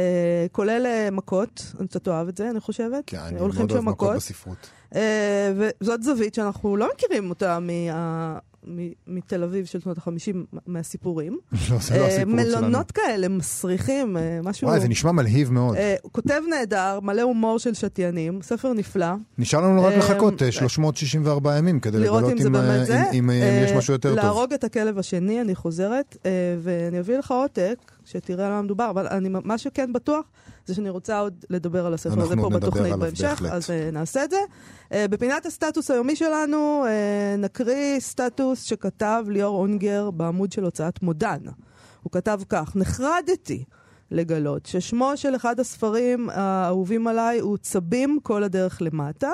כולל 0.52 0.86
uh, 0.86 1.10
מכות, 1.10 1.72
אתה 1.84 1.98
תאהב 1.98 2.28
את 2.28 2.36
זה, 2.36 2.50
אני 2.50 2.60
חושבת. 2.60 3.04
כן, 3.06 3.18
אני 3.18 3.38
מאוד 3.38 3.72
אוהב 3.72 3.84
מכות 3.84 4.16
בספרות. 4.16 4.70
Uh, 4.92 4.96
וזאת 5.56 6.02
זווית 6.02 6.34
שאנחנו 6.34 6.76
לא 6.76 6.88
מכירים 6.94 7.30
אותה 7.30 7.58
מה... 7.58 8.38
מתל 9.06 9.42
אביב 9.42 9.64
של 9.64 9.80
שנות 9.80 9.98
החמישים, 9.98 10.44
מהסיפורים. 10.66 11.32
לא, 11.52 11.58
זה 11.78 11.98
לא 11.98 12.06
הסיפור 12.06 12.40
שלנו. 12.40 12.60
מלונות 12.60 12.90
כאלה, 12.90 13.28
מסריחים, 13.28 14.16
אה, 14.16 14.40
משהו... 14.42 14.68
וואי, 14.68 14.80
זה 14.80 14.88
נשמע 14.88 15.12
מלהיב 15.12 15.52
מאוד. 15.52 15.76
אה, 15.76 15.94
כותב 16.12 16.40
נהדר, 16.50 16.98
מלא 17.02 17.22
הומור 17.22 17.58
של 17.58 17.74
שתיינים, 17.74 18.42
ספר 18.42 18.72
נפלא. 18.72 19.14
נשאר 19.38 19.60
לנו 19.60 19.84
רק 19.84 19.92
אה, 19.92 19.98
לחכות 19.98 20.42
364 20.50 21.58
ימים 21.58 21.80
כדי 21.80 21.98
לגלות 21.98 22.32
אם 23.12 23.30
יש 23.64 23.72
משהו 23.72 23.92
יותר 23.92 24.08
טוב. 24.08 24.18
להרוג 24.18 24.52
את 24.52 24.64
הכלב 24.64 24.98
השני, 24.98 25.40
אני 25.40 25.54
חוזרת, 25.54 26.16
ואני 26.62 27.00
אביא 27.00 27.18
לך 27.18 27.30
עותק, 27.30 27.93
שתראה 28.04 28.46
על 28.46 28.52
מה 28.52 28.62
מדובר, 28.62 28.90
אבל 28.90 29.06
מה 29.44 29.58
שכן 29.58 29.92
בטוח... 29.92 30.24
זה 30.66 30.74
שאני 30.74 30.90
רוצה 30.90 31.18
עוד 31.18 31.44
לדבר 31.50 31.86
על 31.86 31.94
הספר 31.94 32.20
הזה 32.20 32.36
פה 32.36 32.48
בתוכנית 32.48 32.94
בהמשך, 32.94 33.28
בהחלט. 33.28 33.52
אז 33.52 33.70
uh, 33.70 33.92
נעשה 33.92 34.24
את 34.24 34.30
זה. 34.30 34.36
Uh, 34.90 34.94
בפינת 35.10 35.46
הסטטוס 35.46 35.90
היומי 35.90 36.16
שלנו 36.16 36.84
uh, 36.84 37.40
נקריא 37.40 38.00
סטטוס 38.00 38.62
שכתב 38.62 39.24
ליאור 39.28 39.60
אונגר 39.60 40.10
בעמוד 40.10 40.52
של 40.52 40.64
הוצאת 40.64 41.02
מודן. 41.02 41.38
הוא 42.02 42.12
כתב 42.12 42.40
כך, 42.48 42.76
נחרדתי 42.76 43.64
לגלות 44.10 44.66
ששמו 44.66 45.16
של 45.16 45.36
אחד 45.36 45.60
הספרים 45.60 46.30
האהובים 46.30 47.06
עליי 47.06 47.38
הוא 47.38 47.56
צבים 47.56 48.18
כל 48.22 48.42
הדרך 48.42 48.82
למטה. 48.82 49.30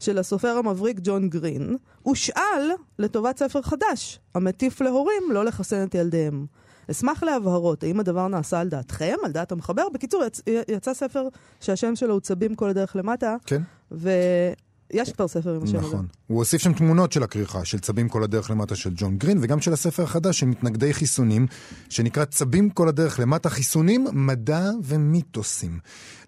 של 0.00 0.18
הסופר 0.18 0.48
המבריק 0.48 1.00
ג'ון 1.02 1.28
גרין, 1.28 1.76
הושאל 2.02 2.70
לטובת 2.98 3.38
ספר 3.38 3.62
חדש, 3.62 4.20
המטיף 4.34 4.80
להורים 4.80 5.22
לא 5.30 5.44
לחסן 5.44 5.84
את 5.84 5.94
ילדיהם. 5.94 6.46
אשמח 6.90 7.22
להבהרות, 7.22 7.82
האם 7.82 8.00
הדבר 8.00 8.28
נעשה 8.28 8.60
על 8.60 8.68
דעתכם, 8.68 9.14
על 9.24 9.32
דעת 9.32 9.52
המחבר? 9.52 9.82
בקיצור, 9.94 10.24
יצ... 10.24 10.40
יצא 10.68 10.94
ספר 10.94 11.28
שהשם 11.60 11.96
שלו 11.96 12.12
הוא 12.12 12.20
צבים 12.20 12.54
כל 12.54 12.68
הדרך 12.68 12.96
למטה. 12.96 13.36
כן. 13.46 13.62
ויש 13.90 15.12
כבר 15.12 15.28
ספר 15.28 15.54
עם 15.54 15.62
השם 15.62 15.78
הזה. 15.78 15.86
נכון. 15.86 16.06
הוא 16.26 16.38
הוסיף 16.38 16.62
שם 16.62 16.72
תמונות 16.72 17.12
של 17.12 17.22
הכריכה, 17.22 17.64
של 17.64 17.78
צבים 17.78 18.08
כל 18.08 18.22
הדרך 18.22 18.50
למטה 18.50 18.76
של 18.76 18.90
ג'ון 18.96 19.16
גרין, 19.18 19.38
וגם 19.42 19.60
של 19.60 19.72
הספר 19.72 20.02
החדש 20.02 20.40
של 20.40 20.46
מתנגדי 20.46 20.94
חיסונים, 20.94 21.46
שנקרא 21.88 22.24
צבים 22.24 22.70
כל 22.70 22.88
הדרך 22.88 23.20
למטה, 23.20 23.50
חיסונים, 23.50 24.06
מדע 24.12 24.70
ומיתוסים. 24.84 25.78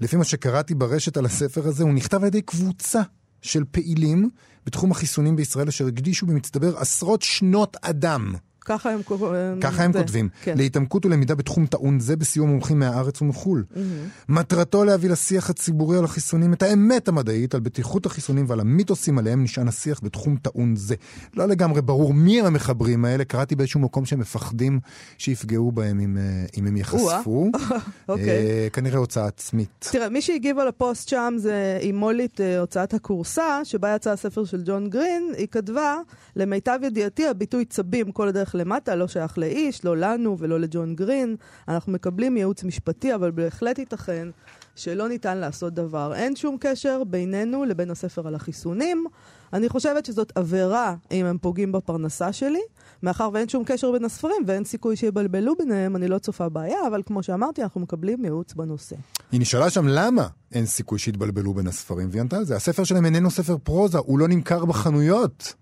לפי 0.01 0.17
מה 0.17 0.25
שקראתי 0.25 0.75
ברשת 0.75 1.17
על 1.17 1.25
הספר 1.25 1.69
הזה, 1.69 1.85
הוא 1.85 1.93
נכתב 1.93 2.21
על 2.21 2.27
ידי 2.27 2.43
קבוצה 2.43 3.03
של 3.43 3.65
פעילים 3.71 4.31
בתחום 4.67 4.91
החיסונים 4.91 5.37
בישראל, 5.37 5.69
אשר 5.69 5.87
הקדישו 5.87 6.27
במצטבר 6.27 6.79
עשרות 6.79 7.23
שנות 7.23 7.77
אדם 7.83 8.35
ככה 8.65 8.91
הם, 8.91 9.01
ככה 9.61 9.85
הם 9.85 9.93
כותבים. 9.93 10.29
כן. 10.43 10.59
להתעמקות 10.59 11.07
ולמידה 11.07 11.35
בתחום 11.35 11.67
טעון 11.67 12.01
זה 12.01 12.17
בסיוע 12.17 12.47
מומחים 12.47 12.79
מהארץ 12.79 13.23
ומחו"ל. 13.23 13.65
Mm-hmm. 13.71 13.79
מטרתו 14.29 14.85
להביא 14.85 15.11
לשיח 15.11 15.51
הציבורי 15.51 15.99
על 15.99 16.05
החיסונים 16.05 16.53
את 16.53 16.63
האמת 16.63 17.09
המדעית 17.09 17.55
על 17.55 17.61
בטיחות 17.61 18.07
החיסונים 18.07 18.45
ועל 18.49 18.61
המיתוסים 18.61 19.19
עליהם 19.19 19.43
נשען 19.43 19.69
השיח 19.69 20.01
בתחום 20.03 20.37
טעון 20.37 20.77
זה. 20.77 20.95
לא 21.35 21.47
לגמרי 21.49 21.83
ברור 21.83 22.15
מי 22.15 22.41
הם 22.41 22.47
המחברים 22.47 23.05
האלה, 23.05 23.25
קראתי 23.25 23.57
באיזשהו 23.57 23.81
מקום 23.81 24.05
שהם 24.05 24.21
מפחדים 24.21 24.81
שיפגעו 25.19 25.73
בהם 25.73 26.01
אם, 26.01 26.17
אה, 26.19 26.45
אם 26.59 26.67
הם 26.67 26.77
ייחשפו. 26.77 27.51
אוקיי. 28.09 28.29
אה, 28.29 28.69
כנראה 28.73 28.99
הוצאה 28.99 29.27
עצמית. 29.27 29.89
תראה, 29.93 30.09
מי 30.09 30.21
שהגיב 30.21 30.59
על 30.59 30.69
הפוסט 30.69 31.09
שם 31.09 31.35
זה 31.37 31.79
אימולית 31.81 32.41
אה, 32.41 32.59
הוצאת 32.59 32.95
הכורסה, 32.95 33.61
שבה 33.65 33.95
יצא 33.95 34.11
הספר 34.11 34.45
של 34.45 34.63
ג'ון 34.65 34.89
גרין, 34.89 35.33
היא 35.37 35.47
כתבה, 35.51 35.97
למיטב 36.37 36.79
ידיעתי 36.83 37.27
הביטוי 37.27 37.65
צבים 37.65 38.13
כל 38.13 38.29
הדרך 38.29 38.54
למטה 38.55 38.95
לא 38.95 39.09
שייך 39.09 39.39
לאיש, 39.39 39.85
לא 39.85 39.97
לנו 39.97 40.39
ולא 40.39 40.61
לג'ון 40.61 40.95
גרין. 40.95 41.37
אנחנו 41.69 41.93
מקבלים 41.93 42.37
ייעוץ 42.37 42.65
משפטי, 42.65 43.15
אבל 43.15 43.31
בהחלט 43.31 43.79
ייתכן 43.79 44.29
שלא 44.77 45.09
ניתן 45.09 45.39
לעשות 45.39 45.75
דבר. 45.75 46.15
אין 46.15 46.37
שום 46.37 46.57
קשר 46.61 47.05
בינינו 47.05 47.65
לבין 47.65 47.91
הספר 47.91 48.29
על 48.29 48.35
החיסונים. 48.35 49.07
אני 49.53 49.69
חושבת 49.69 50.07
שזאת 50.07 50.33
עבירה 50.35 50.95
אם 51.11 51.27
הם 51.27 51.39
פוגעים 51.39 51.73
בפרנסה 51.73 52.33
שלי. 52.33 52.61
מאחר 53.03 53.29
ואין 53.33 53.49
שום 53.49 53.63
קשר 53.67 53.93
בין 53.93 54.05
הספרים 54.05 54.43
ואין 54.47 54.65
סיכוי 54.65 54.97
שיבלבלו 54.97 55.55
ביניהם, 55.57 55.97
אני 55.97 56.09
לא 56.09 56.19
צופה 56.19 56.49
בעיה, 56.49 56.87
אבל 56.89 57.03
כמו 57.07 57.23
שאמרתי, 57.23 57.63
אנחנו 57.63 57.81
מקבלים 57.81 58.25
ייעוץ 58.25 58.55
בנושא. 58.55 58.97
היא 59.33 59.41
נשאלה 59.41 59.71
שם 59.71 59.89
למה 59.89 60.27
אין 60.53 60.67
סיכוי 60.67 60.99
שיתבלבלו 60.99 61.55
בין 61.55 61.67
הספרים, 61.67 62.09
והיא 62.11 62.21
ענתה 62.21 62.37
על 62.37 62.45
זה. 62.45 62.57
הספר 62.57 62.85
שלהם 62.85 63.05
איננו 63.05 63.31
ספר 63.31 63.57
פרוזה, 63.59 63.99
הוא 63.99 64.19
לא 64.19 64.29
נמכר 64.29 64.65
בחנויות. 64.65 65.55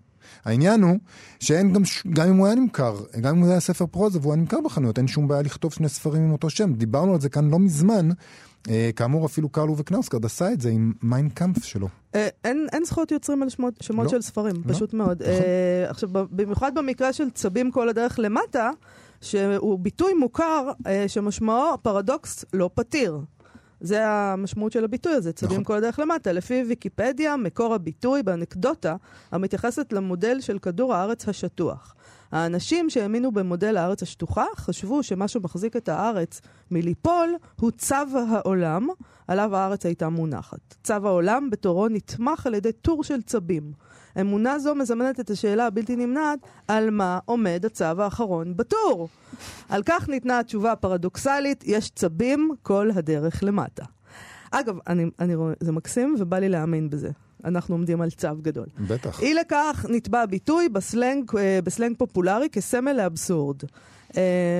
העניין 0.45 0.81
הוא 0.81 0.99
שאין 1.39 1.73
גם, 1.73 1.81
גם 2.09 2.27
אם 2.27 2.35
הוא 2.35 2.45
היה 2.45 2.55
נמכר, 2.55 2.95
גם 3.21 3.35
אם 3.35 3.41
הוא 3.41 3.51
היה 3.51 3.59
ספר 3.59 3.85
פרוזה 3.85 4.19
והוא 4.21 4.33
היה 4.33 4.41
נמכר 4.41 4.57
בחנויות, 4.65 4.97
אין 4.97 5.07
שום 5.07 5.27
בעיה 5.27 5.41
לכתוב 5.41 5.73
שני 5.73 5.89
ספרים 5.89 6.23
עם 6.23 6.31
אותו 6.31 6.49
שם. 6.49 6.73
דיברנו 6.73 7.13
על 7.13 7.21
זה 7.21 7.29
כאן 7.29 7.49
לא 7.49 7.59
מזמן. 7.59 8.09
אה, 8.69 8.89
כאמור, 8.95 9.25
אפילו 9.25 9.49
קרל 9.49 9.69
אובה 9.69 9.83
קנאוסגרד 9.83 10.25
עשה 10.25 10.51
את 10.51 10.61
זה 10.61 10.69
עם 10.69 10.93
מיין 11.01 11.29
קאמפף 11.29 11.65
שלו. 11.65 11.87
אה, 12.15 12.27
אין, 12.43 12.67
אין 12.71 12.85
זכויות 12.85 13.11
יוצרים 13.11 13.43
על 13.43 13.49
שמות, 13.49 13.73
שמות 13.81 14.05
לא, 14.05 14.11
של 14.11 14.21
ספרים, 14.21 14.55
לא, 14.65 14.73
פשוט 14.73 14.93
מאוד. 14.93 15.21
נכון. 15.21 15.33
אה, 15.33 15.89
עכשיו, 15.89 16.09
במיוחד 16.11 16.75
במקרה 16.75 17.13
של 17.13 17.29
צבים 17.29 17.71
כל 17.71 17.89
הדרך 17.89 18.19
למטה, 18.19 18.69
שהוא 19.21 19.79
ביטוי 19.79 20.13
מוכר 20.13 20.71
אה, 20.87 21.05
שמשמעו 21.07 21.77
פרדוקס 21.81 22.45
לא 22.53 22.69
פתיר. 22.73 23.19
זה 23.83 24.07
המשמעות 24.07 24.71
של 24.71 24.83
הביטוי 24.83 25.13
הזה, 25.13 25.33
צבים 25.33 25.51
נכון. 25.51 25.63
כל 25.63 25.75
הדרך 25.75 25.99
למטה. 25.99 26.31
לפי 26.31 26.63
ויקיפדיה, 26.67 27.37
מקור 27.37 27.73
הביטוי 27.73 28.23
באנקדוטה 28.23 28.95
המתייחסת 29.31 29.93
למודל 29.93 30.41
של 30.41 30.59
כדור 30.59 30.93
הארץ 30.93 31.29
השטוח. 31.29 31.95
האנשים 32.33 32.89
שהאמינו 32.89 33.31
במודל 33.31 33.77
הארץ 33.77 34.03
השטוחה 34.03 34.45
חשבו 34.55 35.03
שמה 35.03 35.27
שמחזיק 35.27 35.75
את 35.75 35.89
הארץ 35.89 36.41
מליפול 36.71 37.35
הוא 37.59 37.71
צו 37.71 37.95
העולם 38.29 38.87
עליו 39.27 39.55
הארץ 39.55 39.85
הייתה 39.85 40.09
מונחת. 40.09 40.75
צו 40.83 40.93
העולם 40.93 41.49
בתורו 41.49 41.87
נתמך 41.87 42.47
על 42.47 42.53
ידי 42.53 42.71
טור 42.71 43.03
של 43.03 43.21
צבים. 43.21 43.71
אמונה 44.21 44.59
זו 44.59 44.75
מזמנת 44.75 45.19
את 45.19 45.29
השאלה 45.29 45.67
הבלתי 45.67 45.95
נמנעת 45.95 46.39
על 46.67 46.89
מה 46.89 47.19
עומד 47.25 47.65
הצו 47.65 47.85
האחרון 47.85 48.57
בטור. 48.57 49.09
על 49.69 49.83
כך 49.85 50.09
ניתנה 50.09 50.39
התשובה 50.39 50.71
הפרדוקסלית, 50.71 51.63
יש 51.67 51.89
צבים 51.89 52.51
כל 52.63 52.89
הדרך 52.95 53.43
למטה. 53.43 53.85
אגב, 54.51 54.75
אני, 54.87 55.05
אני 55.19 55.35
רואה, 55.35 55.53
זה 55.59 55.71
מקסים 55.71 56.15
ובא 56.19 56.39
לי 56.39 56.49
להאמין 56.49 56.89
בזה. 56.89 57.09
אנחנו 57.45 57.75
עומדים 57.75 58.01
על 58.01 58.09
צו 58.11 58.27
גדול. 58.41 58.65
בטח. 58.87 59.21
אי 59.21 59.33
לכך 59.33 59.85
נתבע 59.89 60.25
ביטוי 60.25 60.69
בסלנג, 60.69 61.31
אה, 61.37 61.59
בסלנג 61.63 61.97
פופולרי 61.97 62.49
כסמל 62.49 62.93
לאבסורד. 62.93 63.57
Uh, 64.13 64.15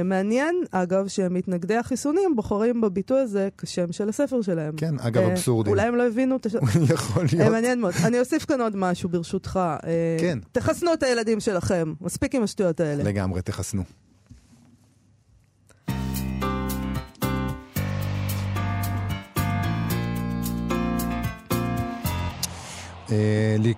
מעניין, 0.06 0.56
אגב, 0.72 1.08
שמתנגדי 1.08 1.76
החיסונים 1.76 2.36
בוחרים 2.36 2.82
בביטוי 2.82 3.20
הזה 3.20 3.50
כשם 3.58 3.92
של 3.92 4.10
הספר 4.10 4.42
שלהם. 4.42 4.76
כן, 4.78 5.00
אגב, 5.00 5.24
uh, 5.24 5.32
אבסורדי. 5.32 5.70
אולי 5.70 5.82
הם 5.82 5.96
לא 5.96 6.08
הבינו 6.08 6.36
את 6.36 6.46
השם. 6.46 6.60
יכול 6.94 7.26
להיות. 7.34 7.48
Uh, 7.48 7.52
מעניין 7.52 7.82
מאוד. 7.82 7.94
אני 8.06 8.20
אוסיף 8.20 8.46
כאן 8.46 8.62
עוד 8.62 8.76
משהו, 8.76 9.10
ברשותך. 9.10 9.60
Uh, 9.80 9.86
כן. 10.20 10.40
תחסנו 10.52 10.94
את 10.94 11.04
הילדים 11.04 11.40
שלכם. 11.40 11.94
מספיק 12.02 12.36
עם 12.36 12.44
השטויות 12.44 12.80
האלה. 12.80 13.04
לגמרי, 13.04 13.42
תחסנו. 13.42 13.84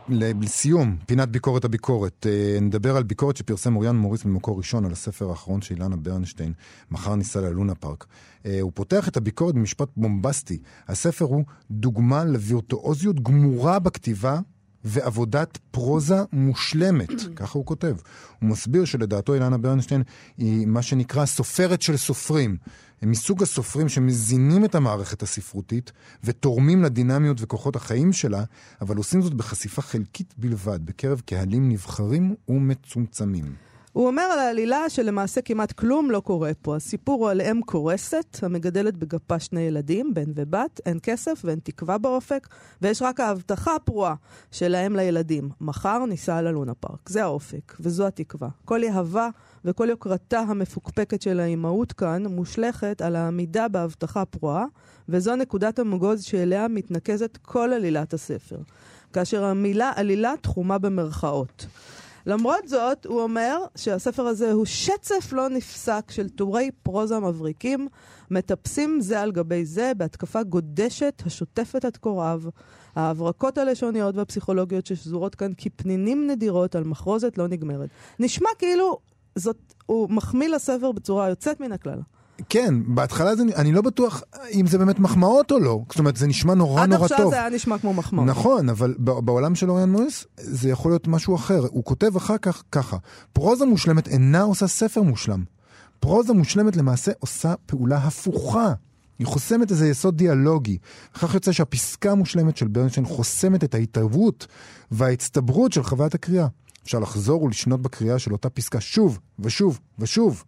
לסיום, 0.10 0.98
פינת 1.06 1.30
ביקורת 1.30 1.66
הביקורת. 1.66 2.28
אה, 2.30 2.60
נדבר 2.62 2.98
על 2.98 3.04
ביקורת 3.04 3.38
שפרסם 3.38 3.76
אוריאן 3.76 3.96
מוריס 3.96 4.26
ממקור 4.26 4.58
ראשון 4.58 4.86
על 4.86 4.92
הספר 4.92 5.30
האחרון 5.30 5.62
של 5.62 5.76
אילנה 5.76 5.96
ברנשטיין, 5.96 6.54
מחר 6.92 7.16
ניסע 7.16 7.42
ללונה 7.42 7.76
פארק. 7.76 8.06
אה, 8.46 8.58
הוא 8.62 8.72
פותח 8.76 9.08
את 9.08 9.18
הביקורת 9.18 9.56
במשפט 9.56 9.90
בומבסטי. 9.98 10.60
הספר 10.88 11.26
הוא 11.26 11.44
דוגמה 11.72 12.26
לווירטואוזיות 12.26 13.20
גמורה 13.20 13.80
בכתיבה 13.80 14.40
ועבודת 14.84 15.58
פרוזה 15.72 16.18
מושלמת, 16.34 17.10
ככה 17.36 17.60
הוא 17.60 17.66
כותב. 17.66 17.96
הוא 18.42 18.50
מסביר 18.50 18.86
שלדעתו 18.86 19.34
אילנה 19.34 19.58
ברנשטיין 19.58 20.04
היא 20.38 20.68
מה 20.68 20.82
שנקרא 20.82 21.26
סופרת 21.26 21.82
של 21.82 21.98
סופרים. 21.98 22.58
הם 23.06 23.12
מסוג 23.12 23.44
הסופרים 23.44 23.90
שמזינים 23.90 24.66
את 24.66 24.76
המערכת 24.76 25.24
הספרותית 25.24 25.92
ותורמים 26.24 26.84
לדינמיות 26.84 27.38
וכוחות 27.42 27.76
החיים 27.76 28.14
שלה, 28.14 28.44
אבל 28.82 28.98
עושים 28.98 29.22
זאת 29.22 29.34
בחשיפה 29.34 29.82
חלקית 29.82 30.34
בלבד, 30.38 30.86
בקרב 30.86 31.22
קהלים 31.26 31.70
נבחרים 31.70 32.36
ומצומצמים. 32.50 33.56
הוא 33.96 34.08
אומר 34.08 34.22
על 34.22 34.40
העלילה 34.40 34.90
שלמעשה 34.90 35.42
כמעט 35.42 35.72
כלום 35.72 36.12
לא 36.12 36.20
קורה 36.20 36.52
פה. 36.62 36.76
הסיפור 36.76 37.24
הוא 37.24 37.30
על 37.30 37.42
אם 37.42 37.62
קורסת, 37.66 38.38
המגדלת 38.42 38.98
בגפה 38.98 39.40
שני 39.40 39.62
ילדים, 39.62 40.14
בן 40.14 40.32
ובת, 40.36 40.82
אין 40.86 41.00
כסף 41.04 41.42
ואין 41.44 41.60
תקווה 41.64 41.98
באופק, 41.98 42.48
ויש 42.82 43.02
רק 43.02 43.20
ההבטחה 43.20 43.76
הפרועה 43.76 44.16
של 44.52 44.76
האם 44.76 44.96
לילדים. 44.96 45.50
מחר 45.62 46.06
ניסע 46.06 46.42
ללונה 46.42 46.74
פארק. 46.74 47.10
זה 47.10 47.24
האופק, 47.24 47.76
וזו 47.80 48.08
התקווה. 48.08 48.50
כל 48.66 48.84
יהבה 48.84 49.30
וכל 49.66 49.88
יוקרתה 49.90 50.40
המפוקפקת 50.40 51.22
של 51.22 51.40
האימהות 51.40 51.94
כאן 51.94 52.26
מושלכת 52.26 53.02
על 53.02 53.16
העמידה 53.16 53.68
בהבטחה 53.68 54.22
הפרועה, 54.22 54.66
וזו 55.10 55.36
נקודת 55.36 55.80
המוגוז 55.80 56.24
שאליה 56.24 56.68
מתנקזת 56.68 57.38
כל 57.42 57.74
עלילת 57.74 58.14
הספר. 58.14 58.58
כאשר 59.14 59.44
המילה 59.44 59.92
עלילה 59.96 60.34
תחומה 60.42 60.78
במרכאות. 60.78 61.66
למרות 62.26 62.68
זאת, 62.68 63.06
הוא 63.06 63.22
אומר 63.22 63.58
שהספר 63.76 64.28
הזה 64.28 64.52
הוא 64.52 64.66
שצף 64.66 65.34
לא 65.34 65.50
נפסק 65.50 66.12
של 66.12 66.30
טורי 66.30 66.72
פרוזה 66.84 67.20
מבריקים, 67.20 67.88
מטפסים 68.32 69.02
זה 69.02 69.22
על 69.22 69.32
גבי 69.32 69.66
זה 69.66 69.92
בהתקפה 69.98 70.44
גודשת 70.44 71.24
השוטפת 71.26 71.86
את 71.86 71.98
קוראיו. 71.98 72.42
ההברקות 72.96 73.58
הלשוניות 73.58 74.16
והפסיכולוגיות 74.16 74.86
ששזורות 74.86 75.36
כאן 75.36 75.52
כפנינים 75.58 76.28
נדירות 76.28 76.76
על 76.76 76.84
מחרוזת 76.84 77.38
לא 77.38 77.48
נגמרת. 77.48 77.90
נשמע 78.20 78.50
כאילו 78.60 79.00
זאת, 79.36 79.74
הוא 79.86 80.10
מחמיא 80.10 80.48
לספר 80.48 80.92
בצורה 80.92 81.30
יוצאת 81.30 81.60
מן 81.60 81.72
הכלל. 81.72 82.00
כן, 82.50 82.74
בהתחלה 82.88 83.36
זה, 83.36 83.44
אני 83.56 83.72
לא 83.72 83.82
בטוח 83.82 84.24
אם 84.54 84.68
זה 84.68 84.78
באמת 84.78 85.00
מחמאות 85.00 85.52
או 85.52 85.60
לא. 85.60 85.82
זאת 85.90 86.00
אומרת, 86.00 86.18
זה 86.18 86.28
נשמע 86.28 86.54
נורא 86.54 86.86
נורא 86.86 86.98
טוב. 86.98 87.06
עד 87.06 87.12
עכשיו 87.12 87.30
זה 87.30 87.40
היה 87.40 87.50
נשמע 87.50 87.78
כמו 87.78 87.94
מחמאות. 87.94 88.28
נכון, 88.28 88.70
אבל 88.70 88.96
בעולם 89.00 89.56
של 89.56 89.70
אוריאן 89.70 89.90
מויס 89.90 90.26
זה 90.38 90.70
יכול 90.70 90.92
להיות 90.92 91.08
משהו 91.08 91.36
אחר. 91.36 91.66
הוא 91.70 91.84
כותב 91.84 92.16
אחר 92.16 92.38
כך 92.38 92.64
ככה, 92.72 92.98
פרוזה 93.34 93.66
מושלמת 93.66 94.08
אינה 94.08 94.42
עושה 94.42 94.68
ספר 94.68 95.02
מושלם. 95.02 95.44
פרוזה 96.00 96.34
מושלמת 96.34 96.78
למעשה 96.78 97.12
עושה 97.20 97.54
פעולה 97.66 97.98
הפוכה. 97.98 98.74
היא 99.20 99.28
חוסמת 99.28 99.72
איזה 99.72 99.88
יסוד 99.88 100.18
דיאלוגי. 100.18 100.78
כך 101.14 101.34
יוצא 101.34 101.52
שהפסקה 101.52 102.12
המושלמת 102.12 102.58
של 102.58 102.68
ברנשטיין 102.68 103.06
חוסמת 103.06 103.64
את 103.64 103.76
ההתערבות 103.76 104.48
וההצטברות 104.92 105.74
של 105.74 105.84
חוויית 105.84 106.16
הקריאה. 106.16 106.48
אפשר 106.86 107.00
לחזור 107.00 107.44
ולשנות 107.44 107.82
בקריאה 107.82 108.20
של 108.20 108.32
אותה 108.32 108.50
פסקה 108.50 108.82
שוב 108.82 109.20
ושוב 109.40 109.80
ושוב. 110.00 110.44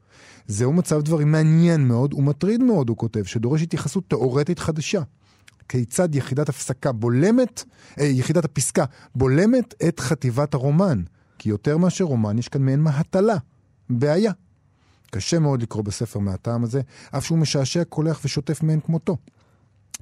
זהו 0.47 0.73
מצב 0.73 1.01
דברים 1.01 1.31
מעניין 1.31 1.88
מאוד 1.88 2.13
ומטריד 2.13 2.63
מאוד, 2.63 2.89
הוא 2.89 2.97
כותב, 2.97 3.23
שדורש 3.23 3.61
התייחסות 3.61 4.03
תאורטית 4.07 4.59
חדשה. 4.59 5.01
כיצד 5.69 6.15
יחידת 6.15 6.49
הפסקה 6.49 6.91
בולמת, 6.91 7.63
אה, 7.99 8.05
יחידת 8.05 8.45
הפסקה 8.45 8.85
בולמת 9.15 9.73
את 9.88 9.99
חטיבת 9.99 10.53
הרומן. 10.53 11.01
כי 11.38 11.49
יותר 11.49 11.77
מאשר 11.77 12.03
רומן 12.03 12.38
יש 12.38 12.47
כאן 12.47 12.61
מעין 12.61 12.79
מהטלה, 12.79 13.35
בעיה. 13.89 14.31
קשה 15.11 15.39
מאוד 15.39 15.61
לקרוא 15.61 15.83
בספר 15.83 16.19
מהטעם 16.19 16.63
הזה, 16.63 16.81
אף 17.17 17.25
שהוא 17.25 17.38
משעשע, 17.38 17.83
קולח 17.83 18.21
ושוטף 18.25 18.63
מאין 18.63 18.79
כמותו. 18.79 19.17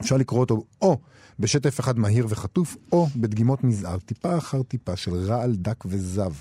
אפשר 0.01 0.17
לקרוא 0.17 0.39
אותו 0.39 0.63
או 0.81 0.97
בשטף 1.39 1.79
אחד 1.79 1.99
מהיר 1.99 2.25
וחטוף, 2.29 2.77
או 2.91 3.07
בדגימות 3.15 3.63
מזער, 3.63 3.97
טיפה 3.99 4.37
אחר 4.37 4.63
טיפה 4.63 4.95
של 4.95 5.15
רעל 5.15 5.55
דק 5.55 5.83
וזב. 5.85 6.31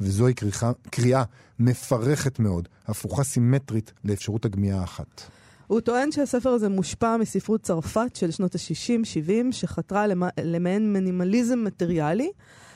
וזוהי 0.00 0.34
קריאה, 0.34 0.72
קריאה 0.90 1.22
מפרכת 1.58 2.38
מאוד, 2.38 2.68
הפוכה 2.86 3.24
סימטרית 3.24 3.92
לאפשרות 4.04 4.44
הגמיהה 4.44 4.80
האחת. 4.80 5.22
הוא 5.66 5.80
טוען 5.80 6.12
שהספר 6.12 6.50
הזה 6.50 6.68
מושפע 6.68 7.16
מספרות 7.16 7.62
צרפת 7.62 8.16
של 8.16 8.30
שנות 8.30 8.54
ה-60-70, 8.54 9.52
שחתרה 9.52 10.06
למעין 10.42 10.92
מינימליזם 10.92 11.64
מטריאלי, 11.64 12.30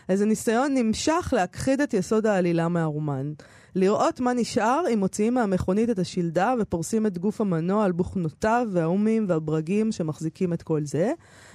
איזה 0.09 0.27
ניסיון 0.27 0.75
נמשך 0.75 1.33
להכחיד 1.37 1.81
את 1.81 1.95
יסוד 1.95 2.27
העלילה 2.27 2.69
מהרומן. 2.69 3.33
לראות 3.77 4.21
מה 4.21 4.33
נשאר 4.33 4.85
אם 4.93 4.99
מוציאים 4.99 5.35
מהמכונית 5.35 5.91
את 5.91 5.99
השלדה 5.99 6.55
ופורסים 6.59 7.07
את 7.07 7.19
גוף 7.19 7.41
המנוע 7.41 7.85
על 7.85 7.93
בוכנותיו 7.93 8.67
והאומים 8.73 9.25
והברגים 9.29 9.93
שמחזיקים 9.93 10.53
את 10.53 10.63
כל 10.63 10.85
זה, 10.85 11.13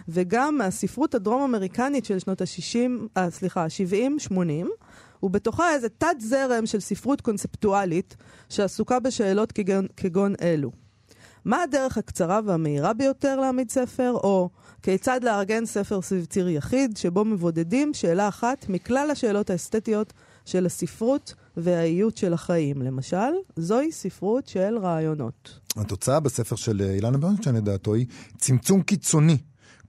וגם 0.08 0.58
מהספרות 0.58 1.16
הדרום-אמריקנית 1.16 2.06
של 2.06 2.20
שנות 2.20 2.42
ה-60, 2.42 3.18
אה, 3.18 3.32
סליחה, 3.32 3.64
ה-70-80, 3.64 4.68
ובתוכה 5.24 5.74
איזה 5.74 5.90
תת-זרם 5.90 6.66
של 6.66 6.80
ספרות 6.80 7.22
קונספטואלית 7.22 8.16
שעסוקה 8.50 9.00
בשאלות 9.00 9.52
כגון, 9.52 9.88
כגון 9.98 10.34
אלו. 10.42 10.72
מה 11.46 11.64
הדרך 11.64 11.98
הקצרה 11.98 12.40
והמהירה 12.46 12.94
ביותר 12.94 13.40
להעמיד 13.40 13.72
ספר, 13.72 14.12
או 14.14 14.50
כיצד 14.84 15.24
לארגן 15.24 15.66
ספר 15.66 16.02
סביב 16.02 16.26
ציר 16.26 16.50
יחיד, 16.50 16.98
שבו 16.98 17.26
מבודדים 17.26 17.94
שאלה 17.94 18.28
אחת 18.28 18.66
מכלל 18.70 19.12
השאלות 19.12 19.50
האסתטיות 19.50 20.14
של 20.46 20.66
הספרות 20.66 21.34
והאיות 21.58 22.18
של 22.18 22.34
החיים. 22.34 22.82
למשל, 22.82 23.32
זוהי 23.56 23.92
ספרות 23.92 24.48
של 24.48 24.78
רעיונות. 24.78 25.60
התוצאה 25.76 26.20
בספר 26.20 26.56
של 26.56 26.82
אילנה 26.82 27.18
ברנשטיין, 27.18 27.56
לדעתו, 27.56 27.94
היא 27.94 28.06
צמצום 28.38 28.82
קיצוני. 28.82 29.38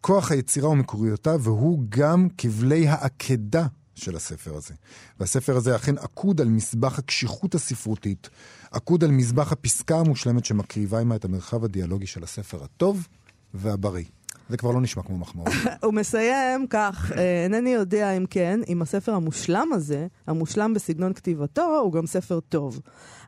כוח 0.01 0.33
היצירה 0.33 0.69
ומקוריותיו, 0.69 1.41
והוא 1.43 1.83
גם 1.89 2.29
כבלי 2.39 2.89
העקדה 2.89 3.67
של 3.95 4.17
הספר 4.17 4.55
הזה. 4.57 4.75
והספר 5.21 5.57
הזה 5.57 5.77
אכן 5.77 5.99
עקוד 5.99 6.41
על 6.41 6.49
מזבח 6.49 6.99
הקשיחות 6.99 7.55
הספרותית, 7.55 8.31
עקוד 8.71 9.05
על 9.05 9.11
מזבח 9.11 9.53
הפסקה 9.53 9.99
המושלמת 9.99 10.45
שמקריבה 10.45 10.99
עימה 10.99 11.17
את 11.17 11.25
המרחב 11.25 11.65
הדיאלוגי 11.65 12.07
של 12.07 12.25
הספר 12.25 12.65
הטוב 12.65 13.09
והבריא. 13.55 14.05
זה 14.53 14.57
כבר 14.57 14.71
לא 14.71 14.81
נשמע 14.81 15.03
כמו 15.03 15.19
מחמאות. 15.19 15.49
הוא 15.85 15.95
מסיים 15.95 16.67
כך, 16.67 17.13
אה, 17.17 17.45
אינני 17.45 17.71
יודע 17.71 18.11
אם 18.11 18.27
כן, 18.27 18.61
אם 18.69 18.83
הספר 18.83 19.15
המושלם 19.15 19.69
הזה, 19.73 20.07
המושלם 20.27 20.75
בסגנון 20.75 21.13
כתיבתו, 21.13 21.79
הוא 21.83 21.93
גם 21.93 22.07
ספר 22.07 22.41
טוב. 22.41 22.81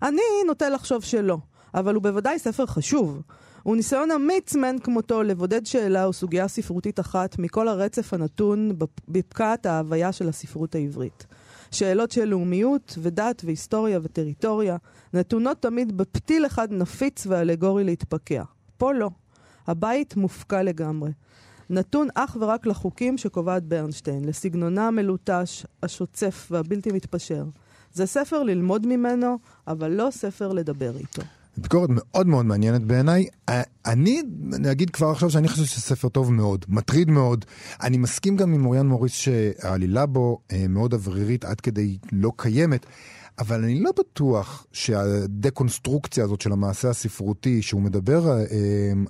אני 0.02 0.22
נוטה 0.46 0.68
לחשוב 0.68 1.02
שלא, 1.02 1.38
אבל 1.74 1.94
הוא 1.94 2.02
בוודאי 2.02 2.38
ספר 2.38 2.66
חשוב. 2.66 3.22
הוא 3.62 3.76
ניסיון 3.76 4.10
אמיץ 4.10 4.54
מאין 4.54 4.78
כמותו 4.78 5.22
לבודד 5.22 5.66
שאלה 5.66 6.04
או 6.04 6.12
סוגיה 6.12 6.48
ספרותית 6.48 7.00
אחת 7.00 7.38
מכל 7.38 7.68
הרצף 7.68 8.14
הנתון 8.14 8.72
בפקעת 9.08 9.66
ההוויה 9.66 10.12
של 10.12 10.28
הספרות 10.28 10.74
העברית. 10.74 11.26
שאלות 11.70 12.10
של 12.10 12.24
לאומיות 12.24 12.98
ודת 13.02 13.42
והיסטוריה 13.44 13.98
וטריטוריה 14.02 14.76
נתונות 15.14 15.62
תמיד 15.62 15.96
בפתיל 15.96 16.46
אחד 16.46 16.72
נפיץ 16.72 17.26
ואלגורי 17.26 17.84
להתפקע. 17.84 18.42
פה 18.78 18.92
לא. 18.92 19.10
הבית 19.66 20.16
מופקע 20.16 20.62
לגמרי. 20.62 21.10
נתון 21.70 22.08
אך 22.14 22.36
ורק 22.40 22.66
לחוקים 22.66 23.18
שקובעת 23.18 23.64
ברנשטיין, 23.64 24.24
לסגנונה 24.24 24.88
המלוטש, 24.88 25.66
השוצף 25.82 26.48
והבלתי 26.50 26.92
מתפשר. 26.92 27.44
זה 27.92 28.06
ספר 28.06 28.42
ללמוד 28.42 28.86
ממנו, 28.86 29.38
אבל 29.66 29.90
לא 29.90 30.08
ספר 30.10 30.52
לדבר 30.52 30.96
איתו. 30.96 31.22
ביקורת 31.56 31.88
מאוד 31.92 32.26
מאוד 32.26 32.46
מעניינת 32.46 32.82
בעיניי. 32.82 33.26
אני, 33.86 34.22
אני 34.52 34.70
אגיד 34.70 34.90
כבר 34.90 35.10
עכשיו 35.10 35.30
שאני 35.30 35.48
חושב 35.48 35.64
שזה 35.64 35.80
ספר 35.80 36.08
טוב 36.08 36.32
מאוד, 36.32 36.64
מטריד 36.68 37.10
מאוד. 37.10 37.44
אני 37.82 37.98
מסכים 37.98 38.36
גם 38.36 38.54
עם 38.54 38.66
אוריאן 38.66 38.86
מוריס 38.86 39.12
שהעלילה 39.12 40.06
בו 40.06 40.38
אה, 40.52 40.64
מאוד 40.68 40.94
אוורירית 40.94 41.44
עד 41.44 41.60
כדי 41.60 41.98
לא 42.12 42.32
קיימת. 42.36 42.86
אבל 43.38 43.64
אני 43.64 43.80
לא 43.80 43.90
בטוח 43.98 44.66
שהדקונסטרוקציה 44.72 46.24
הזאת 46.24 46.40
של 46.40 46.52
המעשה 46.52 46.90
הספרותי 46.90 47.62
שהוא 47.62 47.82
מדבר 47.82 48.38
אה, 48.38 48.44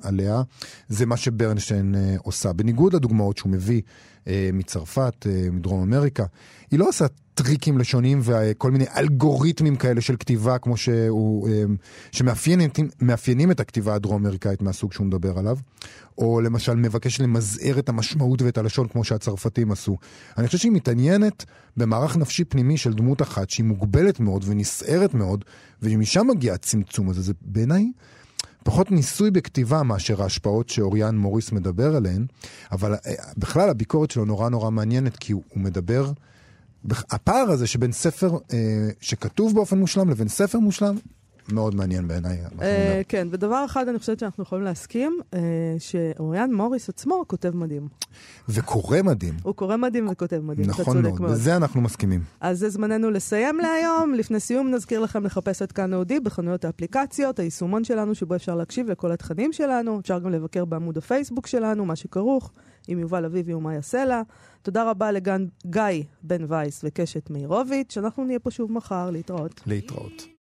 עליה, 0.02 0.42
זה 0.88 1.06
מה 1.06 1.16
שברנשטיין 1.16 1.94
אה, 1.94 2.16
עושה. 2.22 2.52
בניגוד 2.52 2.94
לדוגמאות 2.94 3.36
שהוא 3.36 3.52
מביא 3.52 3.82
אה, 4.28 4.50
מצרפת, 4.52 5.26
אה, 5.26 5.50
מדרום 5.50 5.82
אמריקה, 5.82 6.24
היא 6.70 6.78
לא 6.78 6.88
עושה 6.88 7.06
טריקים 7.34 7.78
לשוניים 7.78 8.20
וכל 8.22 8.70
מיני 8.70 8.84
אלגוריתמים 8.96 9.76
כאלה 9.76 10.00
של 10.00 10.16
כתיבה, 10.16 10.58
כמו 10.58 10.76
שהוא, 10.76 11.48
אה, 11.48 11.64
שמאפיינים 12.12 13.50
את 13.50 13.60
הכתיבה 13.60 13.94
הדרום-אמריקאית 13.94 14.62
מהסוג 14.62 14.92
שהוא 14.92 15.06
מדבר 15.06 15.38
עליו, 15.38 15.58
או 16.18 16.40
למשל 16.40 16.74
מבקש 16.74 17.20
למזער 17.20 17.78
את 17.78 17.88
המשמעות 17.88 18.42
ואת 18.42 18.58
הלשון 18.58 18.88
כמו 18.88 19.04
שהצרפתים 19.04 19.72
עשו. 19.72 19.96
אני 20.38 20.46
חושב 20.46 20.58
שהיא 20.58 20.72
מתעניינת 20.72 21.44
במערך 21.76 22.16
נפשי 22.16 22.44
פנימי 22.44 22.76
של 22.76 22.92
דמות 22.92 23.22
אחת 23.22 23.50
שהיא 23.50 23.66
מוגבלת 23.66 24.20
מאוד 24.20 24.44
ונסערת 24.46 25.14
מאוד, 25.14 25.44
ומשם 25.82 26.26
מגיע 26.26 26.54
הצמצום 26.54 27.10
הזה. 27.10 27.22
זה 27.22 27.32
בעיניי... 27.40 27.90
פחות 28.64 28.90
ניסוי 28.90 29.30
בכתיבה 29.30 29.82
מאשר 29.82 30.22
ההשפעות 30.22 30.68
שאוריאן 30.68 31.16
מוריס 31.16 31.52
מדבר 31.52 31.96
עליהן, 31.96 32.26
אבל 32.72 32.94
אה, 32.94 32.98
בכלל 33.36 33.68
הביקורת 33.70 34.10
שלו 34.10 34.24
נורא 34.24 34.48
נורא 34.48 34.70
מעניינת, 34.70 35.16
כי 35.16 35.32
הוא, 35.32 35.42
הוא 35.48 35.62
מדבר 35.62 36.12
הפער 36.90 37.50
הזה 37.50 37.66
שבין 37.66 37.92
ספר 37.92 38.38
אה, 38.52 38.88
שכתוב 39.00 39.54
באופן 39.54 39.78
מושלם 39.78 40.10
לבין 40.10 40.28
ספר 40.28 40.58
מושלם, 40.58 40.94
מאוד 41.52 41.74
מעניין 41.74 42.08
בעיניי. 42.08 42.38
אה, 42.62 43.02
כן, 43.08 43.28
ודבר 43.30 43.64
אחד 43.64 43.88
אני 43.88 43.98
חושבת 43.98 44.18
שאנחנו 44.18 44.42
יכולים 44.42 44.64
להסכים, 44.64 45.18
אה, 45.34 45.40
שאוריאן 45.78 46.54
מוריס 46.54 46.88
עצמו 46.88 47.24
כותב 47.26 47.56
מדהים. 47.56 47.88
וקורא 48.48 49.02
מדהים. 49.02 49.34
הוא 49.42 49.54
קורא 49.54 49.76
מדהים 49.76 50.08
וכותב 50.10 50.40
מדהים, 50.42 50.70
אתה 50.70 50.82
נכון 50.82 51.02
צודק 51.02 51.20
מאוד, 51.20 51.32
בזה 51.32 51.56
אנחנו 51.56 51.80
מסכימים. 51.80 52.22
אז 52.40 52.58
זה 52.58 52.68
זמננו 52.68 53.10
לסיים 53.10 53.58
להיום. 53.58 54.14
לפני 54.14 54.40
סיום 54.40 54.70
נזכיר 54.70 55.00
לכם 55.00 55.24
לחפש 55.24 55.62
את 55.62 55.72
כאן 55.72 55.94
אודי 55.94 56.20
בחנויות 56.20 56.64
האפליקציות, 56.64 57.38
היישומון 57.38 57.84
שלנו 57.84 58.14
שבו 58.14 58.34
אפשר 58.34 58.54
להקשיב 58.54 58.90
לכל 58.90 59.12
התכנים 59.12 59.52
שלנו. 59.52 60.00
אפשר 60.00 60.18
גם 60.18 60.30
לבקר 60.30 60.64
בעמוד 60.64 60.98
הפייסבוק 60.98 61.46
שלנו, 61.46 61.84
מה 61.84 61.96
שכרוך, 61.96 62.52
עם 62.88 62.98
יובל 62.98 63.24
אביבי 63.24 63.54
ומאיה 63.54 63.82
סלע. 63.82 64.22
תודה 64.62 64.90
רבה 64.90 65.12
לגיא 65.12 66.04
בן 66.22 66.44
וייס 66.48 66.80
וקשת 66.84 67.30
מאירוביץ', 67.30 67.98
אנחנו 67.98 68.24
נהיה 68.24 68.38
פה 68.38 68.50
שוב 68.50 68.72
מחר, 68.72 69.10
להתראות. 69.10 69.60
להתראות. 69.66 70.26